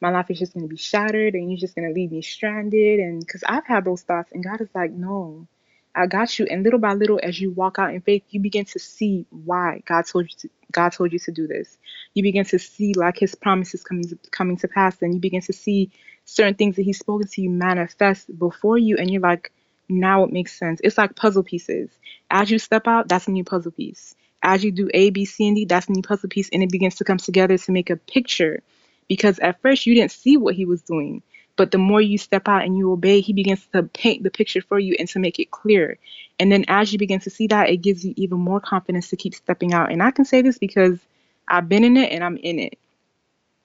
my 0.05 0.11
life 0.11 0.31
is 0.31 0.39
just 0.39 0.53
going 0.53 0.69
to 0.69 0.69
be 0.69 0.77
shattered 0.77 1.33
and 1.33 1.51
you're 1.51 1.59
just 1.59 1.75
going 1.75 1.89
to 1.89 1.95
leave 1.95 2.13
me 2.13 2.21
stranded. 2.21 3.01
And 3.01 3.21
because 3.21 3.43
I've 3.47 3.67
had 3.67 3.87
those 3.87 4.03
thoughts, 4.03 4.31
and 4.33 4.45
God 4.45 4.61
is 4.61 4.69
like, 4.75 4.91
no, 4.91 5.49
I 5.95 6.07
got 6.07 6.39
you. 6.39 6.45
And 6.45 6.63
little 6.63 6.79
by 6.79 6.93
little, 6.93 7.19
as 7.23 7.41
you 7.41 7.51
walk 7.51 7.79
out 7.79 7.95
in 7.95 8.03
faith, 8.03 8.23
you 8.29 8.41
begin 8.41 8.67
to 8.67 8.79
see 8.79 9.25
why 9.31 9.83
God 9.87 10.05
told 10.05 10.27
you 10.31 10.37
to. 10.41 10.51
God 10.73 10.91
told 10.91 11.13
you 11.13 11.21
to 11.21 11.33
do 11.33 11.47
this. 11.47 11.79
You 12.15 12.23
begin 12.23 12.45
to 12.47 12.59
see 12.59 12.93
like 12.95 13.17
His 13.17 13.35
promises 13.35 13.83
coming 13.83 14.07
to, 14.09 14.19
coming 14.31 14.57
to 14.59 14.69
pass, 14.69 15.01
and 15.01 15.15
you 15.15 15.21
begin 15.21 15.41
to 15.43 15.53
see 15.53 15.91
certain 16.25 16.55
things 16.55 16.77
that 16.77 16.83
He's 16.83 16.99
spoken 16.99 17.29
to 17.29 17.41
you 17.41 17.49
manifest 17.49 18.37
before 18.39 18.77
you, 18.77 18.97
and 18.99 19.09
you're 19.09 19.23
like, 19.23 19.53
now 19.89 20.25
it 20.25 20.33
makes 20.33 20.59
sense. 20.59 20.81
It's 20.83 20.99
like 20.99 21.15
puzzle 21.15 21.45
pieces. 21.45 21.91
As 22.29 22.51
you 22.51 22.59
step 22.59 22.89
out, 22.89 23.09
that's 23.09 23.29
a 23.29 23.31
new 23.31 23.45
puzzle 23.45 23.71
piece. 23.73 24.17
As 24.43 24.65
you 24.65 24.73
do 24.73 24.91
A, 24.93 25.11
B, 25.11 25.25
C, 25.25 25.47
and 25.47 25.57
D, 25.57 25.65
that's 25.65 25.89
a 25.89 25.93
new 25.93 26.03
puzzle 26.03 26.29
piece, 26.29 26.51
and 26.53 26.63
it 26.63 26.73
begins 26.73 26.97
to 26.97 27.05
come 27.05 27.19
together 27.19 27.57
to 27.57 27.73
make 27.73 27.89
a 27.89 27.97
picture 27.97 28.63
because 29.09 29.39
at 29.39 29.61
first 29.61 29.87
you 29.87 29.95
didn't 29.95 30.13
see 30.13 30.37
what 30.37 30.55
he 30.55 30.65
was 30.65 30.83
doing. 30.83 31.23
But 31.57 31.71
the 31.71 31.79
more 31.79 32.01
you 32.01 32.19
step 32.19 32.49
out 32.49 32.65
and 32.65 32.77
you 32.77 32.91
obey, 32.91 33.21
he 33.21 33.33
begins 33.33 33.65
to 33.73 33.85
paint 33.85 34.25
the 34.25 34.31
picture 34.31 34.61
for 34.61 34.79
you 34.79 34.97
and 34.99 35.09
to 35.11 35.21
make 35.21 35.39
it 35.39 35.53
clear. 35.53 35.99
And 36.41 36.51
then 36.51 36.65
as 36.67 36.93
you 36.93 36.99
begin 36.99 37.21
to 37.21 37.31
see 37.31 37.47
that, 37.49 37.71
it 37.71 37.77
gives 37.77 38.05
you 38.05 38.13
even 38.17 38.39
more 38.39 38.61
confidence 38.61 39.11
to 39.11 39.17
keep 39.17 39.35
stepping 39.35 39.73
out. 39.73 39.93
And 39.93 40.03
I 40.03 40.11
can 40.11 40.25
say 40.25 40.43
this 40.43 40.59
because 40.59 40.99
I've 41.47 41.69
been 41.69 41.85
in 41.85 41.97
it 41.97 42.11
and 42.13 42.25
I'm 42.25 42.37
in 42.39 42.59
it. 42.59 42.79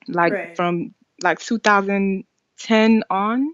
Like 0.07 0.33
right. 0.33 0.55
from 0.55 0.93
like 1.23 1.39
2010 1.39 3.03
on, 3.09 3.53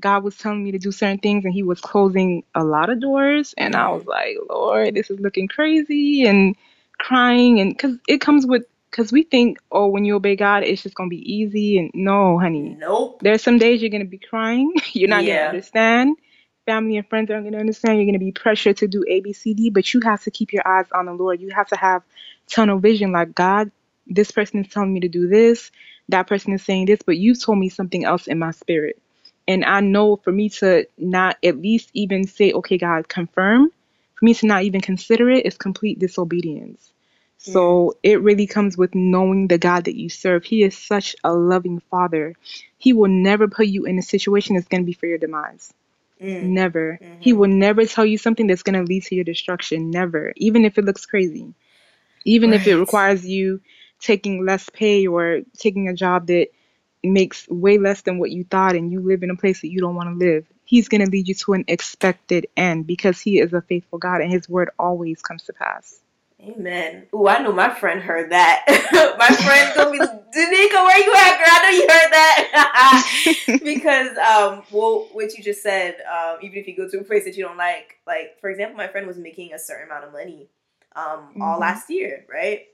God 0.00 0.24
was 0.24 0.36
telling 0.36 0.64
me 0.64 0.72
to 0.72 0.78
do 0.78 0.90
certain 0.90 1.18
things 1.18 1.44
and 1.44 1.52
he 1.52 1.62
was 1.62 1.80
closing 1.80 2.42
a 2.54 2.64
lot 2.64 2.90
of 2.90 3.00
doors. 3.00 3.54
And 3.58 3.76
I 3.76 3.88
was 3.90 4.06
like, 4.06 4.36
Lord, 4.48 4.94
this 4.94 5.10
is 5.10 5.20
looking 5.20 5.46
crazy 5.46 6.26
and 6.26 6.56
crying. 6.98 7.60
And 7.60 7.70
because 7.76 7.98
it 8.08 8.20
comes 8.20 8.46
with 8.46 8.64
because 8.94 9.10
we 9.10 9.24
think, 9.24 9.58
oh, 9.72 9.88
when 9.88 10.04
you 10.04 10.14
obey 10.14 10.36
God, 10.36 10.62
it's 10.62 10.84
just 10.84 10.94
gonna 10.94 11.08
be 11.08 11.34
easy. 11.34 11.78
And 11.78 11.90
no, 11.94 12.38
honey. 12.38 12.76
Nope. 12.78 13.18
There's 13.22 13.42
some 13.42 13.58
days 13.58 13.82
you're 13.82 13.90
gonna 13.90 14.04
be 14.04 14.18
crying. 14.18 14.72
you're 14.92 15.08
not 15.08 15.24
yeah. 15.24 15.36
gonna 15.38 15.48
understand. 15.48 16.16
Family 16.64 16.96
and 16.96 17.08
friends 17.08 17.28
aren't 17.28 17.44
gonna 17.44 17.58
understand. 17.58 17.98
You're 17.98 18.06
gonna 18.06 18.20
be 18.20 18.30
pressured 18.30 18.76
to 18.78 18.86
do 18.86 19.04
A, 19.08 19.20
B, 19.20 19.32
C, 19.32 19.52
D. 19.52 19.70
But 19.70 19.92
you 19.92 20.00
have 20.04 20.22
to 20.22 20.30
keep 20.30 20.52
your 20.52 20.66
eyes 20.66 20.86
on 20.94 21.06
the 21.06 21.12
Lord. 21.12 21.40
You 21.40 21.50
have 21.50 21.66
to 21.68 21.76
have 21.76 22.04
tunnel 22.46 22.78
vision. 22.78 23.10
Like 23.10 23.34
God, 23.34 23.72
this 24.06 24.30
person 24.30 24.60
is 24.64 24.70
telling 24.72 24.94
me 24.94 25.00
to 25.00 25.08
do 25.08 25.26
this. 25.26 25.72
That 26.10 26.28
person 26.28 26.52
is 26.52 26.62
saying 26.62 26.86
this, 26.86 27.00
but 27.04 27.16
you 27.16 27.34
told 27.34 27.58
me 27.58 27.70
something 27.70 28.04
else 28.04 28.28
in 28.28 28.38
my 28.38 28.52
spirit. 28.52 29.02
And 29.48 29.64
I 29.64 29.80
know 29.80 30.16
for 30.16 30.30
me 30.30 30.50
to 30.50 30.86
not 30.96 31.36
at 31.42 31.60
least 31.60 31.90
even 31.94 32.28
say, 32.28 32.52
okay, 32.52 32.78
God, 32.78 33.08
confirm, 33.08 33.70
for 34.14 34.24
me 34.24 34.34
to 34.34 34.46
not 34.46 34.62
even 34.62 34.80
consider 34.80 35.30
it 35.30 35.46
is 35.46 35.56
complete 35.56 35.98
disobedience. 35.98 36.93
So 37.52 37.98
it 38.02 38.22
really 38.22 38.46
comes 38.46 38.78
with 38.78 38.94
knowing 38.94 39.48
the 39.48 39.58
God 39.58 39.84
that 39.84 39.96
you 39.96 40.08
serve. 40.08 40.44
He 40.44 40.62
is 40.62 40.76
such 40.76 41.14
a 41.22 41.34
loving 41.34 41.80
father. 41.90 42.34
He 42.78 42.92
will 42.94 43.10
never 43.10 43.48
put 43.48 43.66
you 43.66 43.84
in 43.84 43.98
a 43.98 44.02
situation 44.02 44.54
that's 44.54 44.68
going 44.68 44.82
to 44.82 44.86
be 44.86 44.94
for 44.94 45.06
your 45.06 45.18
demise. 45.18 45.72
Mm. 46.20 46.42
Never. 46.42 46.98
Mm-hmm. 47.02 47.20
He 47.20 47.32
will 47.34 47.48
never 47.48 47.84
tell 47.84 48.06
you 48.06 48.16
something 48.16 48.46
that's 48.46 48.62
going 48.62 48.80
to 48.80 48.88
lead 48.88 49.02
to 49.04 49.14
your 49.14 49.24
destruction. 49.24 49.90
Never. 49.90 50.32
Even 50.36 50.64
if 50.64 50.78
it 50.78 50.86
looks 50.86 51.04
crazy. 51.04 51.52
Even 52.24 52.50
right. 52.50 52.60
if 52.60 52.66
it 52.66 52.76
requires 52.76 53.26
you 53.26 53.60
taking 54.00 54.46
less 54.46 54.70
pay 54.70 55.06
or 55.06 55.40
taking 55.58 55.88
a 55.88 55.94
job 55.94 56.28
that 56.28 56.48
makes 57.02 57.46
way 57.48 57.76
less 57.76 58.00
than 58.02 58.18
what 58.18 58.30
you 58.30 58.44
thought 58.44 58.74
and 58.74 58.90
you 58.90 59.00
live 59.00 59.22
in 59.22 59.30
a 59.30 59.36
place 59.36 59.60
that 59.60 59.68
you 59.68 59.80
don't 59.80 59.94
want 59.94 60.08
to 60.08 60.16
live. 60.16 60.46
He's 60.64 60.88
going 60.88 61.04
to 61.04 61.10
lead 61.10 61.28
you 61.28 61.34
to 61.34 61.52
an 61.52 61.64
expected 61.68 62.46
end 62.56 62.86
because 62.86 63.20
he 63.20 63.38
is 63.38 63.52
a 63.52 63.60
faithful 63.60 63.98
God 63.98 64.22
and 64.22 64.32
his 64.32 64.48
word 64.48 64.70
always 64.78 65.20
comes 65.20 65.42
to 65.44 65.52
pass. 65.52 66.00
Amen. 66.46 67.06
Ooh, 67.14 67.26
I 67.26 67.42
know 67.42 67.52
my 67.52 67.72
friend 67.72 68.02
heard 68.02 68.30
that. 68.30 68.64
my 69.18 69.28
friend's 69.28 69.74
gonna 69.76 69.90
be 69.90 69.98
Danica, 69.98 70.84
where 70.84 70.98
you 70.98 71.14
at, 71.14 71.38
girl? 71.38 71.48
I 71.48 71.60
know 71.62 71.70
you 71.70 71.86
heard 71.88 72.12
that. 72.12 73.60
because 73.64 74.18
um, 74.18 74.62
well, 74.70 75.08
what 75.12 75.36
you 75.36 75.42
just 75.42 75.62
said, 75.62 75.96
um, 76.10 76.38
even 76.42 76.58
if 76.58 76.66
you 76.66 76.76
go 76.76 76.88
to 76.88 76.98
a 76.98 77.04
place 77.04 77.24
that 77.24 77.36
you 77.36 77.44
don't 77.44 77.56
like, 77.56 77.98
like 78.06 78.38
for 78.40 78.50
example, 78.50 78.76
my 78.76 78.88
friend 78.88 79.06
was 79.06 79.16
making 79.16 79.54
a 79.54 79.58
certain 79.58 79.86
amount 79.86 80.04
of 80.04 80.12
money 80.12 80.48
um 80.96 81.04
mm-hmm. 81.04 81.42
all 81.42 81.58
last 81.58 81.88
year, 81.90 82.26
right? 82.32 82.66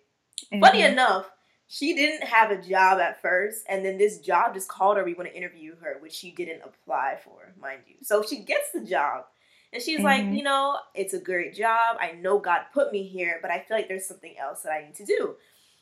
Mm-hmm. 0.52 0.62
Funny 0.62 0.82
enough, 0.82 1.30
she 1.68 1.94
didn't 1.94 2.26
have 2.26 2.50
a 2.50 2.60
job 2.60 2.98
at 2.98 3.22
first, 3.22 3.64
and 3.68 3.84
then 3.84 3.96
this 3.96 4.18
job 4.18 4.54
just 4.54 4.68
called 4.68 4.96
her. 4.96 5.04
We 5.04 5.14
want 5.14 5.28
to 5.28 5.36
interview 5.36 5.76
her, 5.82 5.98
which 6.00 6.12
she 6.12 6.32
didn't 6.32 6.62
apply 6.64 7.18
for, 7.22 7.52
mind 7.60 7.82
you. 7.86 7.96
So 8.02 8.22
she 8.22 8.38
gets 8.40 8.72
the 8.72 8.84
job, 8.84 9.26
and 9.72 9.82
she's 9.82 9.98
mm-hmm. 9.98 10.04
like, 10.04 10.24
you 10.26 10.42
know, 10.42 10.78
it's 10.94 11.14
a 11.14 11.20
great 11.20 11.54
job. 11.54 11.96
I 12.00 12.12
know 12.12 12.38
God 12.38 12.62
put 12.72 12.92
me 12.92 13.04
here, 13.04 13.38
but 13.40 13.50
I 13.50 13.60
feel 13.60 13.76
like 13.76 13.88
there's 13.88 14.06
something 14.06 14.34
else 14.38 14.62
that 14.62 14.72
I 14.72 14.84
need 14.84 14.94
to 14.96 15.04
do. 15.04 15.36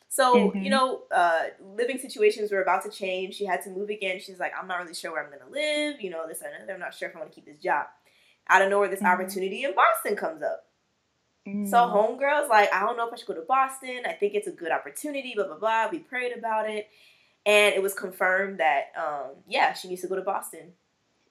So, 0.07 0.49
mm-hmm. 0.49 0.63
you 0.63 0.69
know, 0.69 1.03
uh, 1.11 1.43
living 1.75 1.99
situations 1.99 2.51
were 2.51 2.61
about 2.61 2.83
to 2.83 2.89
change. 2.89 3.35
She 3.35 3.45
had 3.45 3.63
to 3.63 3.69
move 3.69 3.89
again. 3.89 4.19
She's 4.19 4.39
like, 4.39 4.53
I'm 4.59 4.67
not 4.67 4.79
really 4.79 4.95
sure 4.95 5.11
where 5.11 5.23
I'm 5.23 5.29
going 5.29 5.41
to 5.41 5.51
live, 5.51 6.01
you 6.01 6.09
know, 6.09 6.27
this 6.27 6.41
and 6.41 6.67
that. 6.67 6.73
I'm 6.73 6.79
not 6.79 6.93
sure 6.93 7.09
if 7.09 7.15
I 7.15 7.19
want 7.19 7.31
to 7.31 7.35
keep 7.35 7.45
this 7.45 7.61
job. 7.61 7.85
Out 8.47 8.61
of 8.61 8.69
nowhere, 8.69 8.89
this 8.89 8.99
mm-hmm. 8.99 9.07
opportunity 9.07 9.63
in 9.63 9.73
Boston 9.75 10.15
comes 10.15 10.41
up. 10.41 10.65
So 11.65 11.77
homegirl's 11.77 12.49
like, 12.49 12.71
I 12.71 12.81
don't 12.81 12.95
know 12.95 13.07
if 13.07 13.13
I 13.13 13.17
should 13.17 13.25
go 13.25 13.33
to 13.33 13.41
Boston. 13.41 14.01
I 14.05 14.13
think 14.13 14.35
it's 14.35 14.47
a 14.47 14.51
good 14.51 14.71
opportunity, 14.71 15.33
blah, 15.35 15.47
blah, 15.47 15.57
blah. 15.57 15.87
We 15.91 15.97
prayed 15.97 16.37
about 16.37 16.69
it. 16.69 16.89
And 17.45 17.73
it 17.73 17.81
was 17.81 17.95
confirmed 17.95 18.59
that, 18.59 18.91
um, 18.95 19.31
yeah, 19.47 19.73
she 19.73 19.87
needs 19.87 20.01
to 20.01 20.07
go 20.07 20.15
to 20.15 20.21
Boston. 20.21 20.73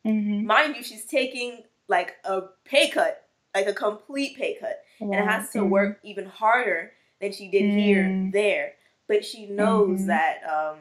Mm-hmm. 0.05 0.47
Mind 0.47 0.75
you, 0.75 0.83
she's 0.83 1.05
taking 1.05 1.63
like 1.89 2.17
a 2.25 2.43
pay 2.65 2.89
cut, 2.91 3.25
like 3.55 3.67
a 3.67 3.73
complete 3.73 4.37
pay 4.37 4.57
cut. 4.61 4.83
Wow. 5.01 5.17
And 5.17 5.29
has 5.29 5.51
to 5.51 5.59
mm-hmm. 5.59 5.71
work 5.71 6.01
even 6.03 6.27
harder 6.27 6.93
than 7.21 7.33
she 7.33 7.49
did 7.49 7.63
mm. 7.63 7.79
here, 7.79 8.31
there. 8.33 8.73
But 9.07 9.25
she 9.25 9.47
knows 9.47 10.01
mm-hmm. 10.01 10.07
that, 10.09 10.43
um, 10.45 10.79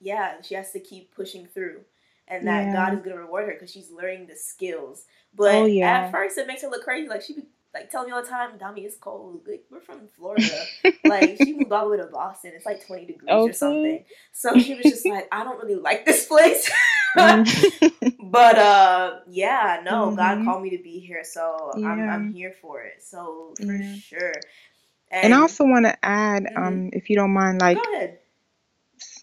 yeah, 0.00 0.40
she 0.42 0.54
has 0.54 0.72
to 0.72 0.80
keep 0.80 1.14
pushing 1.14 1.46
through 1.46 1.82
and 2.28 2.46
that 2.46 2.66
yeah. 2.66 2.72
God 2.72 2.94
is 2.94 3.00
going 3.00 3.16
to 3.16 3.22
reward 3.22 3.46
her 3.46 3.52
because 3.52 3.70
she's 3.70 3.90
learning 3.90 4.26
the 4.26 4.36
skills. 4.36 5.04
But 5.34 5.54
oh, 5.54 5.64
yeah. 5.66 6.06
at 6.06 6.12
first, 6.12 6.38
it 6.38 6.46
makes 6.46 6.62
her 6.62 6.68
look 6.68 6.84
crazy. 6.84 7.08
Like 7.08 7.22
she 7.22 7.34
be 7.34 7.42
like 7.74 7.90
telling 7.90 8.08
me 8.08 8.12
all 8.12 8.22
the 8.22 8.28
time, 8.28 8.58
Dami, 8.58 8.84
it's 8.84 8.96
cold. 8.96 9.40
Like, 9.46 9.64
we're 9.70 9.80
from 9.80 10.08
Florida. 10.16 10.64
like 11.04 11.36
she 11.42 11.54
moved 11.54 11.72
all 11.72 11.84
the 11.84 11.90
way 11.90 11.96
to 11.98 12.06
Boston. 12.06 12.52
It's 12.54 12.66
like 12.66 12.86
20 12.86 13.06
degrees 13.06 13.30
okay. 13.30 13.50
or 13.50 13.52
something. 13.52 14.04
So 14.32 14.58
she 14.58 14.74
was 14.74 14.84
just 14.84 15.06
like, 15.06 15.28
I 15.32 15.44
don't 15.44 15.62
really 15.62 15.80
like 15.80 16.04
this 16.04 16.26
place. 16.26 16.70
Mm-hmm. 17.16 18.08
but 18.30 18.58
uh 18.58 19.20
yeah, 19.28 19.80
no, 19.84 20.06
mm-hmm. 20.06 20.16
God 20.16 20.44
called 20.44 20.62
me 20.62 20.76
to 20.76 20.82
be 20.82 20.98
here, 20.98 21.24
so 21.24 21.72
yeah. 21.76 21.86
I'm 21.86 22.08
I'm 22.08 22.32
here 22.32 22.54
for 22.60 22.82
it. 22.82 23.02
So 23.02 23.54
for 23.56 23.74
yeah. 23.74 23.96
sure. 23.96 24.34
And, 25.10 25.26
and, 25.26 25.34
I 25.34 25.40
also 25.40 25.64
want 25.64 25.84
to 25.84 25.94
add, 26.02 26.44
mm-hmm. 26.44 26.62
um, 26.62 26.90
if 26.94 27.10
you 27.10 27.16
don't 27.16 27.34
mind, 27.34 27.60
like 27.60 27.76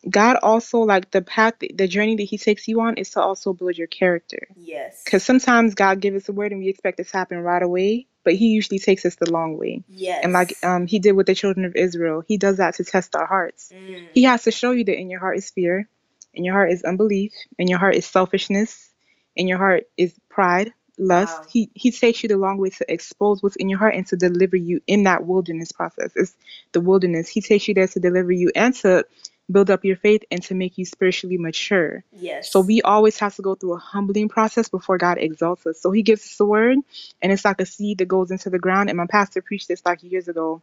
God 0.07 0.37
also 0.41 0.79
like 0.79 1.11
the 1.11 1.21
path, 1.21 1.55
the 1.59 1.87
journey 1.87 2.15
that 2.17 2.23
He 2.23 2.37
takes 2.37 2.67
you 2.67 2.79
on 2.81 2.95
is 2.97 3.11
to 3.11 3.21
also 3.21 3.53
build 3.53 3.77
your 3.77 3.87
character. 3.87 4.47
Yes. 4.55 5.01
Because 5.03 5.23
sometimes 5.23 5.75
God 5.75 5.99
gives 5.99 6.23
us 6.23 6.29
a 6.29 6.31
word 6.31 6.51
and 6.51 6.61
we 6.61 6.69
expect 6.69 6.99
it 6.99 7.07
to 7.07 7.17
happen 7.17 7.39
right 7.39 7.61
away, 7.61 8.07
but 8.23 8.35
He 8.35 8.49
usually 8.49 8.79
takes 8.79 9.05
us 9.05 9.15
the 9.15 9.31
long 9.31 9.57
way. 9.57 9.83
Yes. 9.89 10.21
And 10.23 10.31
like 10.31 10.53
um, 10.63 10.87
He 10.87 10.99
did 10.99 11.13
with 11.13 11.27
the 11.27 11.35
children 11.35 11.65
of 11.65 11.75
Israel, 11.75 12.23
He 12.25 12.37
does 12.37 12.57
that 12.57 12.75
to 12.75 12.85
test 12.85 13.15
our 13.15 13.25
hearts. 13.25 13.71
Mm. 13.73 14.07
He 14.13 14.23
has 14.23 14.43
to 14.43 14.51
show 14.51 14.71
you 14.71 14.85
that 14.85 14.97
in 14.97 15.09
your 15.09 15.19
heart 15.19 15.37
is 15.37 15.49
fear, 15.49 15.89
in 16.33 16.43
your 16.43 16.53
heart 16.53 16.71
is 16.71 16.83
unbelief, 16.83 17.33
in 17.57 17.67
your 17.67 17.79
heart 17.79 17.95
is 17.95 18.05
selfishness, 18.05 18.89
in 19.35 19.47
your 19.47 19.57
heart 19.57 19.83
is 19.97 20.13
pride, 20.29 20.73
lust. 20.97 21.39
Wow. 21.39 21.47
He 21.49 21.69
He 21.73 21.91
takes 21.91 22.23
you 22.23 22.29
the 22.29 22.37
long 22.37 22.57
way 22.57 22.69
to 22.69 22.91
expose 22.91 23.41
what's 23.41 23.55
in 23.55 23.69
your 23.69 23.79
heart 23.79 23.95
and 23.95 24.05
to 24.07 24.15
deliver 24.15 24.55
you 24.55 24.81
in 24.87 25.03
that 25.03 25.25
wilderness 25.25 25.71
process. 25.71 26.11
It's 26.15 26.35
the 26.71 26.81
wilderness. 26.81 27.27
He 27.27 27.41
takes 27.41 27.67
you 27.67 27.73
there 27.73 27.87
to 27.87 27.99
deliver 27.99 28.31
you 28.31 28.51
and 28.55 28.75
to 28.75 29.05
build 29.51 29.69
up 29.69 29.83
your 29.83 29.95
faith 29.95 30.23
and 30.29 30.43
to 30.43 30.53
make 30.53 30.77
you 30.77 30.85
spiritually 30.85 31.37
mature. 31.37 32.03
Yes. 32.11 32.51
So 32.51 32.59
we 32.59 32.81
always 32.81 33.17
have 33.19 33.35
to 33.37 33.41
go 33.41 33.55
through 33.55 33.73
a 33.73 33.79
humbling 33.79 34.29
process 34.29 34.69
before 34.69 34.97
God 34.97 35.17
exalts 35.17 35.65
us. 35.65 35.81
So 35.81 35.91
he 35.91 36.03
gives 36.03 36.23
us 36.23 36.39
a 36.39 36.45
word 36.45 36.77
and 37.21 37.31
it's 37.31 37.45
like 37.45 37.59
a 37.59 37.65
seed 37.65 37.97
that 37.97 38.07
goes 38.07 38.31
into 38.31 38.49
the 38.49 38.59
ground. 38.59 38.89
And 38.89 38.97
my 38.97 39.07
pastor 39.07 39.41
preached 39.41 39.67
this 39.67 39.81
like 39.85 40.03
years 40.03 40.27
ago. 40.27 40.61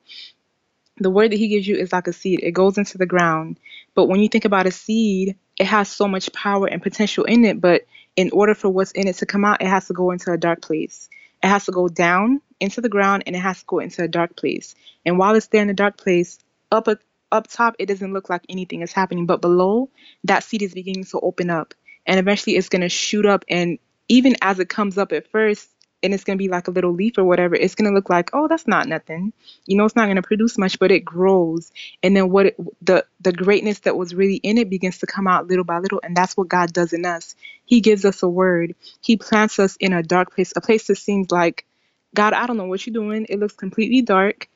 The 0.99 1.11
word 1.11 1.33
that 1.33 1.39
he 1.39 1.49
gives 1.49 1.67
you 1.67 1.77
is 1.77 1.93
like 1.93 2.07
a 2.07 2.13
seed. 2.13 2.41
It 2.43 2.53
goes 2.53 2.79
into 2.79 2.97
the 2.97 3.07
ground. 3.07 3.59
But 3.95 4.07
when 4.07 4.21
you 4.21 4.29
think 4.29 4.45
about 4.45 4.67
a 4.67 4.71
seed, 4.71 5.37
it 5.59 5.67
has 5.67 5.89
so 5.89 6.07
much 6.09 6.33
power 6.33 6.67
and 6.67 6.83
potential 6.83 7.25
in 7.25 7.45
it. 7.45 7.61
But 7.61 7.83
in 8.17 8.31
order 8.33 8.55
for 8.55 8.69
what's 8.69 8.93
in 8.93 9.09
it 9.09 9.17
to 9.17 9.27
come 9.27 9.45
out, 9.45 9.63
it 9.63 9.69
has 9.69 9.87
to 9.89 9.93
go 9.93 10.11
into 10.11 10.33
a 10.33 10.39
dark 10.39 10.63
place. 10.63 11.09
It 11.43 11.49
has 11.49 11.67
to 11.67 11.73
go 11.73 11.89
down 11.89 12.41
into 12.61 12.81
the 12.81 12.89
ground 12.89 13.25
and 13.27 13.37
it 13.37 13.41
has 13.41 13.61
to 13.61 13.65
go 13.67 13.79
into 13.79 14.03
a 14.03 14.09
dark 14.09 14.37
place. 14.37 14.75
And 15.05 15.19
while 15.19 15.35
it's 15.35 15.49
there 15.49 15.63
in 15.63 15.69
the 15.69 15.75
dark 15.75 15.97
place, 15.97 16.39
up 16.73 16.89
a, 16.89 16.99
up 17.33 17.49
top 17.49 17.77
it 17.79 17.87
doesn't 17.87 18.13
look 18.13 18.31
like 18.31 18.43
anything 18.49 18.83
is 18.83 18.93
happening 18.93 19.27
but 19.27 19.41
below 19.41 19.91
that 20.25 20.45
seed 20.45 20.63
is 20.63 20.75
beginning 20.75 21.05
to 21.05 21.21
open 21.21 21.51
up 21.51 21.75
and 22.07 22.19
eventually 22.19 22.57
it's 22.57 22.69
going 22.69 22.83
to 22.83 22.89
shoot 22.89 23.27
up 23.27 23.45
and 23.49 23.79
even 24.09 24.37
as 24.43 24.59
it 24.59 24.69
comes 24.69 24.97
up 24.97 25.13
at 25.13 25.29
first 25.31 25.69
and 26.03 26.15
it's 26.15 26.25
going 26.25 26.39
to 26.39 26.43
be 26.43 26.49
like 26.49 26.69
a 26.69 26.71
little 26.71 26.93
leaf 26.93 27.19
or 27.19 27.25
whatever 27.25 27.55
it's 27.55 27.75
going 27.75 27.91
to 27.91 27.95
look 27.95 28.11
like 28.11 28.31
oh 28.33 28.49
that's 28.49 28.67
not 28.67 28.89
nothing. 28.89 29.33
You 29.67 29.77
know 29.77 29.85
it's 29.85 29.97
not 29.97 30.07
going 30.07 30.17
to 30.17 30.23
produce 30.23 30.59
much 30.59 30.79
but 30.79 30.91
it 30.91 31.01
grows. 31.05 31.73
And 32.03 32.17
then 32.17 32.31
what 32.31 32.47
it, 32.47 32.57
the 32.85 33.07
the 33.21 33.33
greatness 33.33 33.81
that 33.81 33.97
was 33.97 34.15
really 34.15 34.37
in 34.37 34.59
it 34.59 34.71
begins 34.71 34.99
to 34.99 35.07
come 35.07 35.27
out 35.27 35.49
little 35.49 35.65
by 35.65 35.79
little 35.79 36.01
and 36.03 36.17
that's 36.17 36.37
what 36.37 36.49
god 36.49 36.73
does 36.73 36.93
in 36.93 37.07
us. 37.07 37.35
He 37.65 37.81
gives 37.81 38.05
us 38.05 38.23
a 38.23 38.29
word. 38.29 38.75
He 39.01 39.17
plants 39.17 39.59
us 39.59 39.77
in 39.77 39.93
a 39.93 40.03
dark 40.03 40.35
place 40.35 40.53
a 40.57 40.61
place 40.61 40.87
that 40.89 40.97
seems 40.97 41.31
like 41.31 41.67
god 42.15 42.33
i 42.33 42.47
don't 42.47 42.57
know 42.57 42.67
what 42.67 42.87
you're 42.87 42.95
doing. 42.95 43.27
It 43.29 43.39
looks 43.41 43.55
completely 43.55 44.03
dark. 44.03 44.49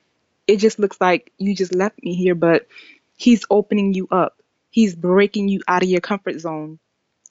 It 0.47 0.57
just 0.59 0.79
looks 0.79 1.01
like 1.01 1.33
you 1.39 1.55
just 1.55 1.75
left 1.75 2.03
me 2.03 2.15
here, 2.15 2.35
but 2.35 2.67
he's 3.17 3.45
opening 3.51 3.95
you 3.95 4.09
up. 4.11 4.43
He's 4.71 4.95
breaking 4.95 5.49
you 5.49 5.61
out 5.69 5.83
of 5.83 5.89
your 5.89 6.01
comfort 6.01 6.39
zone. 6.41 6.79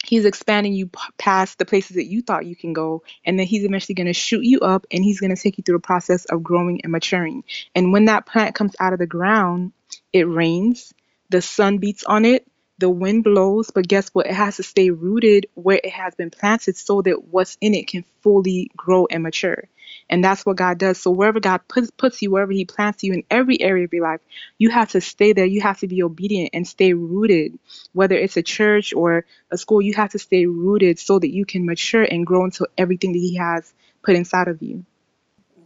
He's 0.06 0.26
expanding 0.26 0.74
you 0.74 0.90
past 1.18 1.58
the 1.58 1.66
places 1.66 1.96
that 1.96 2.06
you 2.06 2.22
thought 2.22 2.46
you 2.46 2.56
can 2.56 2.74
go. 2.74 3.04
And 3.26 3.38
then 3.38 3.46
he's 3.46 3.64
eventually 3.64 3.96
going 3.96 4.08
to 4.08 4.14
shoot 4.14 4.44
you 4.44 4.62
up 4.62 4.86
and 4.92 5.04
he's 5.04 5.20
going 5.20 5.36
to 5.36 5.42
take 5.42 5.58
you 5.58 5.64
through 5.64 5.78
the 5.78 5.82
process 5.82 6.26
of 6.26 6.42
growing 6.42 6.82
and 6.82 6.92
maturing. 6.92 7.44
And 7.76 7.92
when 7.92 8.06
that 8.06 8.26
plant 8.26 8.56
comes 8.56 8.76
out 8.80 8.94
of 8.94 9.00
the 9.00 9.08
ground, 9.08 9.74
it 10.14 10.24
rains, 10.24 10.94
the 11.30 11.42
sun 11.42 11.78
beats 11.78 12.04
on 12.04 12.26
it, 12.26 12.48
the 12.80 12.90
wind 12.90 13.26
blows, 13.26 13.72
but 13.72 13.88
guess 13.88 14.10
what? 14.10 14.26
It 14.26 14.34
has 14.34 14.56
to 14.56 14.64
stay 14.64 14.90
rooted 14.90 15.48
where 15.54 15.80
it 15.84 15.92
has 15.92 16.16
been 16.16 16.30
planted 16.32 16.78
so 16.78 17.02
that 17.02 17.26
what's 17.26 17.58
in 17.60 17.76
it 17.76 17.88
can 17.88 18.06
fully 18.22 18.72
grow 18.76 19.06
and 19.06 19.22
mature. 19.22 19.66
And 20.10 20.24
that's 20.24 20.46
what 20.46 20.58
God 20.58 20.78
does. 20.78 21.00
So 21.00 21.12
wherever 21.12 21.40
God 21.40 21.62
puts, 21.68 21.92
puts 21.92 22.22
you, 22.22 22.32
wherever 22.32 22.52
He 22.52 22.66
plants 22.66 23.04
you 23.04 23.14
in 23.14 23.24
every 23.30 23.62
area 23.62 23.86
of 23.86 23.94
your 23.94 24.04
life, 24.04 24.22
you 24.58 24.70
have 24.70 24.92
to 24.92 25.02
stay 25.02 25.34
there. 25.34 25.46
You 25.46 25.62
have 25.62 25.80
to 25.80 25.88
be 25.88 26.02
obedient 26.02 26.52
and 26.54 26.68
stay 26.68 26.94
rooted. 26.94 27.60
Whether 27.94 28.16
it's 28.16 28.38
a 28.38 28.44
church 28.44 28.94
or 28.94 29.26
a 29.52 29.58
school, 29.58 29.82
you 29.82 29.94
have 29.94 30.12
to 30.12 30.20
stay 30.20 30.46
rooted 30.46 31.00
so 31.00 31.20
that 31.20 31.32
you 31.32 31.46
can 31.46 31.66
mature 31.66 32.04
and 32.04 32.26
grow 32.26 32.46
into 32.46 32.68
everything 32.78 33.14
that 33.14 33.20
He 33.20 33.36
has 33.36 33.72
put 34.04 34.16
inside 34.16 34.48
of 34.48 34.62
you. 34.62 34.86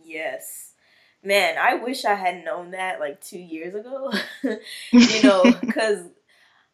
Yes. 0.03 0.71
Man, 1.23 1.57
I 1.57 1.75
wish 1.75 2.03
I 2.03 2.15
had 2.15 2.43
known 2.43 2.71
that 2.71 2.99
like 2.99 3.21
two 3.21 3.39
years 3.39 3.73
ago. 3.73 4.11
you 4.91 5.23
know, 5.23 5.43
because 5.61 6.05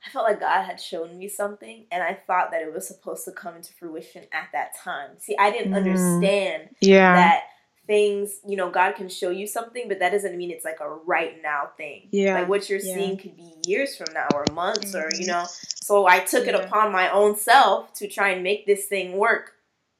I 0.05 0.09
felt 0.11 0.25
like 0.25 0.39
God 0.39 0.63
had 0.63 0.79
shown 0.79 1.17
me 1.17 1.27
something, 1.27 1.85
and 1.91 2.01
I 2.01 2.13
thought 2.15 2.51
that 2.51 2.61
it 2.61 2.73
was 2.73 2.87
supposed 2.87 3.25
to 3.25 3.31
come 3.31 3.55
into 3.55 3.73
fruition 3.73 4.23
at 4.31 4.49
that 4.53 4.75
time. 4.77 5.11
See, 5.19 5.35
I 5.37 5.51
didn't 5.51 5.73
mm. 5.73 5.77
understand 5.77 6.69
yeah. 6.79 7.15
that 7.15 7.43
things, 7.89 8.39
you 8.47 8.55
know, 8.55 8.69
God 8.69 8.93
can 8.93 9.09
show 9.09 9.31
you 9.31 9.47
something, 9.47 9.87
but 9.87 9.97
that 9.97 10.11
doesn't 10.11 10.37
mean 10.37 10.51
it's 10.51 10.63
like 10.63 10.79
a 10.79 10.87
right 10.87 11.41
now 11.41 11.71
thing. 11.75 12.07
Yeah. 12.11 12.35
Like 12.35 12.47
what 12.47 12.69
you're 12.69 12.79
yeah. 12.79 12.93
seeing 12.93 13.17
could 13.17 13.35
be 13.35 13.51
years 13.65 13.97
from 13.97 14.13
now 14.13 14.27
or 14.31 14.45
months 14.53 14.93
mm-hmm. 14.93 15.07
or, 15.07 15.09
you 15.19 15.25
know. 15.25 15.45
So 15.47 16.05
I 16.05 16.19
took 16.19 16.45
yeah. 16.45 16.55
it 16.55 16.65
upon 16.65 16.91
my 16.91 17.09
own 17.09 17.35
self 17.35 17.91
to 17.95 18.07
try 18.07 18.29
and 18.29 18.43
make 18.43 18.67
this 18.67 18.85
thing 18.85 19.17
work, 19.17 19.53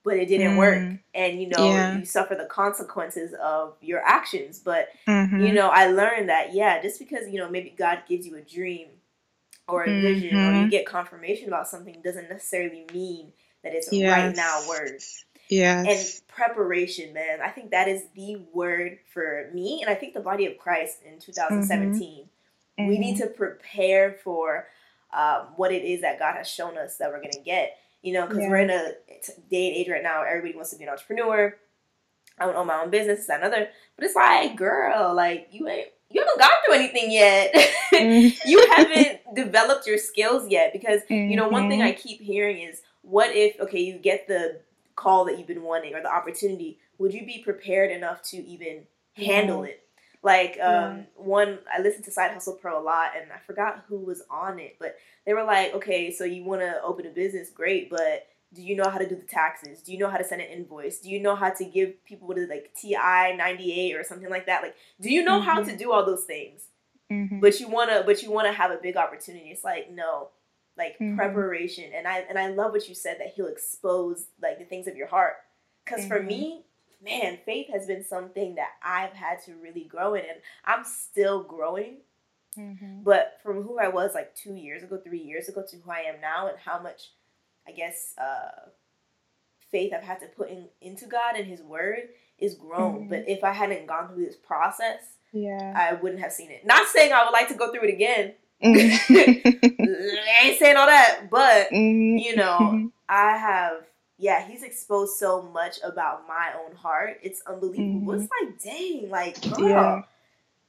but 0.04 0.18
it 0.18 0.28
didn't 0.28 0.52
mm 0.52 0.58
work. 0.58 1.00
And, 1.16 1.42
you 1.42 1.50
know, 1.50 1.66
yeah. 1.66 1.98
you 1.98 2.06
suffer 2.06 2.36
the 2.36 2.46
consequences 2.46 3.34
of 3.42 3.76
your 3.82 4.02
actions. 4.06 4.60
But, 4.60 4.90
mm-hmm. 5.08 5.44
you 5.48 5.52
know, 5.52 5.70
I 5.70 5.88
learned 5.88 6.30
that, 6.30 6.54
yeah, 6.54 6.80
just 6.84 7.00
because, 7.00 7.28
you 7.28 7.40
know, 7.40 7.50
maybe 7.50 7.74
God 7.76 8.04
gives 8.08 8.28
you 8.28 8.36
a 8.36 8.42
dream 8.42 8.90
or 9.68 9.82
a 9.82 9.88
mm-hmm. 9.88 10.02
vision 10.02 10.38
or 10.38 10.52
you 10.52 10.60
mm-hmm. 10.60 10.70
get 10.70 10.86
confirmation 10.86 11.48
about 11.48 11.68
something 11.68 12.00
doesn't 12.04 12.30
necessarily 12.30 12.86
mean 12.94 13.32
that 13.64 13.74
it's 13.74 13.92
yes. 13.92 14.16
right 14.16 14.36
now 14.36 14.68
words. 14.70 15.26
Yes. 15.50 16.22
And 16.22 16.28
preparation, 16.28 17.14
man. 17.14 17.42
I 17.44 17.50
think 17.50 17.72
that 17.72 17.88
is 17.88 18.04
the 18.16 18.38
word 18.54 19.00
for 19.12 19.50
me 19.54 19.82
and 19.82 19.90
I 19.90 19.96
think 19.96 20.14
the 20.14 20.20
body 20.20 20.46
of 20.46 20.58
Christ 20.58 21.00
in 21.04 21.20
2017. 21.20 22.00
Mm-hmm. 22.80 22.88
We 22.88 22.98
need 22.98 23.18
mm-hmm. 23.18 23.24
to 23.24 23.30
prepare 23.30 24.18
for 24.24 24.68
um, 25.12 25.48
what 25.56 25.72
it 25.72 25.84
is 25.84 26.02
that 26.02 26.20
God 26.20 26.36
has 26.36 26.48
shown 26.48 26.78
us 26.78 26.98
that 26.98 27.10
we're 27.10 27.20
going 27.20 27.32
to 27.32 27.42
get. 27.42 27.78
You 28.02 28.14
know, 28.14 28.28
because 28.28 28.44
yeah. 28.44 28.50
we're 28.50 28.58
in 28.60 28.70
a 28.70 28.92
day 29.50 29.68
and 29.68 29.76
age 29.76 29.90
right 29.90 30.02
now 30.02 30.24
everybody 30.24 30.56
wants 30.56 30.72
to 30.72 30.78
be 30.78 30.86
an 30.86 30.92
entrepreneur. 30.92 31.54
I 32.38 32.46
want 32.46 32.56
to 32.56 32.62
own 32.62 32.68
my 32.68 32.82
own 32.82 32.90
business, 32.90 33.28
that 33.28 33.42
another. 33.42 33.68
But 33.98 34.06
it's 34.06 34.16
like, 34.16 34.56
girl, 34.56 35.14
like, 35.14 35.50
you 35.52 35.68
ain't 35.68 35.90
you 36.10 36.22
haven't 36.22 36.40
gone 36.40 36.50
through 36.66 36.76
anything 36.76 37.12
yet. 37.12 37.54
mm-hmm. 37.94 38.50
you 38.50 38.68
haven't 38.76 39.20
developed 39.36 39.86
your 39.86 39.98
skills 39.98 40.50
yet 40.50 40.74
because 40.74 41.02
mm-hmm. 41.10 41.30
you 41.30 41.36
know 41.36 41.50
one 41.50 41.70
thing 41.70 41.82
I 41.82 41.92
mm-hmm. 41.92 42.08
keep 42.08 42.22
hearing 42.22 42.62
is 42.62 42.82
what 43.02 43.36
if 43.36 43.60
okay 43.60 43.82
you 43.82 43.98
get 43.98 44.28
the 44.28 44.62
call 45.00 45.26
that 45.26 45.38
you've 45.38 45.48
been 45.48 45.64
wanting 45.64 45.94
or 45.94 46.02
the 46.02 46.14
opportunity 46.14 46.80
would 46.98 47.14
you 47.14 47.26
be 47.26 47.42
prepared 47.44 47.92
enough 47.92 48.22
to 48.22 48.38
even 48.38 48.84
handle 49.14 49.64
it 49.64 49.84
like 50.22 50.60
um, 50.62 51.06
one 51.16 51.60
i 51.74 51.82
listened 51.82 52.04
to 52.04 52.12
side 52.12 52.32
hustle 52.32 52.54
pro 52.54 52.82
a 52.82 52.84
lot 52.84 53.12
and 53.20 53.32
i 53.32 53.38
forgot 53.46 53.84
who 53.88 53.98
was 53.98 54.22
on 54.30 54.60
it 54.60 54.76
but 54.80 54.96
they 55.26 55.34
were 55.34 55.44
like 55.44 55.74
okay 55.74 56.12
so 56.12 56.24
you 56.24 56.44
want 56.44 56.62
to 56.62 56.82
open 56.84 57.06
a 57.06 57.10
business 57.10 57.50
great 57.50 57.90
but 57.90 58.28
do 58.54 58.62
you 58.62 58.76
know 58.76 58.90
how 58.90 58.98
to 58.98 59.08
do 59.08 59.16
the 59.16 59.22
taxes 59.22 59.82
do 59.82 59.92
you 59.92 59.98
know 59.98 60.10
how 60.10 60.18
to 60.18 60.24
send 60.24 60.42
an 60.42 60.48
invoice 60.48 61.00
do 61.00 61.10
you 61.10 61.22
know 61.22 61.36
how 61.36 61.50
to 61.50 61.64
give 61.64 62.04
people 62.04 62.28
what 62.28 62.38
is 62.38 62.50
like 62.50 62.72
ti 62.80 62.94
98 62.94 63.96
or 63.96 64.04
something 64.04 64.30
like 64.30 64.46
that 64.46 64.62
like 64.62 64.76
do 65.00 65.10
you 65.12 65.24
know 65.24 65.40
mm-hmm. 65.40 65.50
how 65.50 65.60
to 65.60 65.72
mm-hmm. 65.72 65.78
do 65.78 65.92
all 65.92 66.06
those 66.06 66.26
things 66.26 66.70
mm-hmm. 67.12 67.40
but 67.40 67.60
you 67.60 67.68
wanna 67.68 68.04
but 68.06 68.22
you 68.22 68.32
wanna 68.32 68.52
have 68.52 68.72
a 68.72 68.78
big 68.78 68.98
opportunity. 68.98 69.50
It's 69.50 69.64
like 69.64 69.92
no, 69.92 70.30
like 70.80 70.98
mm-hmm. 70.98 71.16
preparation. 71.16 71.92
And 71.96 72.08
I 72.08 72.26
and 72.28 72.40
I 72.40 72.48
love 72.48 72.72
what 72.72 72.90
you 72.90 72.96
said 72.96 73.18
that 73.20 73.34
he'll 73.36 73.48
expose 73.48 74.26
like 74.42 74.58
the 74.58 74.66
things 74.66 74.88
of 74.88 74.96
your 74.96 75.08
heart. 75.08 75.36
Because 75.86 76.06
for 76.06 76.22
me, 76.22 76.64
man, 77.04 77.40
faith 77.46 77.68
has 77.72 77.86
been 77.86 78.04
something 78.04 78.56
that 78.56 78.70
I've 78.84 79.14
had 79.14 79.44
to 79.46 79.54
really 79.56 79.84
grow 79.84 80.16
in, 80.16 80.22
and 80.22 80.40
I'm 80.66 80.84
still 80.84 81.44
growing. 81.44 81.98
Mm-hmm. 82.58 83.04
But 83.04 83.40
from 83.44 83.64
who 83.64 83.80
I 83.80 83.88
was 83.90 84.12
like 84.14 84.36
two 84.36 84.56
years 84.56 84.84
ago, 84.84 84.98
three 84.98 85.22
years 85.22 85.50
ago, 85.50 85.64
to 85.70 85.78
who 85.78 85.92
I 85.92 86.00
am 86.00 86.20
now, 86.22 86.48
and 86.48 86.58
how 86.58 86.80
much, 86.80 87.12
I 87.68 87.72
guess, 87.72 88.14
uh, 88.18 88.70
faith 89.72 89.94
I've 89.94 90.04
had 90.04 90.20
to 90.22 90.28
put 90.28 90.50
in, 90.50 90.68
into 90.82 91.06
God 91.06 91.36
and 91.36 91.46
His 91.46 91.62
Word 91.62 92.10
is 92.38 92.56
grown. 92.56 93.02
Mm-hmm. 93.02 93.10
But 93.10 93.26
if 93.28 93.44
I 93.44 93.54
hadn't 93.54 93.88
gone 93.88 94.10
through 94.10 94.26
this 94.26 94.36
process, 94.36 95.00
yeah, 95.32 95.74
I 95.76 95.94
wouldn't 95.94 96.22
have 96.22 96.32
seen 96.32 96.52
it. 96.52 96.66
Not 96.66 96.88
saying 96.88 97.14
I 97.14 97.24
would 97.24 97.32
like 97.32 97.48
to 97.50 97.56
go 97.56 97.72
through 97.72 97.88
it 97.88 97.94
again. 97.94 98.34
Mm-hmm. 98.64 99.16
I 99.16 100.48
ain't 100.48 100.60
saying 100.60 100.76
all 100.76 100.88
that, 100.88 101.30
but 101.30 101.70
mm-hmm. 101.72 102.18
you 102.18 102.36
know, 102.36 102.92
I 103.08 103.38
have 103.38 103.84
yeah, 104.20 104.46
he's 104.46 104.64
exposed 104.64 105.18
so 105.18 105.42
much 105.42 105.78
about 105.82 106.28
my 106.28 106.52
own 106.62 106.76
heart. 106.76 107.20
It's 107.24 107.42
unbelievable. 107.48 108.14
Mm-hmm. 108.14 108.22
It's 108.22 108.30
like, 108.42 108.62
dang, 108.62 109.10
like, 109.10 109.42
girl, 109.58 109.70
yeah. 109.70 110.02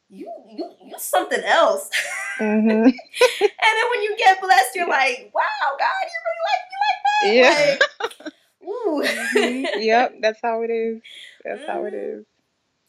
you 0.09 0.33
you 0.49 0.71
you 0.85 0.95
something 0.99 1.43
else. 1.43 1.91
Mm-hmm. 2.39 2.69
and 2.71 2.85
then 2.87 3.87
when 3.91 4.03
you 4.03 4.17
get 4.17 4.41
blessed, 4.41 4.77
you're 4.77 4.89
like, 4.89 5.33
wow, 5.35 5.43
God, 5.79 5.91
you 6.05 6.19
really 6.27 6.47
like 6.47 6.65
me 6.71 6.77
like 6.87 7.01
that. 7.11 7.35
Yeah. 7.35 7.79
Like, 7.99 8.33
ooh. 8.69 9.03
mm-hmm. 9.03 9.81
Yep, 9.83 10.15
that's 10.23 10.39
how 10.41 10.63
it 10.63 10.71
is. 10.71 11.03
That's 11.45 11.67
how 11.67 11.85
it 11.87 11.95
is. 11.95 12.25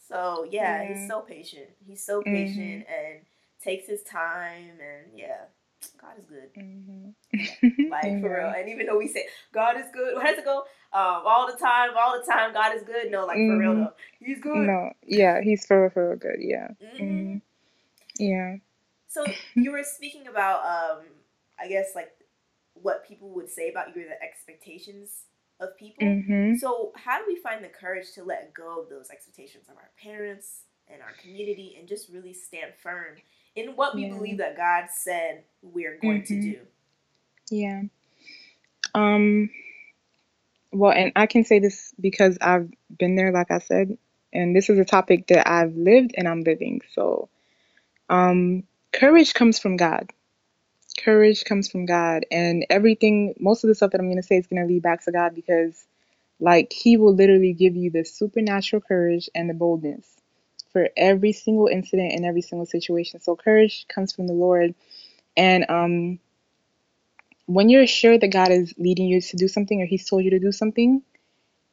So 0.08 0.46
yeah, 0.52 0.94
he's 0.94 1.08
so 1.08 1.22
patient. 1.22 1.70
He's 1.88 2.06
so 2.06 2.22
patient 2.22 2.86
mm-hmm. 2.86 2.94
and 2.94 3.22
takes 3.64 3.88
his 3.88 4.04
time 4.04 4.80
and 4.80 5.18
yeah. 5.18 5.46
God 6.00 6.12
is 6.18 6.26
good. 6.26 6.54
Mm-hmm. 6.56 7.90
like 7.92 8.22
for 8.22 8.38
real. 8.38 8.54
And 8.56 8.70
even 8.70 8.86
though 8.86 8.98
we 8.98 9.08
say 9.08 9.26
God 9.54 9.78
is 9.78 9.86
good, 9.94 10.16
how 10.22 10.30
does 10.30 10.38
it 10.38 10.46
go? 10.46 10.60
Um, 10.94 11.24
all 11.26 11.48
the 11.48 11.58
time, 11.58 11.92
all 11.98 12.20
the 12.20 12.26
time, 12.26 12.54
God 12.54 12.76
is 12.76 12.84
good. 12.84 13.10
No, 13.10 13.26
like 13.26 13.38
mm-hmm. 13.38 13.56
for 13.56 13.60
real 13.60 13.72
mm-hmm. 13.72 13.84
though, 13.84 13.94
He's 14.20 14.40
good. 14.40 14.68
No, 14.68 14.92
yeah, 15.06 15.42
He's 15.42 15.66
for 15.66 15.82
real, 15.82 15.90
for 15.90 16.10
real 16.10 16.18
good. 16.18 16.38
Yeah. 16.40 16.68
Mm-hmm. 16.84 17.04
mm-hmm. 17.04 17.38
Yeah. 18.20 18.56
So 19.08 19.26
you 19.56 19.72
were 19.72 19.84
speaking 19.84 20.28
about, 20.28 20.60
um, 20.64 21.04
I 21.60 21.68
guess 21.68 21.92
like 21.96 22.12
what 22.74 23.06
people 23.08 23.30
would 23.36 23.50
say 23.50 23.70
about 23.70 23.96
you, 23.96 24.06
the 24.08 24.22
expectations 24.24 25.24
of 25.60 25.78
people. 25.78 26.58
So 26.60 26.92
how 26.96 27.20
do 27.20 27.26
we 27.28 27.36
find 27.36 27.64
the 27.64 27.70
courage 27.70 28.14
to 28.16 28.24
let 28.24 28.54
go 28.54 28.82
of 28.82 28.90
those 28.90 29.10
expectations 29.10 29.70
of 29.70 29.76
our 29.76 29.92
parents 30.02 30.64
and 30.92 31.02
our 31.02 31.14
community 31.22 31.76
and 31.80 31.88
just 31.88 32.10
really 32.10 32.34
stand 32.34 32.72
firm 32.82 33.18
in 33.56 33.72
what 33.76 33.96
we 33.96 34.06
yeah. 34.06 34.14
believe 34.14 34.38
that 34.38 34.58
God 34.58 34.86
said 34.92 35.44
we're 35.62 35.98
going 35.98 36.24
mm-hmm. 36.24 36.34
to 36.34 36.42
do. 36.42 36.60
Yeah. 37.50 37.82
Um 38.94 39.50
well, 40.74 40.94
and 40.94 41.12
I 41.18 41.26
can 41.26 41.44
say 41.44 41.60
this 41.60 41.94
because 42.00 42.38
I've 42.40 42.70
been 42.98 43.16
there 43.16 43.32
like 43.32 43.52
I 43.52 43.60
said, 43.60 43.98
and 44.32 44.56
this 44.56 44.70
is 44.70 44.80
a 44.80 44.86
topic 44.86 45.28
that 45.28 45.50
I've 45.50 45.76
lived 45.76 46.12
and 46.16 46.28
I'm 46.28 46.42
living. 46.42 46.82
So 46.94 47.30
um 48.10 48.64
courage 48.94 49.34
comes 49.34 49.60
from 49.60 49.78
God. 49.78 50.12
Courage 51.00 51.46
comes 51.46 51.70
from 51.70 51.86
God 51.86 52.26
and 52.32 52.66
everything 52.70 53.34
most 53.40 53.64
of 53.64 53.70
the 53.70 53.76
stuff 53.76 53.92
that 53.92 54.00
I'm 54.00 54.08
going 54.08 54.22
to 54.22 54.24
say 54.24 54.38
is 54.38 54.48
going 54.48 54.62
to 54.62 54.68
lead 54.68 54.84
back 54.84 55.04
to 55.06 55.12
God 55.12 55.34
because 55.34 55.86
like 56.40 56.74
he 56.74 56.98
will 56.98 57.16
literally 57.16 57.54
give 57.54 57.76
you 57.76 57.90
the 57.90 58.04
supernatural 58.04 58.82
courage 58.82 59.30
and 59.34 59.50
the 59.50 59.54
boldness 59.54 60.21
for 60.72 60.90
every 60.96 61.34
single 61.34 61.68
incident 61.68 62.14
and 62.14 62.26
every 62.26 62.42
single 62.42 62.66
situation. 62.66 63.20
So 63.20 63.36
courage 63.36 63.86
comes 63.88 64.14
from 64.14 64.28
the 64.28 64.34
Lord. 64.34 64.76
And 65.36 65.66
um, 65.70 66.20
when 67.46 67.70
you're 67.70 67.88
sure 67.88 68.18
that 68.18 68.32
God 68.32 68.52
is 68.52 68.74
leading 68.78 69.08
you 69.08 69.22
to 69.22 69.38
do 69.38 69.48
something 69.48 69.82
or 69.82 69.86
He's 69.86 70.10
told 70.10 70.24
you 70.24 70.32
to 70.32 70.40
do 70.40 70.52
something, 70.52 71.04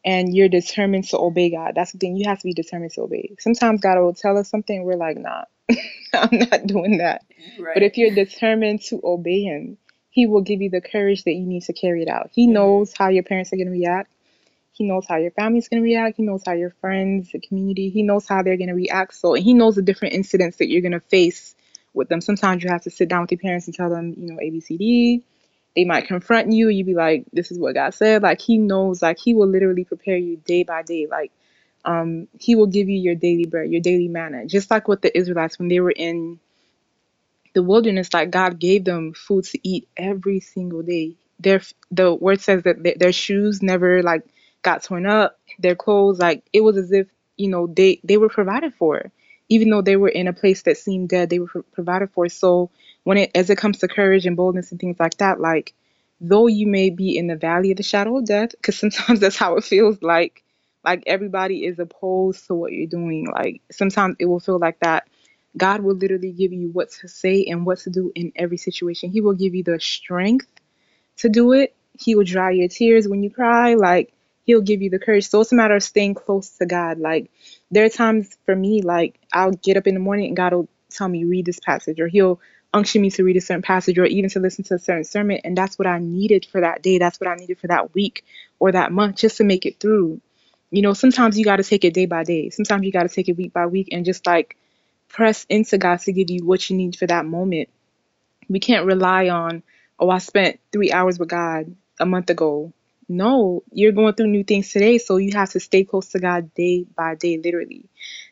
and 0.05 0.35
you're 0.35 0.49
determined 0.49 1.05
to 1.09 1.19
obey 1.19 1.51
God, 1.51 1.73
that's 1.75 1.93
the 1.93 1.99
thing. 1.99 2.17
You 2.17 2.29
have 2.29 2.39
to 2.39 2.45
be 2.45 2.55
determined 2.55 2.93
to 2.93 3.03
obey. 3.03 3.35
Sometimes 3.39 3.81
God 3.81 3.99
will 3.99 4.15
tell 4.15 4.39
us 4.39 4.49
something, 4.49 4.85
we're 4.85 4.97
like, 4.97 5.17
nah, 5.17 5.45
I'm 6.15 6.39
not 6.39 6.67
doing 6.67 6.99
that. 6.99 7.25
Right. 7.59 7.75
But 7.75 7.83
if 7.83 7.97
you're 7.97 8.15
determined 8.15 8.83
to 8.85 9.01
obey 9.03 9.43
Him, 9.43 9.77
He 10.11 10.27
will 10.27 10.43
give 10.43 10.63
you 10.63 10.71
the 10.71 10.81
courage 10.81 11.25
that 11.25 11.33
you 11.33 11.45
need 11.45 11.65
to 11.65 11.73
carry 11.73 12.03
it 12.03 12.09
out. 12.09 12.31
He 12.33 12.47
mm-hmm. 12.47 12.55
knows 12.55 12.95
how 12.97 13.09
your 13.09 13.25
parents 13.25 13.53
are 13.53 13.57
going 13.57 13.67
to 13.67 13.73
react. 13.73 14.11
He 14.79 14.85
knows 14.85 15.07
how 15.09 15.17
your 15.17 15.33
family's 15.33 15.69
going 15.69 15.83
to 15.83 15.85
react. 15.85 16.17
He 16.19 16.23
knows 16.23 16.43
how 16.47 16.53
your 16.53 16.71
friends, 16.81 17.33
the 17.33 17.41
community, 17.41 17.91
he 17.91 18.05
knows 18.05 18.29
how 18.29 18.43
they're 18.45 18.57
going 18.57 18.69
to 18.69 18.75
react. 18.75 19.15
So 19.15 19.35
he 19.35 19.55
knows 19.55 19.75
the 19.77 19.83
different 19.83 20.15
incidents 20.15 20.59
that 20.59 20.69
you're 20.69 20.83
going 20.83 20.93
to 20.93 21.01
face 21.01 21.57
with 21.95 22.09
them. 22.09 22.21
Sometimes 22.21 22.63
you 22.63 22.71
have 22.71 22.83
to 22.83 22.91
sit 22.91 23.09
down 23.09 23.23
with 23.23 23.33
your 23.33 23.41
parents 23.41 23.67
and 23.67 23.75
tell 23.75 23.91
them, 23.91 24.15
you 24.17 24.33
know, 24.33 24.39
ABCD. 24.41 25.23
They 25.77 25.85
might 25.85 26.07
confront 26.07 26.53
you. 26.53 26.69
You'd 26.69 26.87
be 26.87 26.95
like, 26.95 27.27
this 27.33 27.51
is 27.51 27.59
what 27.59 27.75
God 27.75 27.95
said. 27.95 28.23
Like 28.23 28.41
he 28.41 28.59
knows, 28.59 29.03
like 29.03 29.19
he 29.19 29.35
will 29.35 29.49
literally 29.49 29.85
prepare 29.85 30.17
you 30.17 30.37
day 30.37 30.63
by 30.63 30.83
day. 30.83 31.07
Like 31.11 31.33
um, 31.85 32.29
he 32.39 32.57
will 32.57 32.67
give 32.67 32.89
you 32.89 32.99
your 32.99 33.17
daily 33.17 33.47
bread, 33.47 33.71
your 33.71 33.81
daily 33.81 34.09
manna. 34.09 34.47
Just 34.47 34.71
like 34.71 34.89
with 34.89 35.03
the 35.03 35.17
Israelites 35.17 35.59
when 35.59 35.69
they 35.69 35.81
were 35.81 35.91
in 35.91 36.39
the 37.55 37.63
wilderness, 37.63 38.13
like 38.15 38.31
God 38.31 38.59
gave 38.59 38.85
them 38.85 39.15
food 39.15 39.45
to 39.47 39.69
eat 39.69 39.89
every 39.97 40.41
single 40.41 40.83
day. 40.83 41.17
Their 41.41 41.63
the 41.91 42.15
word 42.15 42.41
says 42.41 42.65
that 42.65 42.97
their 42.99 43.13
shoes 43.13 43.63
never 43.63 44.03
like 44.03 44.25
got 44.63 44.83
torn 44.83 45.07
up, 45.07 45.39
their 45.59 45.77
clothes, 45.77 46.19
like 46.19 46.45
it 46.53 46.63
was 46.63 46.77
as 46.77 46.93
if, 46.93 47.09
you 47.37 47.49
know, 47.49 47.67
they, 47.67 48.01
they 48.05 48.17
were 48.17 48.29
provided 48.29 48.75
for. 48.75 49.11
Even 49.51 49.71
though 49.71 49.83
they 49.83 49.97
were 49.97 50.09
in 50.09 50.29
a 50.29 50.33
place 50.33 50.63
that 50.63 50.77
seemed 50.77 51.09
dead, 51.09 51.31
they 51.31 51.39
were 51.39 51.47
pro- 51.47 51.63
provided 51.63 52.11
for. 52.11 52.29
So 52.29 52.71
when 53.05 53.19
it, 53.19 53.31
as 53.35 53.49
it 53.51 53.57
comes 53.59 53.79
to 53.79 53.89
courage 53.89 54.27
and 54.27 54.37
boldness 54.37 54.71
and 54.71 54.81
things 54.81 54.97
like 55.01 55.17
that, 55.19 55.41
like, 55.41 55.75
though 56.21 56.47
you 56.49 56.67
may 56.67 56.91
be 56.91 57.17
in 57.17 57.29
the 57.29 57.37
valley 57.37 57.71
of 57.71 57.77
the 57.79 57.83
shadow 57.83 58.19
of 58.19 58.27
death, 58.27 58.51
because 58.53 58.79
sometimes 58.81 59.21
that's 59.21 59.37
how 59.37 59.57
it 59.57 59.65
feels 59.65 60.03
like, 60.03 60.43
like 60.85 61.03
everybody 61.07 61.65
is 61.65 61.79
opposed 61.79 62.47
to 62.47 62.55
what 62.55 62.73
you're 62.73 62.87
doing. 62.87 63.29
Like 63.33 63.63
sometimes 63.71 64.17
it 64.19 64.27
will 64.27 64.41
feel 64.41 64.59
like 64.59 64.81
that. 64.81 65.09
God 65.57 65.83
will 65.83 65.97
literally 65.97 66.33
give 66.33 66.53
you 66.53 66.71
what 66.71 66.91
to 67.01 67.09
say 67.09 67.45
and 67.47 67.67
what 67.67 67.79
to 67.81 67.91
do 67.91 68.13
in 68.15 68.33
every 68.37 68.59
situation. 68.59 69.11
He 69.11 69.21
will 69.21 69.35
give 69.35 69.55
you 69.55 69.65
the 69.65 69.81
strength 69.81 70.47
to 71.19 71.29
do 71.29 71.53
it. 71.53 71.75
He 71.99 72.15
will 72.15 72.25
dry 72.25 72.51
your 72.53 72.69
tears 72.69 73.09
when 73.09 73.23
you 73.23 73.31
cry. 73.31 73.75
Like 73.75 74.13
he'll 74.49 74.63
give 74.63 74.81
you 74.81 74.89
the 74.89 74.99
courage. 74.99 75.29
So 75.29 75.43
it's 75.43 75.53
a 75.53 75.55
matter 75.55 75.77
of 75.77 75.83
staying 75.83 76.15
close 76.15 76.49
to 76.57 76.65
God. 76.65 76.99
Like 76.99 77.31
there 77.71 77.85
are 77.85 77.91
times 77.91 78.37
for 78.47 78.57
me, 78.57 78.81
like 78.81 79.21
I'll 79.31 79.53
get 79.53 79.77
up 79.77 79.87
in 79.87 79.93
the 79.93 80.01
morning 80.01 80.29
and 80.29 80.37
God 80.37 80.55
will 80.55 80.69
tell 80.89 81.07
me 81.07 81.25
read 81.25 81.45
this 81.45 81.61
passage, 81.61 82.01
or 82.01 82.09
He'll 82.09 82.41
unction 82.73 83.03
me 83.03 83.11
to 83.11 83.25
read 83.25 83.37
a 83.37 83.43
certain 83.43 83.61
passage, 83.61 83.99
or 83.99 84.07
even 84.07 84.31
to 84.31 84.41
listen 84.41 84.65
to 84.65 84.75
a 84.75 84.79
certain 84.79 85.05
sermon, 85.05 85.41
and 85.45 85.57
that's 85.57 85.79
what 85.79 85.87
I 85.87 85.99
needed 85.99 86.47
for 86.51 86.63
that 86.63 86.83
day. 86.83 86.97
That's 86.97 87.21
what 87.21 87.29
I 87.29 87.35
needed 87.35 87.59
for 87.59 87.67
that 87.67 87.95
week 87.95 88.25
or 88.59 88.73
that 88.73 88.91
month, 88.91 89.17
just 89.17 89.37
to 89.37 89.45
make 89.45 89.67
it 89.67 89.81
through. 89.81 90.21
You 90.71 90.81
know, 90.81 90.95
sometimes 90.95 91.39
you 91.39 91.45
got 91.45 91.57
to 91.57 91.63
take 91.63 91.85
it 91.85 91.93
day 91.93 92.07
by 92.07 92.25
day. 92.25 92.49
Sometimes 92.49 92.85
you 92.85 92.93
got 92.93 93.03
to 93.03 93.15
take 93.15 93.29
it 93.29 93.37
week 93.37 93.53
by 93.53 93.67
week, 93.67 93.91
and 93.93 94.07
just 94.07 94.27
like 94.27 94.57
press 95.09 95.45
into 95.51 95.77
God 95.77 96.01
to 96.01 96.13
give 96.15 96.31
you 96.31 96.47
what 96.47 96.71
you 96.71 96.77
need 96.77 96.97
for 96.97 97.07
that 97.07 97.27
moment. 97.27 97.69
We 98.49 98.61
can't 98.61 98.87
rely 98.87 99.29
on, 99.29 99.63
oh, 99.99 100.09
I 100.09 100.19
spent 100.19 100.59
three 100.73 100.91
hours 100.91 101.19
with 101.19 101.29
God 101.29 101.77
a 102.01 102.07
month 102.07 102.31
ago 102.31 102.73
no, 103.09 103.63
you're 103.73 103.93
going 103.93 104.15
through 104.15 104.29
new 104.29 104.45
things 104.45 104.71
today, 104.71 104.99
so 104.99 105.17
you 105.17 105.33
have 105.33 105.51
to 105.51 105.61
stay 105.61 105.85
close 105.85 106.09
to 106.09 106.19
God 106.19 106.53
day 106.55 106.85
by 106.95 107.15
day, 107.15 107.39
literally. 107.39 107.87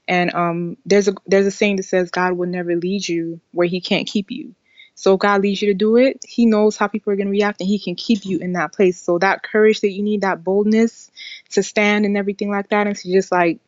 And 0.07 0.35
um, 0.35 0.77
there's 0.85 1.09
a 1.09 1.15
there's 1.27 1.47
a 1.47 1.51
saying 1.51 1.77
that 1.77 1.85
says 1.85 2.11
God 2.11 2.35
will 2.35 2.49
never 2.49 2.77
lead 2.77 3.09
you 3.09 3.41
where 3.53 3.67
He 3.67 3.81
can't 3.81 4.07
keep 4.07 4.31
you. 4.31 4.55
So 4.95 5.15
if 5.15 5.21
God 5.21 5.43
leads 5.43 5.61
you 5.61 5.69
to 5.69 5.75
do 5.75 5.97
it, 5.97 6.25
He 6.27 6.47
knows 6.47 6.77
how 6.77 6.89
people 6.89 7.13
are 7.13 7.17
going 7.17 7.27
to 7.27 7.33
react, 7.33 7.61
and 7.61 7.69
He 7.69 7.79
can 7.79 7.95
keep 7.95 8.27
you 8.27 8.39
in 8.39 8.53
that 8.53 8.73
place. 8.73 9.01
So 9.01 9.19
that 9.19 9.43
courage 9.43 9.81
that 9.81 9.93
you 9.93 10.03
need, 10.03 10.21
that 10.21 10.45
boldness 10.45 11.11
to 11.51 11.63
stand 11.63 12.05
and 12.05 12.17
everything 12.17 12.51
like 12.51 12.69
that, 12.69 12.87
and 12.87 12.97
to 12.97 13.13
just 13.13 13.33
like 13.33 13.61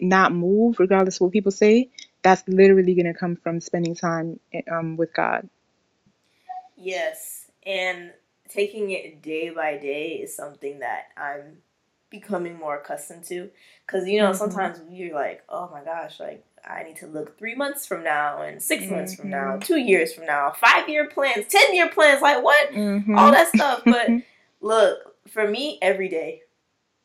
not 0.00 0.32
move 0.32 0.80
regardless 0.80 1.16
of 1.16 1.22
what 1.22 1.32
people 1.32 1.52
say, 1.52 1.90
that's 2.22 2.42
literally 2.48 2.94
going 2.94 3.06
to 3.06 3.14
come 3.14 3.36
from 3.36 3.60
spending 3.60 3.94
time 3.94 4.40
um, 4.70 4.96
with 4.96 5.12
God. 5.12 5.48
Yes, 6.76 7.50
and 7.64 8.12
taking 8.54 8.90
it 8.90 9.22
day 9.22 9.50
by 9.50 9.76
day 9.76 10.12
is 10.12 10.34
something 10.34 10.78
that 10.78 11.08
I'm 11.16 11.58
becoming 12.10 12.56
more 12.58 12.76
accustomed 12.76 13.24
to. 13.24 13.50
Because, 13.86 14.06
you 14.08 14.20
know, 14.20 14.30
mm-hmm. 14.30 14.38
sometimes 14.38 14.80
you're 14.90 15.14
like, 15.14 15.42
oh 15.48 15.68
my 15.72 15.82
gosh, 15.82 16.20
like, 16.20 16.44
I 16.64 16.82
need 16.82 16.96
to 16.96 17.06
look 17.06 17.38
three 17.38 17.54
months 17.54 17.86
from 17.86 18.04
now 18.04 18.42
and 18.42 18.62
6 18.62 18.84
mm-hmm. 18.84 18.94
months 18.94 19.14
from 19.14 19.28
now, 19.28 19.52
mm-hmm. 19.52 19.58
two 19.60 19.78
years 19.78 20.14
from 20.14 20.24
now, 20.24 20.52
five 20.52 20.88
year 20.88 21.08
plans, 21.08 21.46
10 21.48 21.74
year 21.74 21.90
plans, 21.90 22.22
like 22.22 22.42
what? 22.42 22.70
Mm-hmm. 22.70 23.18
All 23.18 23.32
that 23.32 23.48
stuff. 23.48 23.82
But 23.84 24.08
look, 24.60 25.14
for 25.28 25.46
me, 25.46 25.78
every 25.82 26.08
day. 26.08 26.42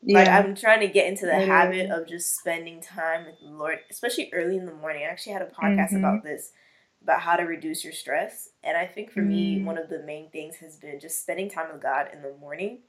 Yeah. 0.01 0.19
Like 0.19 0.27
I'm 0.29 0.55
trying 0.55 0.79
to 0.79 0.87
get 0.87 1.07
into 1.07 1.25
the 1.25 1.35
habit 1.35 1.91
of 1.91 2.07
just 2.07 2.37
spending 2.37 2.81
time 2.81 3.25
with 3.25 3.35
the 3.41 3.49
Lord, 3.49 3.79
especially 3.91 4.29
early 4.31 4.55
in 4.55 4.65
the 4.65 4.73
morning. 4.73 5.03
I 5.03 5.11
actually 5.11 5.33
had 5.33 5.41
a 5.41 5.47
podcast 5.47 5.87
mm-hmm. 5.87 5.97
about 5.97 6.23
this 6.23 6.53
about 7.03 7.21
how 7.21 7.35
to 7.35 7.43
reduce 7.43 7.83
your 7.83 7.93
stress. 7.93 8.49
And 8.63 8.77
I 8.77 8.85
think 8.85 9.11
for 9.11 9.21
mm. 9.21 9.27
me, 9.27 9.63
one 9.63 9.77
of 9.77 9.89
the 9.89 10.03
main 10.03 10.29
things 10.29 10.57
has 10.57 10.77
been 10.77 10.99
just 10.99 11.21
spending 11.21 11.49
time 11.49 11.67
with 11.71 11.81
God 11.81 12.09
in 12.13 12.21
the 12.21 12.33
morning 12.39 12.79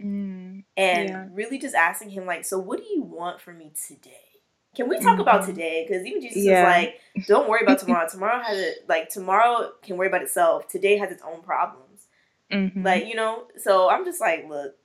mm. 0.00 0.64
and 0.76 1.08
yeah. 1.08 1.26
really 1.32 1.58
just 1.58 1.74
asking 1.74 2.10
Him, 2.10 2.26
like, 2.26 2.44
so 2.44 2.58
what 2.58 2.78
do 2.78 2.84
you 2.84 3.02
want 3.02 3.40
from 3.40 3.58
me 3.58 3.72
today? 3.86 4.28
Can 4.76 4.88
we 4.88 4.96
talk 4.98 5.12
mm-hmm. 5.14 5.22
about 5.22 5.44
today? 5.44 5.84
Because 5.86 6.06
even 6.06 6.20
Jesus 6.20 6.44
yeah. 6.44 6.60
is 6.60 6.86
like, 6.86 7.26
don't 7.26 7.48
worry 7.48 7.62
about 7.62 7.80
tomorrow. 7.80 8.06
tomorrow 8.10 8.40
has 8.40 8.58
it 8.58 8.84
like 8.88 9.08
tomorrow 9.08 9.72
can 9.82 9.96
worry 9.96 10.06
about 10.06 10.22
itself. 10.22 10.68
Today 10.68 10.98
has 10.98 11.10
its 11.10 11.22
own 11.22 11.42
problems. 11.42 12.06
Mm-hmm. 12.52 12.84
Like 12.84 13.06
you 13.06 13.16
know, 13.16 13.48
so 13.56 13.88
I'm 13.88 14.04
just 14.04 14.20
like, 14.20 14.46
look, 14.48 14.76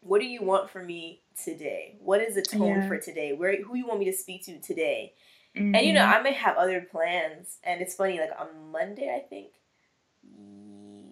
what 0.00 0.20
do 0.20 0.26
you 0.26 0.42
want 0.42 0.68
from 0.68 0.86
me 0.86 1.22
today? 1.42 1.96
What 2.00 2.20
is 2.20 2.34
the 2.34 2.42
tone 2.42 2.82
yeah. 2.82 2.88
for 2.88 2.98
today? 2.98 3.32
Where 3.32 3.62
who 3.62 3.76
you 3.76 3.86
want 3.86 4.00
me 4.00 4.04
to 4.06 4.12
speak 4.12 4.44
to 4.44 4.60
today? 4.60 5.14
Mm-hmm. 5.56 5.74
And 5.74 5.86
you 5.86 5.92
know, 5.92 6.00
mm-hmm. 6.00 6.18
I 6.18 6.22
may 6.22 6.32
have 6.32 6.56
other 6.56 6.80
plans. 6.80 7.58
And 7.62 7.80
it's 7.80 7.94
funny, 7.94 8.18
like 8.18 8.32
on 8.38 8.72
Monday, 8.72 9.14
I 9.14 9.20
think, 9.20 9.52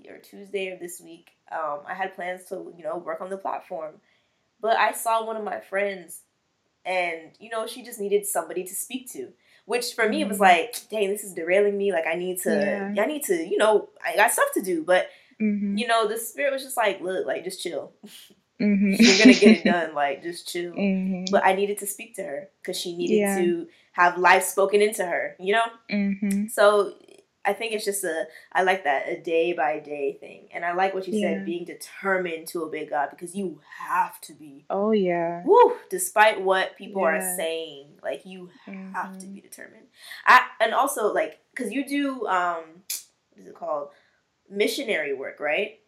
or 0.08 0.18
Tuesday 0.18 0.68
of 0.68 0.80
this 0.80 1.00
week, 1.00 1.30
um, 1.50 1.80
I 1.86 1.94
had 1.94 2.14
plans 2.14 2.44
to 2.46 2.72
you 2.76 2.84
know 2.84 2.96
work 2.96 3.20
on 3.20 3.30
the 3.30 3.36
platform, 3.36 3.94
but 4.60 4.76
I 4.76 4.92
saw 4.92 5.24
one 5.24 5.36
of 5.36 5.44
my 5.44 5.60
friends 5.60 6.22
and 6.84 7.30
you 7.38 7.48
know 7.48 7.66
she 7.66 7.82
just 7.82 8.00
needed 8.00 8.26
somebody 8.26 8.64
to 8.64 8.74
speak 8.74 9.10
to 9.10 9.28
which 9.64 9.94
for 9.94 10.02
mm-hmm. 10.02 10.10
me 10.10 10.22
it 10.22 10.28
was 10.28 10.38
mm-hmm. 10.38 10.44
like 10.44 10.76
dang 10.90 11.08
this 11.10 11.24
is 11.24 11.34
derailing 11.34 11.76
me 11.76 11.92
like 11.92 12.06
i 12.06 12.14
need 12.14 12.40
to 12.40 12.50
yeah. 12.50 13.02
i 13.02 13.06
need 13.06 13.22
to 13.22 13.34
you 13.34 13.56
know 13.56 13.88
i 14.04 14.16
got 14.16 14.32
stuff 14.32 14.48
to 14.52 14.62
do 14.62 14.82
but 14.82 15.08
mm-hmm. 15.40 15.76
you 15.76 15.86
know 15.86 16.08
the 16.08 16.18
spirit 16.18 16.52
was 16.52 16.62
just 16.62 16.76
like 16.76 17.00
look 17.00 17.26
like 17.26 17.44
just 17.44 17.62
chill 17.62 17.92
mm-hmm. 18.60 18.94
you're 18.98 19.18
gonna 19.18 19.32
get 19.32 19.58
it 19.58 19.64
done 19.70 19.94
like 19.94 20.22
just 20.22 20.48
chill 20.48 20.72
mm-hmm. 20.72 21.24
but 21.30 21.44
i 21.44 21.54
needed 21.54 21.78
to 21.78 21.86
speak 21.86 22.16
to 22.16 22.22
her 22.22 22.48
because 22.60 22.76
she 22.76 22.96
needed 22.96 23.16
yeah. 23.16 23.38
to 23.38 23.68
have 23.92 24.18
life 24.18 24.42
spoken 24.42 24.82
into 24.82 25.04
her 25.04 25.36
you 25.38 25.52
know 25.52 25.64
mm-hmm. 25.90 26.46
so 26.48 26.94
I 27.44 27.52
think 27.52 27.72
it's 27.72 27.84
just 27.84 28.04
a 28.04 28.26
I 28.52 28.62
like 28.62 28.84
that 28.84 29.08
a 29.08 29.20
day 29.20 29.52
by 29.52 29.80
day 29.80 30.16
thing, 30.20 30.48
and 30.52 30.64
I 30.64 30.74
like 30.74 30.94
what 30.94 31.08
you 31.08 31.18
yeah. 31.18 31.38
said, 31.38 31.46
being 31.46 31.64
determined 31.64 32.46
to 32.48 32.62
obey 32.62 32.86
God 32.86 33.10
because 33.10 33.34
you 33.34 33.60
have 33.80 34.20
to 34.22 34.32
be. 34.32 34.64
Oh 34.70 34.92
yeah. 34.92 35.42
Woo! 35.44 35.74
Despite 35.90 36.40
what 36.40 36.76
people 36.76 37.02
yeah. 37.02 37.08
are 37.08 37.36
saying, 37.36 37.88
like 38.02 38.24
you 38.24 38.50
mm-hmm. 38.66 38.92
have 38.92 39.18
to 39.18 39.26
be 39.26 39.38
mm-hmm. 39.38 39.48
determined. 39.48 39.86
I 40.26 40.42
and 40.60 40.72
also 40.72 41.12
like 41.12 41.40
because 41.54 41.72
you 41.72 41.86
do 41.86 42.26
um, 42.26 42.62
what 43.30 43.40
is 43.40 43.46
it 43.46 43.54
called? 43.54 43.88
Missionary 44.48 45.14
work, 45.14 45.40
right? 45.40 45.80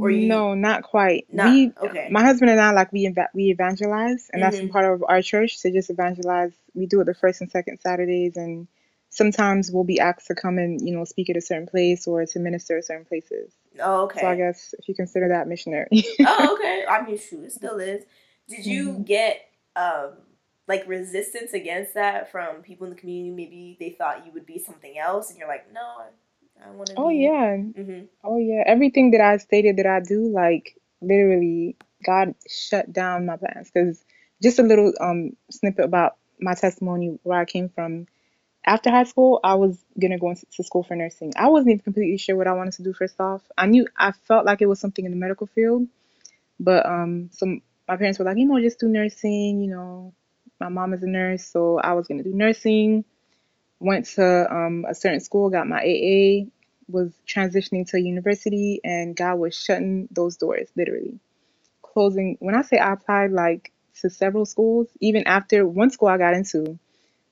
Or 0.00 0.10
you, 0.10 0.28
no, 0.28 0.54
not 0.54 0.82
quite. 0.82 1.26
Not, 1.32 1.50
we, 1.50 1.72
okay. 1.82 2.08
My 2.10 2.22
husband 2.22 2.50
and 2.50 2.60
I 2.60 2.72
like 2.72 2.92
we 2.92 3.12
we 3.34 3.44
evangelize, 3.50 4.30
and 4.32 4.42
mm-hmm. 4.42 4.56
that's 4.56 4.72
part 4.72 4.92
of 4.92 5.04
our 5.06 5.22
church 5.22 5.60
to 5.62 5.70
just 5.70 5.90
evangelize. 5.90 6.52
We 6.74 6.86
do 6.86 7.00
it 7.00 7.04
the 7.04 7.14
first 7.14 7.40
and 7.40 7.50
second 7.50 7.80
Saturdays, 7.80 8.36
and 8.36 8.66
sometimes 9.10 9.70
we'll 9.70 9.84
be 9.84 10.00
asked 10.00 10.28
to 10.28 10.34
come 10.34 10.58
and 10.58 10.80
you 10.80 10.96
know 10.96 11.04
speak 11.04 11.28
at 11.30 11.36
a 11.36 11.40
certain 11.40 11.66
place 11.66 12.06
or 12.06 12.24
to 12.24 12.38
minister 12.38 12.78
at 12.78 12.86
certain 12.86 13.04
places. 13.04 13.52
Oh, 13.78 14.04
okay. 14.04 14.20
So 14.20 14.28
I 14.28 14.36
guess 14.36 14.74
if 14.78 14.88
you 14.88 14.94
consider 14.94 15.28
that 15.28 15.46
missionary. 15.46 16.04
oh, 16.20 16.54
okay. 16.58 16.84
I 16.88 17.02
mean, 17.02 17.18
shoot, 17.18 17.44
it 17.44 17.52
still 17.52 17.78
is. 17.78 18.04
Did 18.48 18.64
you 18.66 18.90
mm-hmm. 18.90 19.02
get 19.02 19.40
um 19.76 20.12
like 20.66 20.86
resistance 20.86 21.52
against 21.52 21.94
that 21.94 22.30
from 22.30 22.62
people 22.62 22.86
in 22.86 22.90
the 22.90 22.98
community? 22.98 23.30
Maybe 23.30 23.76
they 23.78 23.90
thought 23.90 24.24
you 24.24 24.32
would 24.32 24.46
be 24.46 24.58
something 24.58 24.98
else, 24.98 25.30
and 25.30 25.38
you're 25.38 25.48
like, 25.48 25.72
no, 25.72 26.04
I 26.64 26.70
want 26.70 26.88
to. 26.88 26.94
Oh 26.96 27.08
be... 27.08 27.16
yeah. 27.16 27.56
Mm-hmm. 27.56 28.04
Oh 28.24 28.38
yeah. 28.38 28.62
Everything 28.66 29.12
that 29.12 29.20
I 29.20 29.36
stated 29.38 29.76
that 29.76 29.86
I 29.86 30.00
do, 30.00 30.28
like 30.28 30.76
literally, 31.00 31.76
God 32.04 32.34
shut 32.48 32.92
down 32.92 33.26
my 33.26 33.36
plans 33.36 33.70
because 33.70 34.04
just 34.42 34.58
a 34.58 34.62
little 34.62 34.92
um 35.00 35.36
snippet 35.50 35.84
about 35.84 36.16
my 36.40 36.54
testimony 36.54 37.18
where 37.22 37.38
I 37.38 37.44
came 37.44 37.68
from 37.68 38.06
after 38.64 38.90
high 38.90 39.04
school, 39.04 39.40
I 39.42 39.54
was 39.54 39.82
gonna 39.98 40.18
go 40.18 40.30
into 40.30 40.46
school 40.62 40.82
for 40.82 40.94
nursing. 40.94 41.32
I 41.36 41.48
wasn't 41.48 41.72
even 41.72 41.84
completely 41.84 42.18
sure 42.18 42.36
what 42.36 42.46
I 42.46 42.52
wanted 42.52 42.74
to 42.74 42.82
do 42.82 42.92
first 42.92 43.20
off. 43.20 43.42
I 43.56 43.66
knew 43.66 43.86
I 43.96 44.12
felt 44.12 44.44
like 44.44 44.60
it 44.60 44.66
was 44.66 44.80
something 44.80 45.04
in 45.04 45.10
the 45.10 45.16
medical 45.16 45.46
field, 45.46 45.86
but 46.58 46.84
um, 46.86 47.30
so 47.32 47.46
my 47.88 47.96
parents 47.96 48.18
were 48.18 48.24
like, 48.24 48.36
you 48.36 48.46
know, 48.46 48.60
just 48.60 48.78
do 48.78 48.88
nursing. 48.88 49.60
You 49.60 49.70
know, 49.70 50.14
my 50.60 50.68
mom 50.68 50.92
is 50.92 51.02
a 51.02 51.08
nurse, 51.08 51.44
so 51.44 51.78
I 51.78 51.94
was 51.94 52.06
gonna 52.06 52.22
do 52.22 52.34
nursing. 52.34 53.04
Went 53.80 54.06
to 54.16 54.54
um, 54.54 54.86
a 54.88 54.94
certain 54.94 55.20
school, 55.20 55.50
got 55.50 55.68
my 55.68 55.80
AA, 55.80 56.50
was 56.88 57.12
transitioning 57.28 57.88
to 57.90 58.00
university, 58.00 58.80
and 58.84 59.16
God 59.16 59.36
was 59.36 59.56
shutting 59.56 60.08
those 60.12 60.36
doors, 60.38 60.68
literally 60.76 61.20
closing. 61.82 62.36
When 62.40 62.54
I 62.56 62.62
say 62.62 62.78
I 62.78 62.94
applied 62.94 63.32
like 63.32 63.72
to 64.02 64.10
several 64.10 64.46
schools, 64.46 64.88
even 65.00 65.26
after 65.26 65.66
one 65.66 65.90
school 65.90 66.08
I 66.08 66.18
got 66.18 66.34
into 66.34 66.78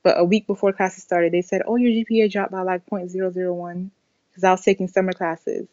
but 0.03 0.19
a 0.19 0.23
week 0.23 0.47
before 0.47 0.73
classes 0.73 1.03
started, 1.03 1.33
they 1.33 1.41
said, 1.41 1.61
"Oh, 1.67 1.75
your 1.75 1.91
GPA 1.91 2.31
dropped 2.31 2.51
by 2.51 2.61
like 2.61 2.85
0.001," 2.87 3.91
because 4.29 4.43
I 4.43 4.51
was 4.51 4.63
taking 4.63 4.87
summer 4.87 5.13
classes. 5.13 5.67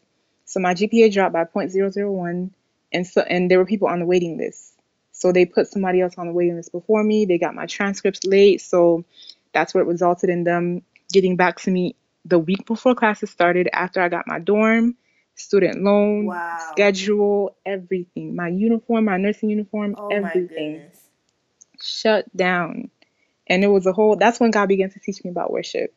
So 0.47 0.61
my 0.61 0.74
GPA 0.74 1.12
dropped 1.12 1.33
by 1.33 1.45
0.001, 1.45 2.51
and 2.93 3.07
so 3.07 3.22
and 3.22 3.51
there 3.51 3.59
were 3.59 3.66
people 3.66 3.89
on 3.89 4.01
the 4.01 4.07
waiting 4.07 4.39
list. 4.39 4.74
So 5.12 5.33
they 5.33 5.47
put 5.47 5.68
somebody 5.68 6.01
else 6.03 6.14
on 6.18 6.27
the 6.27 6.33
waiting 6.35 6.57
list 6.57 6.72
before 6.72 7.03
me. 7.05 7.24
They 7.24 7.39
got 7.39 7.55
my 7.55 7.66
transcripts 7.66 8.24
late, 8.27 8.61
so 8.61 9.05
that's 9.57 9.73
what 9.73 9.81
it 9.81 9.87
resulted 9.87 10.29
in 10.29 10.45
them 10.45 10.83
getting 11.11 11.35
back 11.35 11.59
to 11.59 11.71
me 11.71 11.97
the 12.27 12.39
week 12.39 12.67
before 12.67 12.95
classes 12.95 13.31
started. 13.31 13.71
After 13.73 14.03
I 14.03 14.11
got 14.11 14.27
my 14.27 14.39
dorm, 14.39 14.97
student 15.35 15.83
loan, 15.83 16.27
wow. 16.27 16.59
schedule, 16.73 17.57
everything, 17.65 18.37
my 18.37 18.49
uniform, 18.49 19.07
my 19.07 19.17
nursing 19.17 19.49
uniform, 19.49 19.95
oh 19.97 20.09
everything, 20.09 20.83
shut 21.81 22.25
down. 22.37 22.91
And 23.47 23.65
it 23.65 23.69
was 23.69 23.87
a 23.87 23.95
whole, 23.95 24.17
that's 24.17 24.39
when 24.39 24.51
God 24.51 24.67
began 24.67 24.91
to 24.91 25.01
teach 25.01 25.25
me 25.25 25.31
about 25.31 25.51
worship. 25.51 25.95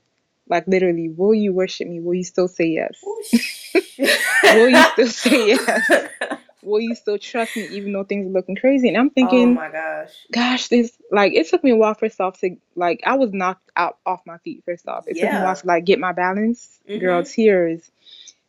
Like 0.47 0.65
literally, 0.65 1.09
will 1.09 1.33
you 1.33 1.51
worship 1.51 1.89
me? 1.89 1.99
Will 1.99 2.13
you 2.13 2.23
still 2.23 2.47
say 2.47 2.67
yes? 2.67 2.97
will 4.55 4.69
you 4.69 4.83
still 4.93 5.07
say 5.07 5.47
yes? 5.47 6.09
will 6.63 6.79
you 6.79 6.95
still 6.95 7.17
trust 7.17 7.55
me 7.55 7.67
even 7.71 7.93
though 7.93 8.03
things 8.03 8.27
are 8.27 8.31
looking 8.31 8.55
crazy? 8.55 8.87
And 8.87 8.97
I'm 8.97 9.09
thinking, 9.09 9.49
oh 9.49 9.61
my 9.61 9.69
gosh, 9.69 10.11
gosh, 10.31 10.67
this 10.67 10.97
like 11.11 11.33
it 11.33 11.49
took 11.49 11.63
me 11.63 11.71
a 11.71 11.75
while 11.75 11.93
first 11.93 12.19
off 12.19 12.39
to 12.41 12.55
like 12.75 13.01
I 13.05 13.15
was 13.15 13.31
knocked 13.31 13.69
out 13.75 13.97
off 14.05 14.21
my 14.25 14.37
feet 14.39 14.63
first 14.65 14.87
off. 14.87 15.07
It 15.07 15.17
yeah. 15.17 15.25
took 15.25 15.33
me 15.33 15.39
a 15.39 15.43
while 15.43 15.55
to 15.55 15.67
like 15.67 15.85
get 15.85 15.99
my 15.99 16.11
balance, 16.11 16.79
mm-hmm. 16.87 16.99
girl, 16.99 17.23
tears. 17.23 17.89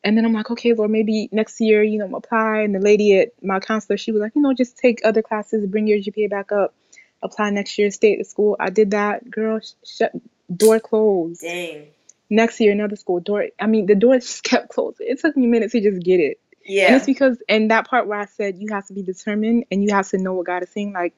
And 0.03 0.17
then 0.17 0.25
I'm 0.25 0.33
like, 0.33 0.51
okay, 0.51 0.73
Lord, 0.73 0.91
maybe 0.91 1.29
next 1.31 1.61
year, 1.61 1.83
you 1.83 1.99
know, 1.99 2.17
apply. 2.17 2.61
And 2.61 2.75
the 2.75 2.79
lady 2.79 3.19
at 3.19 3.33
my 3.43 3.61
counselor, 3.61 3.99
she 3.99 4.13
was 4.13 4.23
like, 4.23 4.35
you 4.35 4.41
know, 4.41 4.55
just 4.55 4.79
take 4.79 5.03
other 5.05 5.21
classes, 5.21 5.67
bring 5.67 5.87
your 5.87 5.99
GPA 5.99 6.31
back 6.31 6.53
up 6.53 6.75
apply 7.23 7.51
next 7.51 7.79
year, 7.79 7.91
stay 7.91 8.13
at 8.15 8.19
the 8.19 8.25
school. 8.25 8.57
I 8.59 8.71
did 8.71 8.93
that. 8.93 9.31
Girl, 9.31 9.61
shut 9.85 10.13
door 10.55 10.81
closed. 10.81 11.43
Dang. 11.43 11.87
Next 12.29 12.61
year, 12.61 12.73
another 12.73 12.97
school 12.97 13.21
door. 13.21 13.47
I 13.59 13.67
mean, 13.67 13.87
the 13.87 13.95
door 13.95 14.15
just 14.19 14.43
kept 14.43 14.71
closing. 14.71 15.07
It 15.09 15.21
took 15.21 15.37
me 15.37 15.45
a 15.45 15.49
minute 15.49 15.73
to 15.73 15.81
just 15.81 16.03
get 16.03 16.21
it. 16.21 16.41
Yeah. 16.71 16.87
And 16.87 16.97
it's 16.97 17.07
because, 17.07 17.37
and 17.49 17.71
that 17.71 17.89
part 17.89 18.07
where 18.07 18.19
I 18.19 18.27
said 18.27 18.59
you 18.59 18.69
have 18.71 18.87
to 18.87 18.93
be 18.93 19.03
determined 19.03 19.65
and 19.71 19.83
you 19.83 19.93
have 19.93 20.09
to 20.11 20.19
know 20.19 20.35
what 20.35 20.47
God 20.47 20.63
is 20.63 20.71
saying, 20.71 20.93
like, 20.93 21.15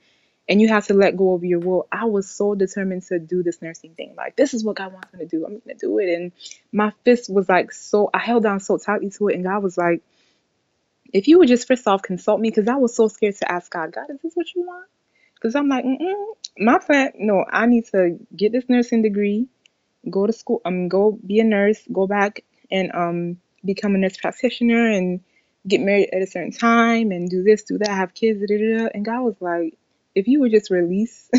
and 0.49 0.61
you 0.61 0.69
have 0.69 0.87
to 0.87 0.95
let 0.95 1.17
go 1.17 1.35
of 1.35 1.45
your 1.45 1.61
will. 1.61 1.87
I 1.93 2.07
was 2.07 2.29
so 2.29 2.55
determined 2.55 3.03
to 3.05 3.19
do 3.19 3.43
this 3.43 3.61
nursing 3.61 3.95
thing. 3.95 4.15
Like, 4.17 4.35
this 4.35 4.55
is 4.55 4.65
what 4.65 4.77
God 4.77 4.93
wants 4.93 5.13
me 5.13 5.21
to 5.21 5.27
do. 5.27 5.45
I'm 5.45 5.59
going 5.59 5.63
to 5.69 5.75
do 5.75 5.99
it. 5.99 6.09
And 6.09 6.33
my 6.73 6.93
fist 7.05 7.33
was 7.33 7.49
like 7.49 7.71
so, 7.71 8.11
I 8.13 8.19
held 8.19 8.43
down 8.43 8.61
so 8.61 8.79
tightly 8.79 9.11
to 9.11 9.29
it. 9.29 9.35
And 9.35 9.45
God 9.45 9.63
was 9.63 9.77
like, 9.77 10.03
if 11.13 11.29
you 11.29 11.39
would 11.39 11.49
just 11.49 11.69
first 11.69 11.87
off 11.87 12.03
consult 12.03 12.41
me, 12.41 12.49
because 12.49 12.67
I 12.67 12.77
was 12.77 12.97
so 12.97 13.09
scared 13.09 13.37
to 13.37 13.53
ask 13.53 13.71
God, 13.71 13.93
God, 13.93 14.07
is 14.09 14.21
this 14.23 14.33
what 14.35 14.53
you 14.55 14.63
want? 14.63 14.89
Because 15.35 15.55
I'm 15.55 15.69
like, 15.69 15.85
Mm-mm, 15.85 16.25
my 16.59 16.79
plan, 16.79 17.13
no, 17.17 17.45
I 17.49 17.67
need 17.67 17.87
to 17.89 18.19
get 18.35 18.53
this 18.53 18.65
nursing 18.69 19.03
degree, 19.03 19.49
go 20.09 20.27
to 20.27 20.33
school, 20.33 20.63
um, 20.65 20.89
go 20.89 21.19
be 21.25 21.41
a 21.41 21.45
nurse, 21.45 21.81
go 21.93 22.07
back 22.07 22.43
and 22.71 22.91
um 22.95 23.37
become 23.65 23.95
a 23.95 23.99
nurse 23.99 24.17
practitioner 24.17 24.89
and 24.89 25.21
get 25.67 25.81
married 25.81 26.11
at 26.13 26.23
a 26.23 26.27
certain 26.27 26.53
time 26.53 27.13
and 27.13 27.31
do 27.31 27.43
this, 27.43 27.63
do 27.65 27.79
that, 27.79 27.89
have 27.89 28.15
kids, 28.15 28.41
da, 28.41 28.47
da, 28.47 28.79
da. 28.79 28.89
and 28.95 29.05
God 29.05 29.23
was 29.23 29.37
like, 29.41 29.79
if 30.15 30.29
you 30.29 30.41
would 30.41 30.53
just 30.53 30.71
release 30.71 31.31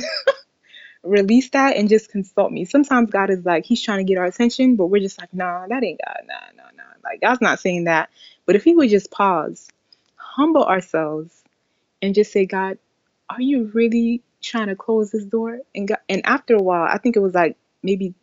release 1.03 1.49
that 1.51 1.78
and 1.78 1.89
just 1.89 2.09
consult 2.11 2.51
me. 2.51 2.65
Sometimes 2.65 3.11
God 3.11 3.30
is 3.30 3.45
like, 3.45 3.65
He's 3.65 3.82
trying 3.82 3.99
to 3.99 4.03
get 4.03 4.17
our 4.17 4.26
attention, 4.26 4.76
but 4.76 4.88
we're 4.88 5.01
just 5.01 5.19
like, 5.19 5.34
nah, 5.34 5.67
that 5.67 5.84
ain't 5.84 5.99
God, 6.05 6.21
nah, 6.28 6.63
nah, 6.63 6.69
nah. 6.76 6.84
Like 7.03 7.21
God's 7.21 7.41
not 7.41 7.59
saying 7.59 7.86
that. 7.86 8.09
But 8.45 8.55
if 8.55 8.63
He 8.63 8.76
would 8.76 8.89
just 8.89 9.11
pause, 9.11 9.69
humble 10.15 10.63
ourselves, 10.65 11.43
and 12.01 12.15
just 12.15 12.32
say, 12.32 12.45
God, 12.45 12.78
are 13.30 13.41
you 13.41 13.71
really 13.74 14.24
trying 14.41 14.67
to 14.67 14.76
close 14.76 15.11
this 15.11 15.26
door? 15.26 15.59
And 15.74 15.88
got, 15.88 16.01
and 16.09 16.21
after 16.26 16.55
a 16.55 16.61
while, 16.61 16.88
I 16.89 16.97
think 16.97 17.15
it 17.15 17.21
was 17.21 17.34
like 17.34 17.57
maybe 17.82 18.13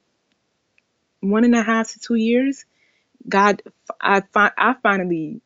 one 1.20 1.44
and 1.44 1.54
a 1.54 1.62
half 1.62 1.92
to 1.92 1.98
two 1.98 2.14
years, 2.14 2.64
God, 3.28 3.62
I 4.00 4.22
fi- 4.32 4.52
I 4.56 4.74
finally 4.82 5.40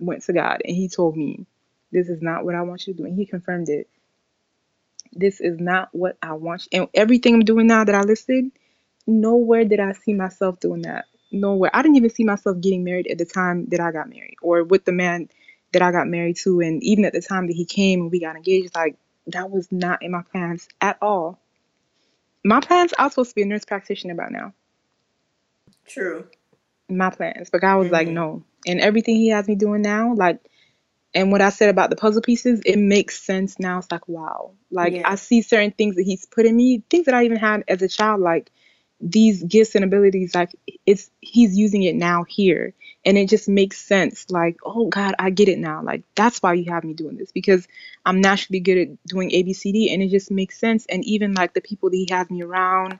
went 0.00 0.22
to 0.24 0.32
God 0.32 0.62
and 0.64 0.76
He 0.76 0.88
told 0.88 1.16
me, 1.16 1.46
this 1.92 2.08
is 2.08 2.20
not 2.20 2.44
what 2.44 2.54
I 2.54 2.62
want 2.62 2.86
you 2.86 2.94
to 2.94 2.98
do, 2.98 3.06
and 3.06 3.16
He 3.16 3.26
confirmed 3.26 3.68
it. 3.68 3.88
This 5.12 5.40
is 5.40 5.58
not 5.58 5.88
what 5.92 6.18
I 6.22 6.32
want. 6.34 6.68
You. 6.70 6.82
And 6.82 6.88
everything 6.94 7.34
I'm 7.34 7.44
doing 7.44 7.66
now 7.66 7.84
that 7.84 7.94
I 7.94 8.02
listed, 8.02 8.50
nowhere 9.06 9.64
did 9.64 9.80
I 9.80 9.92
see 9.92 10.12
myself 10.12 10.60
doing 10.60 10.82
that. 10.82 11.06
Nowhere. 11.32 11.70
I 11.72 11.82
didn't 11.82 11.96
even 11.96 12.10
see 12.10 12.24
myself 12.24 12.60
getting 12.60 12.84
married 12.84 13.06
at 13.06 13.18
the 13.18 13.24
time 13.24 13.66
that 13.70 13.80
I 13.80 13.92
got 13.92 14.08
married, 14.08 14.36
or 14.42 14.64
with 14.64 14.84
the 14.84 14.92
man 14.92 15.28
that 15.72 15.82
I 15.82 15.92
got 15.92 16.06
married 16.06 16.36
to, 16.38 16.60
and 16.60 16.82
even 16.82 17.04
at 17.04 17.12
the 17.12 17.22
time 17.22 17.46
that 17.46 17.54
he 17.54 17.64
came 17.64 18.02
and 18.02 18.10
we 18.10 18.20
got 18.20 18.36
engaged, 18.36 18.74
like 18.74 18.96
that 19.28 19.50
was 19.50 19.70
not 19.70 20.02
in 20.02 20.10
my 20.10 20.22
plans 20.22 20.68
at 20.80 20.98
all. 21.02 21.38
My 22.44 22.60
plans, 22.60 22.94
I 22.98 23.04
was 23.04 23.12
supposed 23.12 23.30
to 23.30 23.34
be 23.34 23.42
a 23.42 23.46
nurse 23.46 23.64
practitioner 23.64 24.14
by 24.14 24.28
now. 24.30 24.52
True. 25.86 26.26
My 26.88 27.10
plans, 27.10 27.50
but 27.50 27.60
God 27.60 27.78
was 27.78 27.86
mm-hmm. 27.86 27.94
like, 27.94 28.08
no. 28.08 28.44
And 28.66 28.80
everything 28.80 29.16
He 29.16 29.28
has 29.30 29.48
me 29.48 29.54
doing 29.56 29.82
now, 29.82 30.14
like 30.14 30.40
And 31.14 31.32
what 31.32 31.40
I 31.42 31.50
said 31.50 31.70
about 31.70 31.90
the 31.90 31.96
puzzle 31.96 32.22
pieces, 32.22 32.62
it 32.64 32.78
makes 32.78 33.22
sense 33.22 33.58
now. 33.58 33.78
It's 33.78 33.90
like, 33.90 34.08
wow. 34.08 34.52
Like 34.70 34.94
Yeah. 34.94 35.02
I 35.04 35.16
see 35.16 35.42
certain 35.42 35.72
things 35.72 35.96
that 35.96 36.04
he's 36.04 36.26
put 36.26 36.46
in 36.46 36.56
me, 36.56 36.82
things 36.90 37.06
that 37.06 37.14
I 37.14 37.24
even 37.24 37.38
had 37.38 37.64
as 37.68 37.82
a 37.82 37.88
child, 37.88 38.20
like 38.20 38.50
these 39.00 39.42
gifts 39.42 39.74
and 39.74 39.84
abilities, 39.84 40.34
like 40.34 40.54
it's 40.86 41.10
he's 41.20 41.56
using 41.56 41.82
it 41.82 41.96
now 41.96 42.24
here. 42.24 42.74
And 43.04 43.18
it 43.18 43.28
just 43.28 43.48
makes 43.48 43.78
sense. 43.80 44.26
Like, 44.30 44.58
oh 44.64 44.88
God, 44.88 45.14
I 45.18 45.30
get 45.30 45.48
it 45.48 45.58
now. 45.58 45.82
Like 45.82 46.04
that's 46.14 46.42
why 46.42 46.54
you 46.54 46.70
have 46.72 46.84
me 46.84 46.94
doing 46.94 47.16
this 47.16 47.32
because 47.32 47.66
I'm 48.04 48.20
naturally 48.20 48.60
good 48.60 48.78
at 48.78 49.04
doing 49.06 49.30
ABCD 49.30 49.92
and 49.92 50.02
it 50.02 50.08
just 50.10 50.30
makes 50.30 50.58
sense. 50.58 50.86
And 50.88 51.04
even 51.04 51.34
like 51.34 51.54
the 51.54 51.60
people 51.62 51.90
that 51.90 51.96
he 51.96 52.08
has 52.10 52.30
me 52.30 52.42
around, 52.42 52.98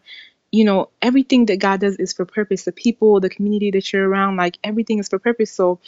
you 0.56 0.64
know, 0.64 0.88
everything 1.02 1.46
that 1.46 1.58
God 1.58 1.80
does 1.80 1.96
is 1.96 2.14
for 2.14 2.24
purpose. 2.24 2.64
The 2.64 2.72
people, 2.72 3.20
the 3.20 3.28
community 3.28 3.70
that 3.72 3.92
you're 3.92 4.08
around, 4.08 4.36
like 4.38 4.58
everything 4.64 4.98
is 4.98 5.08
for 5.08 5.18
purpose. 5.18 5.52
So 5.52 5.80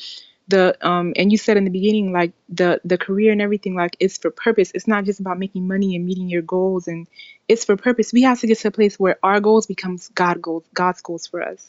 the 0.49 0.77
um 0.87 1.15
and 1.17 1.33
you 1.33 1.39
said 1.39 1.57
in 1.57 1.65
the 1.65 1.71
beginning 1.71 2.13
like 2.13 2.33
the 2.51 2.81
the 2.85 2.99
career 2.99 3.33
and 3.33 3.43
everything 3.43 3.75
like 3.75 3.97
it's 4.01 4.19
for 4.19 4.31
purpose. 4.31 4.73
It's 4.75 4.87
not 4.89 5.05
just 5.05 5.21
about 5.21 5.39
making 5.39 5.67
money 5.69 5.97
and 5.97 6.07
meeting 6.07 6.29
your 6.29 6.43
goals 6.43 6.89
and 6.89 7.07
it's 7.49 7.65
for 7.65 7.77
purpose. 7.77 8.13
We 8.13 8.23
have 8.23 8.41
to 8.41 8.47
get 8.47 8.59
to 8.61 8.69
a 8.69 8.73
place 8.73 8.99
where 8.99 9.19
our 9.23 9.41
goals 9.41 9.67
becomes 9.67 10.09
god 10.09 10.43
goals 10.43 10.65
god's 10.75 11.01
goals 11.03 11.27
for 11.27 11.43
us. 11.43 11.67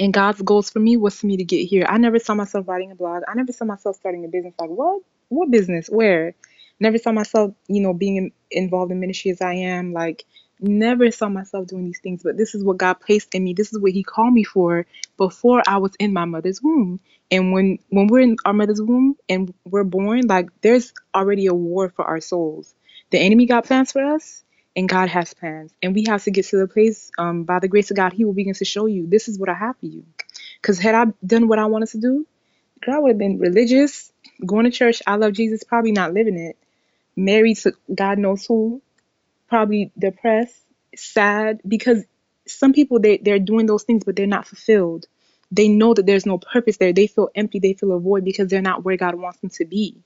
And 0.00 0.12
god's 0.14 0.42
goals 0.42 0.70
for 0.70 0.80
me 0.80 0.98
was 0.98 1.18
for 1.20 1.26
me 1.26 1.38
to 1.38 1.44
get 1.44 1.66
here. 1.66 1.86
I 1.88 1.98
never 1.98 2.18
saw 2.18 2.34
myself 2.34 2.68
writing 2.68 2.92
a 2.92 2.96
blog. 2.96 3.22
I 3.28 3.34
never 3.34 3.52
saw 3.52 3.64
myself 3.66 3.96
starting 3.96 4.24
a 4.26 4.28
business. 4.28 4.54
Like 4.58 4.70
what? 4.70 5.02
What 5.30 5.50
business? 5.50 5.88
Where? 5.88 6.34
Never 6.80 6.98
saw 6.98 7.12
myself 7.12 7.54
you 7.68 7.82
know 7.82 7.94
being 7.94 8.16
in, 8.16 8.32
involved 8.50 8.92
in 8.92 9.00
ministry 9.00 9.30
as 9.32 9.40
i 9.40 9.54
am. 9.54 9.94
Like 9.94 10.24
never 10.60 11.10
saw 11.10 11.28
myself 11.28 11.66
doing 11.68 11.86
these 11.86 12.00
things 12.00 12.22
but 12.22 12.36
this 12.36 12.54
is 12.54 12.64
what 12.64 12.78
god 12.78 12.94
placed 13.00 13.34
in 13.34 13.44
me 13.44 13.54
this 13.54 13.72
is 13.72 13.80
what 13.80 13.92
he 13.92 14.02
called 14.02 14.34
me 14.34 14.44
for 14.44 14.86
before 15.18 15.62
i 15.66 15.78
was 15.78 15.92
in 16.00 16.12
my 16.12 16.24
mother's 16.26 16.62
womb 16.62 16.98
and 17.30 17.52
when 17.52 17.80
when 17.90 18.08
we're 18.08 18.20
in 18.22 18.38
our 18.46 18.54
mother's 18.54 18.82
womb 18.82 19.16
and 19.28 19.54
we're 19.66 19.84
born, 19.84 20.28
like 20.28 20.50
there's 20.62 20.94
already 21.14 21.46
a 21.48 21.54
war 21.54 21.90
for 21.90 22.06
our 22.06 22.20
souls. 22.22 22.74
The 23.12 23.20
enemy 23.20 23.46
got 23.46 23.66
plans 23.66 23.92
for 23.92 24.04
us, 24.04 24.44
and 24.76 24.88
God 24.88 25.10
has 25.10 25.34
plans. 25.34 25.72
And 25.82 25.94
we 25.94 26.06
have 26.08 26.24
to 26.24 26.32
get 26.32 26.46
to 26.48 26.58
the 26.58 26.68
place, 26.68 27.12
um, 27.18 27.44
by 27.44 27.60
the 27.60 27.68
grace 27.68 27.92
of 27.92 27.98
God, 27.98 28.14
He 28.14 28.24
will 28.26 28.34
begin 28.34 28.54
to 28.54 28.66
show 28.66 28.86
you 28.86 29.08
this 29.08 29.28
is 29.28 29.38
what 29.38 29.50
I 29.50 29.54
have 29.54 29.78
for 29.78 29.86
you. 29.86 30.04
Because 30.62 30.80
had 30.80 30.96
I 30.96 31.06
done 31.26 31.48
what 31.48 31.60
I 31.60 31.66
wanted 31.66 31.90
to 31.90 32.00
do, 32.00 32.26
girl, 32.84 32.96
I 32.96 32.98
would 33.00 33.10
have 33.10 33.18
been 33.18 33.38
religious, 33.38 34.12
going 34.46 34.64
to 34.66 34.72
church. 34.72 35.02
I 35.06 35.16
love 35.16 35.34
Jesus, 35.34 35.64
probably 35.64 35.92
not 35.92 36.14
living 36.14 36.38
it. 36.38 36.58
Married 37.16 37.58
to 37.58 37.74
God 37.94 38.18
knows 38.18 38.46
who, 38.46 38.82
probably 39.50 39.92
depressed, 39.98 40.56
sad, 40.96 41.60
because 41.68 42.04
some 42.48 42.74
people 42.74 43.00
they 43.00 43.18
they're 43.18 43.40
doing 43.40 43.66
those 43.66 43.84
things, 43.84 44.04
but 44.04 44.16
they're 44.16 44.26
not 44.28 44.48
fulfilled 44.48 45.06
they 45.52 45.68
know 45.68 45.94
that 45.94 46.06
there's 46.06 46.26
no 46.26 46.38
purpose 46.38 46.76
there. 46.78 46.92
They 46.92 47.06
feel 47.06 47.30
empty, 47.34 47.58
they 47.58 47.74
feel 47.74 47.92
a 47.92 48.00
void 48.00 48.24
because 48.24 48.48
they're 48.48 48.62
not 48.62 48.84
where 48.84 48.96
God 48.96 49.14
wants 49.16 49.40
them 49.40 49.50
to 49.50 49.64
be. 49.64 49.96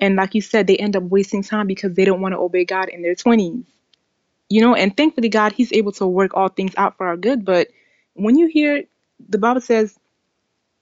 And 0.00 0.16
like 0.16 0.34
you 0.34 0.42
said, 0.42 0.66
they 0.66 0.76
end 0.76 0.96
up 0.96 1.04
wasting 1.04 1.42
time 1.42 1.66
because 1.66 1.94
they 1.94 2.04
don't 2.04 2.20
want 2.20 2.34
to 2.34 2.38
obey 2.38 2.64
God 2.64 2.88
in 2.88 3.02
their 3.02 3.14
20s. 3.14 3.64
You 4.50 4.60
know, 4.62 4.74
and 4.74 4.96
thankfully, 4.96 5.30
God, 5.30 5.52
He's 5.52 5.72
able 5.72 5.92
to 5.92 6.06
work 6.06 6.32
all 6.34 6.48
things 6.48 6.74
out 6.76 6.96
for 6.98 7.08
our 7.08 7.16
good. 7.16 7.44
But 7.44 7.68
when 8.14 8.38
you 8.38 8.48
hear, 8.48 8.84
the 9.28 9.38
Bible 9.38 9.62
says, 9.62 9.98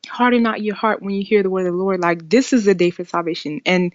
harden 0.09 0.43
not 0.43 0.63
your 0.63 0.75
heart 0.77 1.03
when 1.03 1.15
you 1.15 1.25
hear 1.25 1.43
the 1.43 1.51
word 1.51 1.67
of 1.67 1.73
the 1.75 1.79
Lord. 1.79 2.01
Like, 2.01 2.29
this 2.29 2.53
is 2.53 2.65
the 2.67 2.75
day 2.75 2.91
for 2.91 3.05
salvation. 3.05 3.61
And 3.67 3.93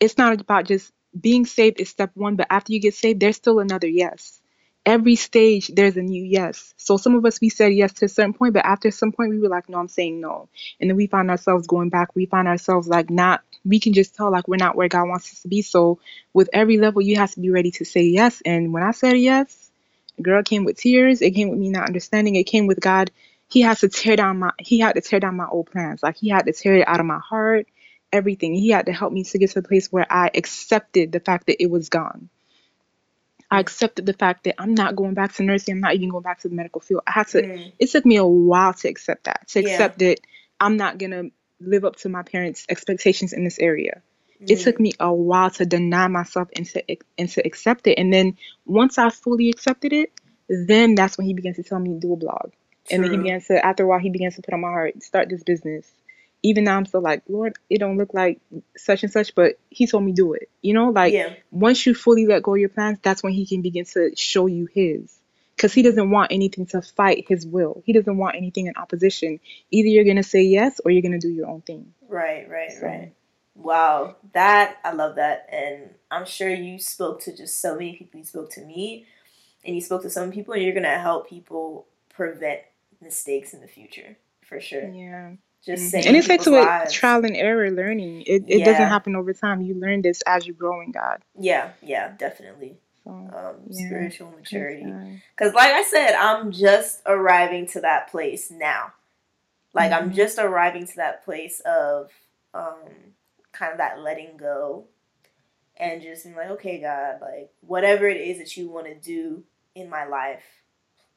it's 0.00 0.18
not 0.18 0.40
about 0.40 0.66
just 0.66 0.92
being 1.18 1.46
saved 1.46 1.80
is 1.80 1.88
step 1.88 2.10
one, 2.14 2.36
but 2.36 2.46
after 2.50 2.72
you 2.72 2.80
get 2.80 2.94
saved, 2.94 3.20
there's 3.20 3.36
still 3.36 3.60
another 3.60 3.88
yes 3.88 4.40
every 4.88 5.16
stage 5.16 5.68
there's 5.68 5.98
a 5.98 6.02
new 6.02 6.24
yes. 6.24 6.72
So 6.78 6.96
some 6.96 7.14
of 7.14 7.24
us 7.26 7.40
we 7.42 7.50
said 7.50 7.74
yes 7.74 7.92
to 7.94 8.06
a 8.06 8.08
certain 8.08 8.32
point, 8.32 8.54
but 8.54 8.64
after 8.64 8.90
some 8.90 9.12
point 9.12 9.30
we 9.30 9.38
were 9.38 9.48
like, 9.50 9.68
no, 9.68 9.76
I'm 9.78 9.88
saying 9.88 10.18
no. 10.18 10.48
And 10.80 10.88
then 10.88 10.96
we 10.96 11.06
find 11.06 11.30
ourselves 11.30 11.66
going 11.66 11.90
back. 11.90 12.16
We 12.16 12.24
find 12.24 12.48
ourselves 12.48 12.88
like 12.88 13.10
not 13.10 13.42
we 13.66 13.80
can 13.80 13.92
just 13.92 14.14
tell 14.14 14.30
like 14.32 14.48
we're 14.48 14.56
not 14.56 14.76
where 14.76 14.88
God 14.88 15.08
wants 15.08 15.30
us 15.30 15.42
to 15.42 15.48
be. 15.48 15.60
So 15.60 15.98
with 16.32 16.48
every 16.54 16.78
level 16.78 17.02
you 17.02 17.16
have 17.16 17.32
to 17.32 17.40
be 17.40 17.50
ready 17.50 17.70
to 17.72 17.84
say 17.84 18.02
yes. 18.04 18.40
And 18.46 18.72
when 18.72 18.82
I 18.82 18.92
said 18.92 19.18
yes, 19.18 19.70
girl 20.22 20.42
came 20.42 20.64
with 20.64 20.78
tears. 20.78 21.20
It 21.20 21.32
came 21.32 21.50
with 21.50 21.58
me 21.58 21.68
not 21.68 21.86
understanding. 21.86 22.36
It 22.36 22.44
came 22.44 22.66
with 22.66 22.80
God. 22.80 23.10
He 23.50 23.62
has 23.62 23.80
to 23.80 23.88
tear 23.90 24.16
down 24.16 24.38
my 24.38 24.52
he 24.58 24.78
had 24.80 24.94
to 24.94 25.02
tear 25.02 25.20
down 25.20 25.36
my 25.36 25.46
old 25.46 25.70
plans. 25.70 26.02
Like 26.02 26.16
he 26.16 26.30
had 26.30 26.46
to 26.46 26.52
tear 26.52 26.76
it 26.76 26.88
out 26.88 27.00
of 27.00 27.06
my 27.06 27.18
heart, 27.18 27.66
everything. 28.12 28.54
He 28.54 28.70
had 28.70 28.86
to 28.86 28.92
help 28.92 29.12
me 29.12 29.24
to 29.24 29.38
get 29.38 29.50
to 29.50 29.60
the 29.60 29.68
place 29.68 29.90
where 29.92 30.06
I 30.10 30.30
accepted 30.34 31.12
the 31.12 31.20
fact 31.20 31.46
that 31.46 31.62
it 31.62 31.70
was 31.70 31.88
gone. 31.88 32.28
I 33.50 33.60
accepted 33.60 34.04
the 34.06 34.12
fact 34.12 34.44
that 34.44 34.56
I'm 34.60 34.74
not 34.74 34.94
going 34.94 35.14
back 35.14 35.34
to 35.34 35.42
nursing. 35.42 35.76
I'm 35.76 35.80
not 35.80 35.94
even 35.94 36.10
going 36.10 36.22
back 36.22 36.40
to 36.40 36.48
the 36.48 36.54
medical 36.54 36.80
field. 36.80 37.02
I 37.06 37.12
had 37.12 37.28
to. 37.28 37.42
Mm. 37.42 37.72
It 37.78 37.90
took 37.90 38.04
me 38.04 38.16
a 38.16 38.26
while 38.26 38.74
to 38.74 38.88
accept 38.88 39.24
that. 39.24 39.48
To 39.48 39.62
Yeah. 39.62 39.70
accept 39.72 39.98
that 40.00 40.20
I'm 40.60 40.76
not 40.76 40.98
gonna 40.98 41.24
live 41.60 41.84
up 41.84 41.96
to 41.96 42.08
my 42.08 42.22
parents' 42.22 42.66
expectations 42.68 43.32
in 43.32 43.44
this 43.44 43.58
area. 43.58 44.02
It 44.40 44.58
Mm. 44.58 44.64
took 44.64 44.80
me 44.80 44.92
a 45.00 45.12
while 45.12 45.50
to 45.50 45.66
deny 45.66 46.08
myself 46.08 46.48
and 46.54 46.66
to 46.66 46.84
and 47.16 47.28
to 47.30 47.46
accept 47.46 47.86
it. 47.86 47.98
And 47.98 48.12
then 48.12 48.36
once 48.66 48.98
I 48.98 49.10
fully 49.10 49.48
accepted 49.48 49.92
it, 49.92 50.12
then 50.48 50.94
that's 50.94 51.16
when 51.18 51.26
he 51.26 51.34
began 51.34 51.54
to 51.54 51.62
tell 51.62 51.78
me 51.78 51.94
to 51.94 52.00
do 52.00 52.12
a 52.12 52.16
blog. 52.16 52.52
And 52.90 53.02
then 53.02 53.10
he 53.10 53.16
True. 53.16 53.24
began 53.24 53.40
to 53.42 53.64
after 53.64 53.84
a 53.84 53.86
while 53.86 53.98
he 53.98 54.10
began 54.10 54.30
to 54.32 54.42
put 54.42 54.54
on 54.54 54.60
my 54.60 54.68
heart, 54.68 55.02
start 55.02 55.28
this 55.30 55.42
business. 55.42 55.90
Even 56.42 56.64
now 56.64 56.76
I'm 56.76 56.86
still 56.86 57.00
like, 57.00 57.22
Lord, 57.28 57.56
it 57.68 57.78
don't 57.78 57.98
look 57.98 58.14
like 58.14 58.40
such 58.76 59.02
and 59.02 59.12
such, 59.12 59.34
but 59.34 59.58
he 59.70 59.86
told 59.86 60.04
me 60.04 60.12
do 60.12 60.34
it. 60.34 60.48
You 60.62 60.74
know, 60.74 60.90
like 60.90 61.12
yeah. 61.12 61.34
once 61.50 61.84
you 61.84 61.94
fully 61.94 62.26
let 62.26 62.42
go 62.42 62.54
of 62.54 62.60
your 62.60 62.68
plans, 62.68 62.98
that's 63.02 63.22
when 63.22 63.32
he 63.32 63.44
can 63.46 63.62
begin 63.62 63.84
to 63.86 64.12
show 64.16 64.46
you 64.46 64.66
his. 64.66 65.14
Because 65.56 65.72
he 65.72 65.82
doesn't 65.82 66.12
want 66.12 66.30
anything 66.30 66.66
to 66.66 66.82
fight 66.82 67.24
his 67.26 67.44
will. 67.44 67.82
He 67.84 67.92
doesn't 67.92 68.16
want 68.16 68.36
anything 68.36 68.68
in 68.68 68.76
opposition. 68.76 69.40
Either 69.72 69.88
you're 69.88 70.04
gonna 70.04 70.22
say 70.22 70.42
yes 70.42 70.80
or 70.84 70.92
you're 70.92 71.02
gonna 71.02 71.18
do 71.18 71.30
your 71.30 71.48
own 71.48 71.62
thing. 71.62 71.92
Right, 72.08 72.48
right, 72.48 72.72
So- 72.72 72.86
right. 72.86 73.12
Wow, 73.56 74.14
that 74.34 74.76
I 74.84 74.92
love 74.92 75.16
that, 75.16 75.48
and 75.50 75.90
I'm 76.12 76.24
sure 76.24 76.48
you 76.48 76.78
spoke 76.78 77.20
to 77.22 77.36
just 77.36 77.60
so 77.60 77.74
many 77.74 77.96
people. 77.96 78.20
You 78.20 78.24
spoke 78.24 78.50
to 78.50 78.60
me, 78.60 79.06
and 79.64 79.74
you 79.74 79.80
spoke 79.80 80.02
to 80.02 80.10
some 80.10 80.30
people, 80.30 80.54
and 80.54 80.62
you're 80.62 80.74
gonna 80.74 80.96
help 80.96 81.28
people 81.28 81.88
prevent 82.08 82.60
mistakes 83.00 83.52
in 83.54 83.60
the 83.60 83.66
future 83.66 84.16
for 84.42 84.60
sure. 84.60 84.88
Yeah. 84.88 85.32
Just 85.64 85.84
Mhm. 85.84 85.90
saying, 85.90 86.06
And 86.06 86.16
it's 86.16 86.28
like 86.28 86.40
to 86.40 86.44
people's 86.50 86.66
lives. 86.66 86.92
trial 86.92 87.24
and 87.24 87.36
error 87.36 87.70
learning. 87.70 88.22
It 88.22 88.44
it 88.48 88.64
doesn't 88.64 88.88
happen 88.88 89.16
over 89.16 89.32
time. 89.32 89.60
You 89.60 89.74
learn 89.74 90.02
this 90.02 90.22
as 90.22 90.46
you 90.46 90.54
grow 90.54 90.80
in 90.80 90.92
God. 90.92 91.22
Yeah, 91.38 91.72
yeah, 91.82 92.14
definitely. 92.16 92.78
So 93.04 93.10
Um, 93.10 93.56
Yeah. 93.68 93.86
Spiritual 93.86 94.30
maturity. 94.32 94.84
Because, 95.36 95.54
like 95.54 95.72
I 95.72 95.82
said, 95.82 96.14
I'm 96.14 96.52
just 96.52 97.02
arriving 97.06 97.66
to 97.68 97.80
that 97.82 98.08
place 98.08 98.50
now. 98.50 98.92
Like, 99.74 99.92
I'm 99.92 100.10
Mhm. 100.10 100.14
just 100.14 100.38
arriving 100.38 100.86
to 100.86 100.96
that 100.96 101.24
place 101.24 101.60
of 101.60 102.10
um, 102.54 103.14
kind 103.52 103.72
of 103.72 103.78
that 103.78 104.00
letting 104.00 104.36
go 104.38 104.86
and 105.76 106.00
just 106.02 106.24
being 106.24 106.34
like, 106.34 106.50
okay, 106.50 106.80
God, 106.80 107.20
like, 107.20 107.50
whatever 107.60 108.08
it 108.08 108.16
is 108.20 108.38
that 108.38 108.56
you 108.56 108.68
want 108.70 108.86
to 108.86 108.94
do 108.94 109.44
in 109.74 109.88
my 109.90 110.04
life, 110.04 110.57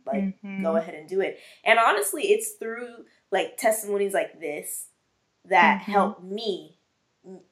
like, 0.05 0.33
Mhm. 0.43 0.61
go 0.61 0.75
ahead 0.77 0.95
and 0.95 1.07
do 1.09 1.21
it. 1.21 1.39
And 1.63 1.79
honestly, 1.79 2.23
it's 2.31 2.53
through 2.53 3.05
like 3.31 3.57
testimonies 3.57 4.13
like 4.13 4.39
this 4.39 4.87
that 5.49 5.79
Mhm. 5.79 5.81
help 5.81 6.23
me, 6.23 6.77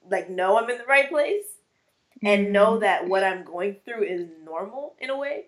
like, 0.09 0.29
know 0.29 0.57
I'm 0.59 0.69
in 0.69 0.77
the 0.77 0.85
right 0.85 1.09
place 1.09 1.45
and 2.23 2.51
know 2.53 2.79
that 2.79 3.07
what 3.07 3.23
I'm 3.23 3.43
going 3.43 3.77
through 3.85 4.03
is 4.03 4.27
normal 4.43 4.95
in 4.99 5.09
a 5.09 5.17
way 5.17 5.45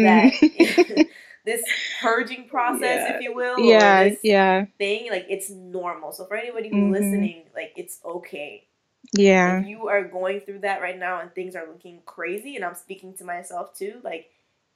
that 0.00 0.34
this 1.44 1.62
purging 2.00 2.48
process, 2.48 3.02
Yeah. 3.02 3.06
if 3.06 3.20
you 3.20 3.34
will, 3.34 3.58
yeah, 3.58 3.76
or 3.76 3.94
this 3.96 4.18
yeah, 4.22 4.66
thing, 4.78 5.10
like 5.10 5.26
it's 5.28 5.50
normal. 5.50 6.12
So 6.12 6.26
for 6.26 6.36
anybody 6.36 6.70
who's 6.70 6.84
Mhm. 6.84 6.88
listening, 6.88 7.44
like 7.54 7.72
it's 7.76 8.00
okay. 8.04 8.66
yeah. 9.12 9.44
If 9.44 9.62
you 9.62 9.88
are 9.88 10.04
going 10.04 10.40
through 10.40 10.60
that 10.60 10.82
right 10.82 10.98
now 10.98 11.20
and 11.20 11.34
things 11.34 11.56
are 11.56 11.66
looking 11.68 12.02
crazy, 12.06 12.56
and 12.56 12.64
I'm 12.64 12.74
speaking 12.74 13.14
to 13.18 13.24
myself 13.24 13.74
too, 13.76 14.00
like 14.04 14.30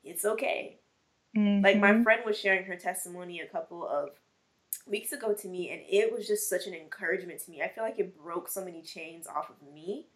it's 0.05 0.25
okay. 0.25 0.79
Like 1.63 1.79
my 1.79 2.03
friend 2.03 2.23
was 2.25 2.39
sharing 2.39 2.65
her 2.65 2.77
testimony 2.77 3.41
a 3.41 3.47
couple 3.47 3.87
of 3.87 4.11
weeks 4.87 5.13
ago 5.13 5.35
to 5.35 5.49
me, 5.49 5.71
and 5.71 5.83
it 5.89 6.13
was 6.13 6.27
just 6.27 6.49
such 6.49 6.67
an 6.67 6.75
encouragement 6.75 7.41
to 7.45 7.51
me. 7.51 7.63
I 7.63 7.69
feel 7.69 7.85
like 7.85 7.99
it 7.99 8.17
broke 8.17 8.49
so 8.49 8.65
many 8.65 8.83
chains 8.83 9.27
off 9.27 9.51
of 9.51 9.57
me 9.75 10.07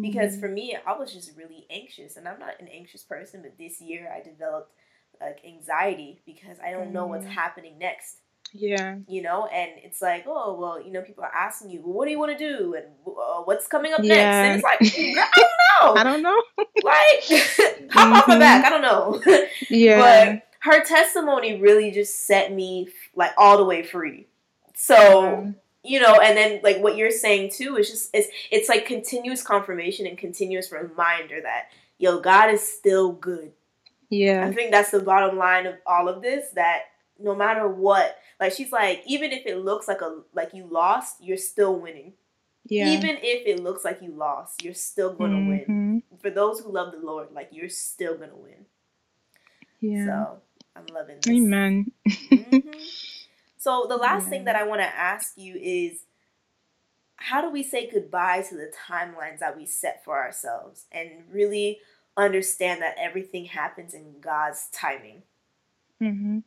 because 0.00 0.36
Mhm. 0.36 0.40
for 0.40 0.48
me 0.48 0.76
i 0.86 0.92
was 0.96 1.12
just 1.12 1.36
really 1.36 1.66
anxious 1.70 2.16
and 2.16 2.28
i'm 2.28 2.38
not 2.38 2.54
an 2.60 2.68
anxious 2.68 3.02
person 3.02 3.42
but 3.42 3.58
this 3.58 3.80
year 3.80 4.08
i 4.16 4.20
developed 4.22 4.70
like 5.20 5.40
anxiety 5.44 6.20
because 6.24 6.56
i 6.64 6.70
don't 6.70 6.92
know 6.92 7.06
what's 7.06 7.26
Mhm. 7.26 7.30
happening 7.30 7.78
next 7.78 8.18
yeah, 8.52 8.96
you 9.08 9.22
know 9.22 9.46
and 9.46 9.72
it's 9.82 10.00
like 10.00 10.24
oh 10.28 10.54
well 10.54 10.80
you 10.80 10.92
know 10.92 11.02
people 11.02 11.24
are 11.24 11.34
asking 11.34 11.70
you 11.70 11.80
well, 11.82 11.94
what 11.94 12.04
do 12.04 12.12
you 12.12 12.18
want 12.18 12.30
to 12.30 12.38
do 12.38 12.74
and 12.74 12.86
uh, 13.08 13.40
what's 13.42 13.66
coming 13.66 13.92
up 13.92 13.98
next 14.00 14.08
Yeah. 14.36 14.44
and 14.44 14.54
it's 14.54 14.62
like 14.62 14.80
i 14.82 15.30
don't 15.36 15.58
know. 15.72 16.00
I 16.00 16.04
don't 16.04 16.22
know. 16.22 16.42
like 16.84 17.24
hop 17.90 18.12
off 18.22 18.28
my 18.28 18.38
back 18.38 18.64
i 18.64 18.70
don't 18.70 18.82
know 18.82 19.20
Yeah, 19.68 19.98
but 20.36 20.47
her 20.60 20.84
testimony 20.84 21.60
really 21.60 21.90
just 21.90 22.26
set 22.26 22.52
me 22.52 22.88
like 23.14 23.32
all 23.36 23.56
the 23.56 23.64
way 23.64 23.82
free 23.82 24.26
so 24.74 25.34
Um, 25.38 25.56
you 25.82 26.00
know 26.00 26.14
and 26.20 26.36
then 26.36 26.60
like 26.62 26.78
what 26.78 26.96
you're 26.96 27.10
saying 27.10 27.50
too 27.50 27.76
is 27.76 27.90
just 27.90 28.10
it's 28.12 28.28
it's 28.50 28.68
like 28.68 28.86
continuous 28.86 29.42
confirmation 29.42 30.06
and 30.06 30.18
continuous 30.18 30.72
reminder 30.72 31.40
that 31.40 31.68
yo 31.98 32.20
god 32.20 32.50
is 32.50 32.60
still 32.60 33.12
good 33.12 33.52
Yeah. 34.10 34.46
i 34.46 34.52
think 34.52 34.70
that's 34.70 34.90
the 34.90 35.00
bottom 35.00 35.38
line 35.38 35.66
of 35.66 35.76
all 35.86 36.08
of 36.08 36.22
this 36.22 36.50
that 36.54 36.82
no 37.18 37.34
matter 37.34 37.68
what 37.68 38.18
like 38.40 38.52
she's 38.52 38.72
like 38.72 39.02
even 39.06 39.32
if 39.32 39.46
it 39.46 39.58
looks 39.58 39.88
like 39.88 40.00
a 40.00 40.20
like 40.34 40.54
you 40.54 40.66
lost 40.66 41.16
you're 41.20 41.36
still 41.36 41.78
winning 41.78 42.12
Yeah. 42.70 42.90
Even 42.90 43.16
if 43.22 43.46
it 43.46 43.62
looks 43.62 43.82
like 43.82 44.02
you 44.02 44.10
lost, 44.12 44.62
you're 44.62 44.74
still 44.74 45.14
going 45.14 45.30
to 45.30 45.38
mm-hmm. 45.38 45.72
win. 45.72 46.02
For 46.20 46.28
those 46.28 46.60
who 46.60 46.70
love 46.70 46.92
the 46.92 46.98
Lord, 46.98 47.28
like 47.32 47.48
you're 47.50 47.70
still 47.70 48.14
going 48.16 48.28
to 48.28 48.36
win. 48.36 48.66
Yeah. 49.80 50.04
So 50.04 50.42
I'm 50.78 50.94
loving 50.94 51.16
this. 51.20 51.34
Amen. 51.34 51.92
mm-hmm. 52.08 52.70
So 53.60 53.86
the 53.88 53.96
last 53.96 54.24
yeah. 54.24 54.30
thing 54.30 54.44
that 54.44 54.54
I 54.54 54.62
want 54.62 54.80
to 54.82 54.86
ask 54.86 55.32
you 55.36 55.56
is 55.60 56.04
how 57.16 57.42
do 57.42 57.50
we 57.50 57.64
say 57.64 57.90
goodbye 57.90 58.42
to 58.48 58.54
the 58.54 58.70
timelines 58.88 59.40
that 59.40 59.56
we 59.56 59.66
set 59.66 60.04
for 60.04 60.16
ourselves 60.16 60.86
and 60.92 61.10
really 61.30 61.80
understand 62.16 62.80
that 62.82 62.94
everything 62.98 63.46
happens 63.46 63.94
in 63.94 64.20
God's 64.20 64.68
timing? 64.72 65.22
Mm-hmm. 66.00 66.38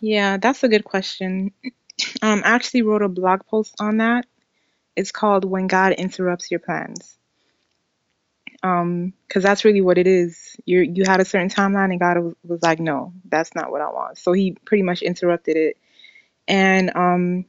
Yeah, 0.00 0.38
that's 0.38 0.64
a 0.64 0.68
good 0.68 0.84
question. 0.84 1.52
Um, 2.22 2.40
I 2.46 2.52
actually 2.52 2.80
wrote 2.80 3.02
a 3.02 3.08
blog 3.08 3.44
post 3.44 3.74
on 3.78 3.98
that. 3.98 4.24
It's 4.96 5.12
called 5.12 5.44
When 5.44 5.66
God 5.66 5.92
Interrupts 5.92 6.50
Your 6.50 6.58
Plans. 6.58 7.18
Um, 8.62 9.14
because 9.28 9.42
that's 9.42 9.64
really 9.64 9.80
what 9.80 9.98
it 9.98 10.06
is. 10.06 10.56
You 10.66 10.80
you 10.82 11.04
had 11.06 11.20
a 11.20 11.24
certain 11.24 11.50
timeline, 11.50 11.90
and 11.92 12.00
God 12.00 12.18
was, 12.18 12.34
was 12.44 12.62
like, 12.62 12.80
"No, 12.80 13.12
that's 13.26 13.54
not 13.54 13.70
what 13.70 13.80
I 13.80 13.86
want." 13.90 14.18
So 14.18 14.32
He 14.32 14.52
pretty 14.66 14.82
much 14.82 15.02
interrupted 15.02 15.56
it. 15.56 15.78
And 16.48 16.92
um, 16.96 17.46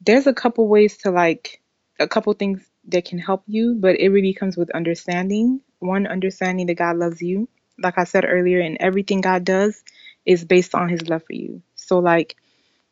there's 0.00 0.26
a 0.26 0.34
couple 0.34 0.68
ways 0.68 0.98
to 0.98 1.10
like 1.10 1.60
a 2.00 2.08
couple 2.08 2.32
things 2.34 2.64
that 2.88 3.04
can 3.04 3.18
help 3.18 3.44
you, 3.46 3.76
but 3.78 4.00
it 4.00 4.10
really 4.10 4.34
comes 4.34 4.56
with 4.56 4.70
understanding. 4.70 5.60
One, 5.80 6.06
understanding 6.06 6.66
that 6.66 6.74
God 6.76 6.96
loves 6.96 7.22
you. 7.22 7.48
Like 7.78 7.98
I 7.98 8.04
said 8.04 8.24
earlier, 8.26 8.60
and 8.60 8.76
everything 8.80 9.20
God 9.20 9.44
does 9.44 9.82
is 10.26 10.44
based 10.44 10.74
on 10.74 10.88
His 10.88 11.08
love 11.08 11.24
for 11.24 11.34
you. 11.34 11.62
So 11.76 11.98
like, 12.00 12.36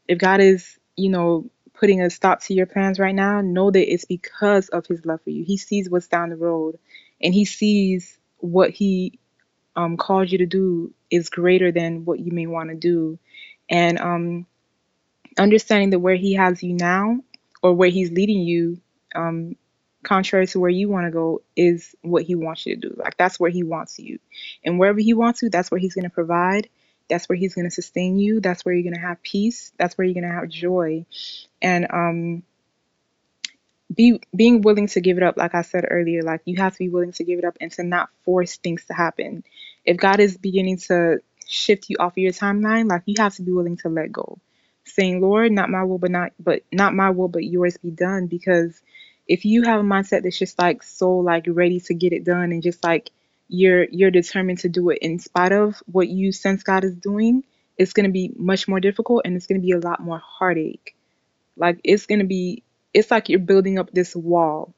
if 0.09 0.19
God 0.19 0.41
is, 0.41 0.79
you 0.97 1.11
know, 1.11 1.51
putting 1.75 2.03
a 2.03 2.11
stop 2.11 2.43
to 2.43 2.55
your 2.55 2.67
plans 2.67 2.99
right 2.99 3.14
now, 3.14 3.41
know 3.43 3.71
that 3.71 3.93
it's 3.93 4.05
because 4.07 4.69
of 4.71 4.87
His 4.87 5.05
love 5.07 5.23
for 5.23 5.31
you. 5.31 5.45
He 5.45 5.57
sees 5.57 5.91
what's 5.91 6.09
down 6.09 6.31
the 6.31 6.37
road 6.37 6.79
and 7.27 7.35
he 7.35 7.45
sees 7.45 8.16
what 8.39 8.70
he 8.70 9.18
um, 9.74 9.99
you 10.27 10.39
to 10.39 10.47
do 10.47 10.95
is 11.11 11.29
greater 11.29 11.72
than 11.72 12.05
what 12.05 12.20
you 12.20 12.31
may 12.31 12.47
want 12.47 12.70
to 12.70 12.77
do. 12.77 13.18
And 13.68 13.99
um, 13.99 14.47
understanding 15.37 15.91
that 15.91 15.99
where 15.99 16.14
he 16.14 16.35
has 16.35 16.62
you 16.62 16.74
now 16.74 17.18
or 17.64 17.74
where 17.74 17.89
he's 17.89 18.12
leading 18.12 18.43
you, 18.43 18.81
um, 19.16 19.57
contrary 20.05 20.47
to 20.47 20.61
where 20.61 20.70
you 20.70 20.89
want 20.89 21.09
to 21.09 21.11
go, 21.11 21.43
is 21.57 21.97
what 22.01 22.22
he 22.22 22.37
wants 22.37 22.64
you 22.64 22.77
to 22.77 22.91
do. 22.91 22.95
Like 22.97 23.16
that's 23.16 23.41
where 23.41 23.51
he 23.51 23.64
wants 23.64 23.99
you. 23.99 24.20
And 24.64 24.79
wherever 24.79 25.01
he 25.01 25.12
wants 25.12 25.43
you, 25.43 25.51
that's 25.51 25.68
where 25.68 25.81
he's 25.81 25.95
going 25.95 26.05
to 26.05 26.11
provide. 26.11 26.68
That's 27.11 27.29
where 27.29 27.37
he's 27.37 27.57
going 27.57 27.66
to 27.66 27.74
sustain 27.74 28.20
you. 28.20 28.41
That's 28.41 28.64
where 28.64 28.72
you're 28.72 28.85
going 28.85 28.95
to 29.03 29.09
have 29.09 29.20
peace. 29.20 29.72
That's 29.81 29.99
where 29.99 30.07
you're 30.07 30.14
going 30.14 30.33
to 30.33 30.41
have 30.41 30.49
joy. 30.49 31.07
And 31.61 31.89
um, 31.91 32.43
be 33.97 34.21
being 34.35 34.61
willing 34.63 34.87
to 34.87 35.01
give 35.01 35.17
it 35.17 35.23
up 35.23 35.37
like 35.37 35.55
i 35.55 35.63
said 35.63 35.87
earlier 35.91 36.23
like 36.23 36.41
you 36.45 36.57
have 36.57 36.73
to 36.73 36.79
be 36.79 36.89
willing 36.89 37.13
to 37.13 37.25
give 37.25 37.39
it 37.39 37.45
up 37.45 37.57
and 37.61 37.73
to 37.73 37.83
not 37.83 38.09
force 38.25 38.57
things 38.57 38.85
to 38.87 38.95
happen. 38.95 39.45
If 39.85 39.97
god 39.97 40.21
is 40.21 40.37
beginning 40.37 40.79
to 40.89 41.19
shift 41.47 41.89
you 41.89 41.97
off 41.99 42.13
of 42.13 42.19
your 42.19 42.33
timeline 42.33 42.89
like 42.89 43.03
you 43.07 43.15
have 43.19 43.35
to 43.37 43.43
be 43.43 43.53
willing 43.53 43.77
to 43.79 43.89
let 43.89 44.11
go 44.11 44.39
saying 44.85 45.21
lord 45.21 45.53
not 45.53 45.71
my 45.71 45.85
will 45.85 45.99
but 45.99 46.11
not 46.11 46.33
but 46.41 46.63
not 46.73 46.95
my 46.95 47.11
will 47.11 47.29
but 47.29 47.45
yours 47.45 47.77
be 47.77 47.91
done. 47.91 48.27
Because 48.27 48.81
if 49.27 49.45
you 49.45 49.63
have 49.63 49.81
a 49.81 49.85
mindset 49.85 50.23
that's 50.23 50.39
just 50.39 50.59
like 50.59 50.83
so 50.83 51.11
like 51.19 51.47
ready 51.49 51.81
to 51.81 51.95
get 51.95 52.13
it 52.13 52.25
done 52.25 52.53
and 52.53 52.63
just 52.63 52.83
like 52.85 53.11
you're 53.49 53.85
you're 53.91 54.11
determined 54.11 54.59
to 54.59 54.69
do 54.69 54.91
it 54.91 54.99
in 55.01 55.19
spite 55.19 55.53
of 55.53 55.81
what 55.91 56.09
you 56.09 56.33
sense 56.33 56.63
god 56.63 56.85
is 56.85 56.97
doing 56.97 57.45
it's 57.77 57.93
going 57.93 58.07
to 58.07 58.13
be 58.13 58.33
much 58.37 58.69
more 58.69 58.81
difficult 58.81 59.23
and 59.25 59.37
it's 59.37 59.47
going 59.47 59.61
to 59.61 59.65
be 59.65 59.73
a 59.73 59.79
lot 59.79 60.01
more 60.01 60.21
heartache. 60.25 60.95
Like 61.57 61.81
it's 61.85 62.07
going 62.07 62.21
to 62.21 62.27
be 62.27 62.63
it's 62.97 63.11
like 63.11 63.29
you're 63.29 63.39
building 63.39 63.79
up 63.79 63.91
this 63.93 64.17
wall. 64.17 64.75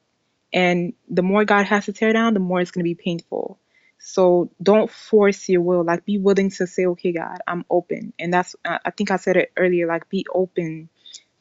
And 0.53 0.95
the 1.09 1.23
more 1.23 1.45
God 1.45 1.67
has 1.67 1.85
to 1.85 1.93
tear 1.93 2.13
down, 2.13 2.35
the 2.35 2.41
more 2.41 2.61
it's 2.61 2.73
going 2.73 2.85
to 2.85 2.89
be 2.89 2.97
painful. 2.97 3.61
So 3.99 4.51
don't 4.61 4.91
force 4.91 5.49
your 5.49 5.61
will. 5.61 5.85
Like 5.85 6.05
be 6.05 6.19
willing 6.19 6.51
to 6.51 6.67
say, 6.67 6.87
okay, 6.87 7.13
God, 7.13 7.39
I'm 7.47 7.65
open. 7.71 8.13
And 8.19 8.35
that's, 8.35 8.57
I 8.65 8.91
think 8.91 9.13
I 9.13 9.17
said 9.17 9.37
it 9.37 9.53
earlier, 9.57 9.87
like 9.87 10.09
be 10.09 10.27
open 10.35 10.89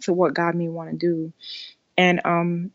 to 0.01 0.13
what 0.13 0.35
God 0.35 0.53
may 0.53 0.67
want 0.67 0.91
to 0.91 0.97
do. 0.97 1.33
And 1.97 2.21
um, 2.25 2.71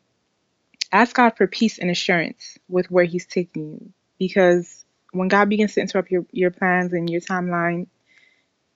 ask 0.90 1.14
God 1.14 1.36
for 1.36 1.46
peace 1.46 1.78
and 1.78 1.90
assurance 1.90 2.58
with 2.68 2.90
where 2.90 3.04
He's 3.04 3.26
taking 3.26 3.70
you. 3.70 3.92
Because 4.18 4.84
when 5.12 5.28
God 5.28 5.48
begins 5.48 5.74
to 5.74 5.80
interrupt 5.80 6.10
your, 6.10 6.26
your 6.32 6.50
plans 6.50 6.92
and 6.92 7.08
your 7.08 7.20
timeline, 7.20 7.86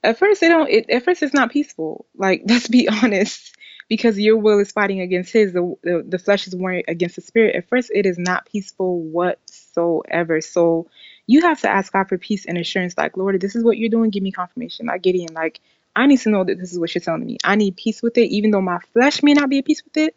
at 0.05 0.18
first 0.18 0.41
they 0.41 0.49
don't 0.49 0.70
it, 0.70 0.89
at 0.89 1.05
first 1.05 1.22
it's 1.24 1.35
not 1.35 1.51
peaceful. 1.51 2.07
Like 2.14 2.43
let's 2.49 2.68
be 2.68 2.89
honest 2.89 3.55
because 3.89 4.18
your 4.18 4.37
will 4.37 4.59
is 4.59 4.72
fighting 4.72 5.01
against 5.01 5.32
his. 5.32 5.53
The, 5.53 5.74
the, 5.82 6.05
the 6.07 6.18
flesh 6.18 6.47
is 6.47 6.57
warring 6.57 6.84
against 6.89 7.16
the 7.16 7.22
spirit. 7.22 7.57
At 7.57 7.68
first 7.68 7.91
it 7.95 8.07
is 8.07 8.18
not 8.18 8.47
peaceful 8.47 9.01
whatsoever. 9.03 10.41
So 10.41 10.89
you 11.26 11.43
have 11.43 11.61
to 11.62 11.70
ask 11.70 11.93
god 11.93 12.09
for 12.09 12.18
peace 12.18 12.47
and 12.47 12.59
assurance. 12.59 12.97
Like 12.97 13.16
lord 13.16 13.41
this 13.41 13.57
is 13.57 13.64
what 13.64 13.78
you're 13.78 13.91
doing 13.91 14.11
give 14.11 14.22
me 14.22 14.32
confirmation. 14.32 14.87
Like 14.87 15.03
gideon 15.03 15.34
like 15.34 15.61
i 15.95 16.07
need 16.07 16.20
to 16.20 16.30
know 16.30 16.45
that 16.45 16.59
this 16.59 16.72
is 16.72 16.78
what 16.78 16.95
you're 16.95 17.03
telling 17.03 17.26
me. 17.26 17.39
I 17.45 17.57
need 17.57 17.76
peace 17.76 18.03
with 18.03 18.18
it. 18.18 18.28
Even 18.28 18.51
though 18.51 18.62
my 18.62 18.78
flesh 18.93 19.22
may 19.22 19.34
not 19.34 19.51
be 19.51 19.59
at 19.59 19.64
peace 19.64 19.82
with 19.84 19.97
it 19.97 20.16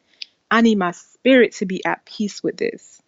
i 0.52 0.62
need 0.62 0.78
my 0.78 0.92
spirit 0.92 1.54
to 1.54 1.66
be 1.66 1.84
at 1.86 2.06
peace 2.06 2.44
with 2.44 2.58
this. 2.58 3.02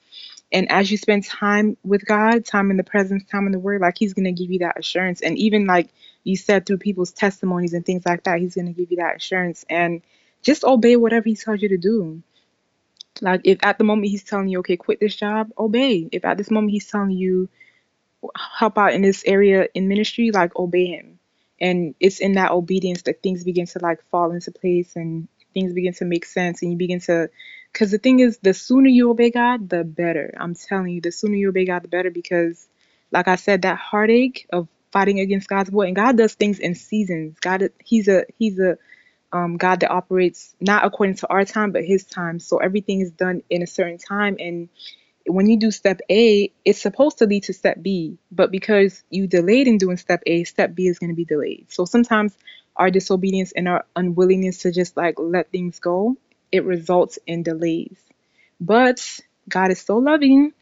And 0.51 0.71
as 0.71 0.91
you 0.91 0.97
spend 0.97 1.25
time 1.25 1.77
with 1.83 2.05
god 2.05 2.45
time 2.45 2.71
in 2.71 2.77
the 2.77 2.83
presence 2.83 3.23
time 3.25 3.45
in 3.45 3.51
the 3.51 3.59
word 3.59 3.81
like 3.81 3.97
he's 3.97 4.13
going 4.13 4.25
to 4.25 4.31
give 4.31 4.51
you 4.51 4.59
that 4.59 4.79
assurance. 4.79 5.21
And 5.21 5.37
even 5.37 5.65
like 5.65 5.89
you 6.23 6.35
said 6.37 6.65
through 6.65 6.79
people's 6.79 7.11
testimonies 7.11 7.73
and 7.73 7.85
things 7.85 8.05
like 8.05 8.23
that 8.25 8.39
he's 8.39 8.55
going 8.55 8.67
to 8.67 8.73
give 8.73 8.91
you 8.91 8.97
that 8.97 9.17
assurance. 9.17 9.65
And 9.69 10.01
just 10.43 10.63
obey 10.63 10.95
whatever 10.95 11.29
he 11.29 11.35
tells 11.35 11.61
you 11.61 11.69
to 11.69 11.77
do. 11.77 12.23
Like 13.21 13.41
if 13.43 13.59
at 13.63 13.77
the 13.77 13.83
moment 13.83 14.09
he's 14.09 14.23
telling 14.23 14.47
you, 14.47 14.59
okay, 14.59 14.77
quit 14.77 14.99
this 14.99 15.15
job, 15.15 15.51
obey. 15.57 16.09
If 16.11 16.25
at 16.25 16.37
this 16.37 16.51
moment 16.51 16.71
he's 16.71 16.87
telling 16.87 17.11
you 17.11 17.49
help 18.35 18.77
out 18.77 18.93
in 18.93 19.01
this 19.01 19.23
area 19.25 19.67
in 19.73 19.87
ministry, 19.87 20.31
like 20.31 20.55
obey 20.55 20.85
him. 20.85 21.19
And 21.59 21.95
it's 21.99 22.19
in 22.19 22.33
that 22.33 22.51
obedience 22.51 23.03
that 23.03 23.21
things 23.21 23.43
begin 23.43 23.67
to 23.67 23.79
like 23.79 24.03
fall 24.09 24.31
into 24.31 24.51
place 24.51 24.95
and 24.95 25.27
things 25.53 25.73
begin 25.73 25.93
to 25.95 26.05
make 26.05 26.25
sense 26.25 26.61
and 26.61 26.71
you 26.71 26.77
begin 26.77 27.01
to 27.01 27.29
because 27.71 27.91
the 27.91 27.97
thing 27.97 28.19
is 28.19 28.37
the 28.39 28.53
sooner 28.53 28.89
you 28.89 29.11
obey 29.11 29.31
God, 29.31 29.69
the 29.69 29.83
better. 29.83 30.33
I'm 30.39 30.55
telling 30.55 30.89
you, 30.91 31.01
the 31.01 31.11
sooner 31.11 31.35
you 31.35 31.49
obey 31.49 31.65
God, 31.65 31.83
the 31.83 31.87
better 31.87 32.09
because 32.11 32.67
like 33.11 33.27
I 33.27 33.35
said, 33.35 33.63
that 33.63 33.77
heartache 33.77 34.47
of 34.51 34.67
fighting 34.91 35.19
against 35.19 35.47
God's 35.47 35.71
will 35.71 35.87
and 35.87 35.95
God 35.95 36.17
does 36.17 36.33
things 36.33 36.59
in 36.59 36.75
seasons. 36.75 37.37
God 37.39 37.69
he's 37.83 38.07
a 38.07 38.25
he's 38.37 38.59
a 38.59 38.77
um, 39.33 39.57
God 39.57 39.81
that 39.81 39.91
operates 39.91 40.55
not 40.59 40.85
according 40.85 41.15
to 41.17 41.27
our 41.29 41.45
time, 41.45 41.71
but 41.71 41.85
His 41.85 42.05
time. 42.05 42.39
So 42.39 42.57
everything 42.57 43.01
is 43.01 43.11
done 43.11 43.43
in 43.49 43.61
a 43.63 43.67
certain 43.67 43.97
time. 43.97 44.37
And 44.39 44.69
when 45.25 45.47
you 45.47 45.57
do 45.57 45.71
step 45.71 46.01
A, 46.09 46.51
it's 46.65 46.81
supposed 46.81 47.19
to 47.19 47.25
lead 47.25 47.43
to 47.43 47.53
step 47.53 47.81
B. 47.81 48.17
But 48.31 48.51
because 48.51 49.03
you 49.09 49.27
delayed 49.27 49.67
in 49.67 49.77
doing 49.77 49.97
step 49.97 50.21
A, 50.25 50.43
step 50.43 50.75
B 50.75 50.87
is 50.87 50.99
going 50.99 51.09
to 51.11 51.15
be 51.15 51.25
delayed. 51.25 51.67
So 51.69 51.85
sometimes 51.85 52.35
our 52.75 52.89
disobedience 52.89 53.51
and 53.51 53.67
our 53.67 53.85
unwillingness 53.95 54.59
to 54.59 54.71
just 54.71 54.97
like 54.97 55.15
let 55.19 55.51
things 55.51 55.79
go, 55.79 56.17
it 56.51 56.63
results 56.65 57.19
in 57.27 57.43
delays. 57.43 57.97
But 58.59 59.19
God 59.47 59.71
is 59.71 59.81
so 59.81 59.97
loving 59.97 60.53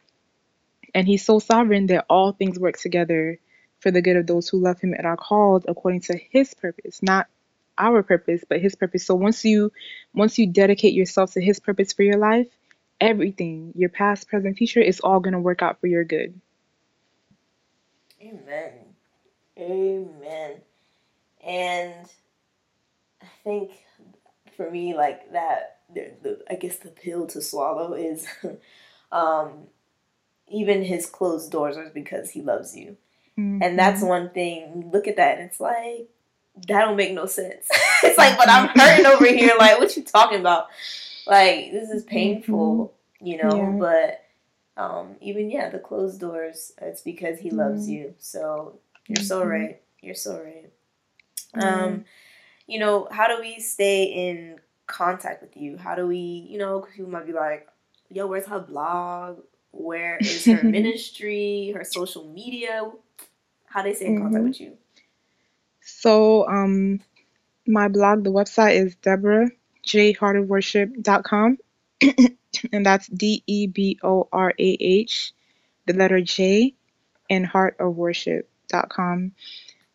and 0.93 1.07
He's 1.07 1.25
so 1.25 1.39
sovereign 1.39 1.87
that 1.87 2.05
all 2.09 2.31
things 2.31 2.59
work 2.59 2.77
together 2.77 3.39
for 3.79 3.91
the 3.91 4.01
good 4.01 4.17
of 4.17 4.27
those 4.27 4.49
who 4.49 4.59
love 4.59 4.79
Him 4.79 4.93
and 4.93 5.05
are 5.05 5.17
called 5.17 5.65
according 5.67 6.01
to 6.01 6.17
His 6.17 6.53
purpose, 6.53 7.01
not 7.01 7.27
our 7.79 8.03
purpose, 8.03 8.43
but 8.47 8.61
his 8.61 8.75
purpose. 8.75 9.05
So 9.05 9.15
once 9.15 9.43
you 9.45 9.71
once 10.13 10.37
you 10.37 10.47
dedicate 10.47 10.93
yourself 10.93 11.33
to 11.33 11.41
his 11.41 11.59
purpose 11.59 11.93
for 11.93 12.03
your 12.03 12.17
life, 12.17 12.47
everything, 12.99 13.73
your 13.75 13.89
past, 13.89 14.27
present, 14.27 14.57
future, 14.57 14.81
is 14.81 14.99
all 14.99 15.19
gonna 15.19 15.39
work 15.39 15.61
out 15.61 15.79
for 15.79 15.87
your 15.87 16.03
good. 16.03 16.39
Amen. 18.21 18.73
Amen. 19.57 20.55
And 21.45 21.93
I 23.21 23.27
think 23.43 23.71
for 24.55 24.69
me, 24.69 24.95
like 24.95 25.31
that, 25.31 25.79
the, 25.93 26.11
the 26.21 26.39
I 26.49 26.55
guess 26.55 26.77
the 26.77 26.89
pill 26.89 27.27
to 27.27 27.41
swallow 27.41 27.93
is, 27.93 28.27
um, 29.11 29.67
even 30.47 30.83
his 30.83 31.05
closed 31.05 31.51
doors 31.51 31.77
are 31.77 31.89
because 31.93 32.31
he 32.31 32.41
loves 32.41 32.75
you, 32.75 32.97
mm-hmm. 33.37 33.61
and 33.61 33.79
that's 33.79 34.01
one 34.01 34.29
thing. 34.31 34.89
Look 34.91 35.07
at 35.07 35.15
that, 35.15 35.39
and 35.39 35.49
it's 35.49 35.59
like 35.59 36.09
that 36.67 36.85
don't 36.85 36.97
make 36.97 37.13
no 37.13 37.25
sense. 37.25 37.67
it's 38.03 38.17
like, 38.17 38.37
but 38.37 38.49
I'm 38.49 38.67
hurting 38.75 39.05
over 39.05 39.25
here. 39.25 39.53
Like, 39.57 39.79
what 39.79 39.95
you 39.95 40.03
talking 40.03 40.39
about? 40.39 40.67
Like, 41.27 41.71
this 41.71 41.89
is 41.89 42.03
painful, 42.03 42.93
mm-hmm. 43.21 43.25
you 43.25 43.43
know. 43.43 43.55
Yeah. 43.55 43.77
But 44.75 44.81
um, 44.81 45.15
even 45.21 45.51
yeah, 45.51 45.69
the 45.69 45.79
closed 45.79 46.19
doors. 46.19 46.73
It's 46.81 47.01
because 47.01 47.39
he 47.39 47.49
mm-hmm. 47.49 47.59
loves 47.59 47.89
you. 47.89 48.15
So 48.19 48.79
you're 49.07 49.23
so 49.23 49.41
mm-hmm. 49.41 49.49
right. 49.49 49.81
You're 50.01 50.15
so 50.15 50.41
right. 50.41 50.71
Um, 51.55 52.05
you 52.67 52.79
know, 52.79 53.07
how 53.11 53.27
do 53.27 53.41
we 53.41 53.59
stay 53.59 54.03
in 54.03 54.59
contact 54.87 55.41
with 55.41 55.57
you? 55.57 55.77
How 55.77 55.95
do 55.95 56.07
we, 56.07 56.17
you 56.17 56.57
know, 56.57 56.79
because 56.79 56.95
people 56.95 57.11
might 57.11 57.25
be 57.25 57.33
like, 57.33 57.67
yo, 58.09 58.27
where's 58.27 58.45
her 58.45 58.59
blog? 58.59 59.39
Where 59.71 60.17
is 60.17 60.45
her 60.45 60.63
ministry? 60.63 61.71
Her 61.75 61.83
social 61.83 62.25
media? 62.25 62.91
How 63.65 63.81
do 63.81 63.89
they 63.89 63.95
stay 63.95 64.05
in 64.07 64.17
contact 64.17 64.35
mm-hmm. 64.35 64.47
with 64.47 64.61
you? 64.61 64.77
So, 65.89 66.47
um, 66.47 67.01
my 67.67 67.87
blog, 67.87 68.23
the 68.23 68.31
website 68.31 68.75
is 68.75 68.95
deborahjheartofworship.com. 68.97 71.57
and 72.71 72.85
that's 72.85 73.07
D 73.07 73.43
E 73.47 73.67
B 73.67 73.99
O 74.03 74.27
R 74.31 74.53
A 74.57 74.77
H, 74.79 75.33
the 75.85 75.93
letter 75.93 76.21
J, 76.21 76.73
and 77.29 77.45
heartofworship.com. 77.45 79.33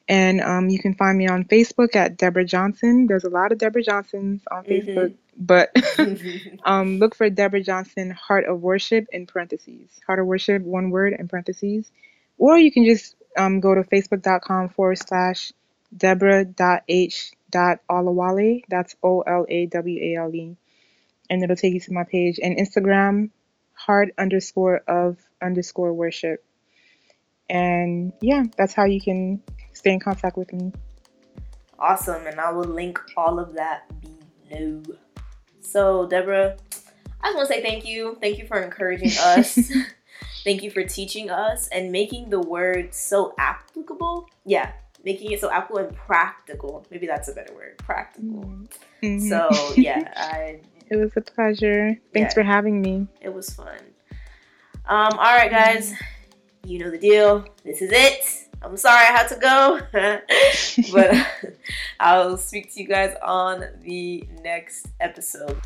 And 0.07 0.41
um, 0.43 0.69
you 0.69 0.79
can 0.79 0.95
find 0.95 1.17
me 1.17 1.29
on 1.29 1.45
Facebook 1.45 1.97
at 1.97 2.19
Deborah 2.19 2.45
Johnson. 2.45 3.07
There's 3.07 3.25
a 3.25 3.31
lot 3.31 3.53
of 3.53 3.59
Deborah 3.59 3.83
Johnsons 3.83 4.43
on 4.51 4.65
Mhm. 4.65 4.69
Facebook, 4.69 5.15
but 5.37 5.73
um, 6.65 6.99
look 6.99 7.15
for 7.15 7.31
Deborah 7.31 7.63
Johnson 7.63 8.11
Heart 8.11 8.45
of 8.45 8.61
Worship 8.61 9.07
in 9.13 9.27
parentheses. 9.27 9.89
Heart 10.07 10.19
of 10.21 10.27
Worship, 10.27 10.61
one 10.63 10.91
word 10.91 11.15
in 11.19 11.27
parentheses. 11.29 11.91
Or 12.37 12.59
you 12.59 12.71
can 12.71 12.85
just 12.85 13.17
um, 13.39 13.61
go 13.61 13.75
to 13.75 13.83
facebook.com 13.83 14.69
forward 14.71 14.99
slash 14.99 15.53
Deborah.h.olawale. 15.97 18.63
That's 18.69 18.97
O 19.03 19.21
L 19.21 19.47
A 19.49 19.67
W 19.67 20.01
A 20.01 20.17
L 20.23 20.35
E. 20.35 20.57
And 21.31 21.43
it'll 21.43 21.57
take 21.57 21.75
you 21.75 21.81
to 21.81 21.93
my 21.93 22.05
page. 22.05 22.39
And 22.43 22.59
Instagram, 22.59 23.31
heart 23.75 24.11
underscore 24.19 24.79
of 24.89 25.19
underscore 25.41 25.93
worship. 25.93 26.45
And 27.49 28.13
yeah, 28.21 28.45
that's 28.57 28.73
how 28.73 28.85
you 28.85 29.01
can 29.01 29.43
stay 29.73 29.93
in 29.93 30.01
contact 30.01 30.37
with 30.37 30.53
me. 30.53 30.73
Awesome, 31.79 32.27
and 32.27 32.41
I 32.41 32.51
will 32.51 32.65
link 32.65 32.99
all 33.17 33.39
of 33.39 33.55
that 33.55 33.91
below. 34.49 34.83
So, 35.61 36.07
Deborah, 36.07 36.57
I 37.21 37.29
just 37.29 37.37
want 37.37 37.49
to 37.49 37.55
say 37.55 37.63
thank 37.63 37.87
you. 37.87 38.17
Thank 38.21 38.39
you 38.39 38.47
for 38.47 38.63
encouraging 38.63 39.13
us. 39.21 39.71
thank 40.45 40.63
you 40.63 40.71
for 40.71 40.85
teaching 40.85 41.31
us 41.31 41.69
and 41.69 41.91
making 41.91 42.31
the 42.31 42.41
word 42.41 42.95
so 42.95 43.35
applicable. 43.39 44.29
Yeah, 44.47 44.73
making 45.05 45.33
it 45.33 45.41
so 45.41 45.51
applicable 45.51 45.89
and 45.89 45.97
practical. 45.97 46.87
Maybe 46.91 47.07
that's 47.07 47.29
a 47.29 47.33
better 47.33 47.55
word. 47.55 47.77
Practical. 47.79 48.55
Mhm. 49.03 49.29
So, 49.29 49.49
yeah, 49.81 50.13
I 50.17 50.61
it 50.91 50.97
was 50.97 51.13
a 51.17 51.21
pleasure. 51.21 51.99
Thanks 52.13 52.33
Yeah. 52.33 52.35
for 52.35 52.43
having 52.43 52.81
me. 52.81 53.07
it 53.21 53.33
was 53.33 53.51
fun. 53.51 53.79
Um, 54.87 55.13
all 55.13 55.35
right, 55.37 55.51
guys, 55.51 55.95
you 56.67 56.79
know 56.79 56.91
the 56.91 56.99
deal. 56.99 57.45
This 57.65 57.81
is 57.83 57.91
it. 57.93 58.49
I'm 58.63 58.77
sorry 58.79 59.03
I 59.07 59.13
had 59.13 59.29
to 59.29 59.37
go, 59.37 59.81
but 60.93 61.15
I'll 62.01 62.37
speak 62.39 62.73
to 62.75 62.83
you 62.83 62.89
guys 62.89 63.15
on 63.23 63.65
the 63.83 64.27
next 64.43 64.87
episode. 65.01 65.59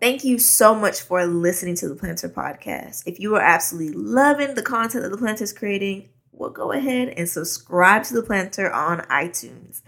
Thank 0.00 0.24
you 0.24 0.38
so 0.38 0.74
much 0.74 1.02
for 1.02 1.26
listening 1.26 1.74
to 1.76 1.88
the 1.88 1.94
Plannter 1.94 2.32
Podcast. 2.32 3.02
If 3.04 3.20
you 3.20 3.36
are 3.36 3.42
absolutely 3.42 4.00
loving 4.00 4.54
the 4.54 4.62
content 4.62 5.02
that 5.02 5.10
the 5.10 5.18
Plannter 5.18 5.42
is 5.42 5.52
creating, 5.52 6.08
well, 6.32 6.48
go 6.48 6.72
ahead 6.72 7.10
and 7.10 7.28
subscribe 7.28 8.04
to 8.04 8.14
the 8.14 8.22
Plannter 8.22 8.72
on 8.72 9.00
iTunes. 9.10 9.82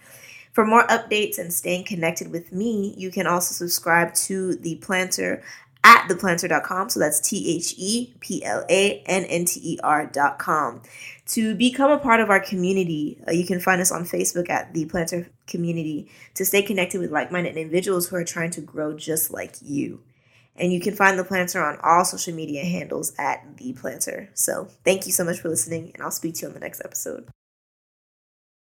For 0.53 0.67
more 0.67 0.87
updates 0.89 1.39
and 1.39 1.51
staying 1.51 1.85
connected 1.85 2.31
with 2.31 2.53
me, 2.53 2.95
you 2.99 3.11
can 3.11 3.27
also 3.27 3.55
subscribe 3.55 4.13
to 4.17 4.55
the 4.57 4.79
Plannter 4.81 5.43
at 5.85 6.09
theplannter.com. 6.09 6.91
So 6.91 7.01
that's 7.01 7.21
T 7.21 7.57
H 7.57 7.75
E 7.77 8.15
P 8.21 8.45
L 8.45 8.65
A 8.69 9.03
N 9.07 9.25
N 9.25 9.45
T 9.45 9.61
E 9.63 9.79
R.com. 9.83 10.83
To 11.27 11.55
become 11.55 11.91
a 11.91 11.99
part 11.99 12.21
of 12.21 12.31
our 12.31 12.41
community, 12.41 13.21
uh, 13.27 13.33
you 13.33 13.47
can 13.47 13.61
find 13.61 13.81
us 13.81 13.93
on 13.93 14.05
Facebook 14.05 14.51
at 14.51 14.75
the 14.75 14.87
Plannter 14.87 15.29
Community 15.47 16.11
to 16.35 16.45
stay 16.45 16.63
connected 16.63 17.01
with 17.01 17.11
like 17.11 17.33
minded 17.33 17.57
individuals 17.57 18.09
who 18.09 18.17
are 18.17 18.25
trying 18.25 18.51
to 18.53 18.61
grow 18.61 18.97
just 18.97 19.31
like 19.31 19.57
you. 19.63 20.03
And 20.55 20.73
you 20.73 20.81
can 20.81 20.95
find 20.95 21.19
the 21.19 21.25
Plannter 21.25 21.67
on 21.67 21.79
all 21.83 22.05
social 22.05 22.35
media 22.35 22.65
handles 22.65 23.15
at 23.19 23.57
the 23.57 23.73
Plannter. 23.73 24.29
So 24.35 24.69
thank 24.85 25.07
you 25.07 25.13
so 25.13 25.25
much 25.25 25.41
for 25.41 25.49
listening, 25.49 25.93
and 25.95 26.03
I'll 26.03 26.11
speak 26.11 26.35
to 26.37 26.43
you 26.43 26.49
on 26.49 26.55
the 26.55 26.61
next 26.61 26.83
episode. 26.85 27.29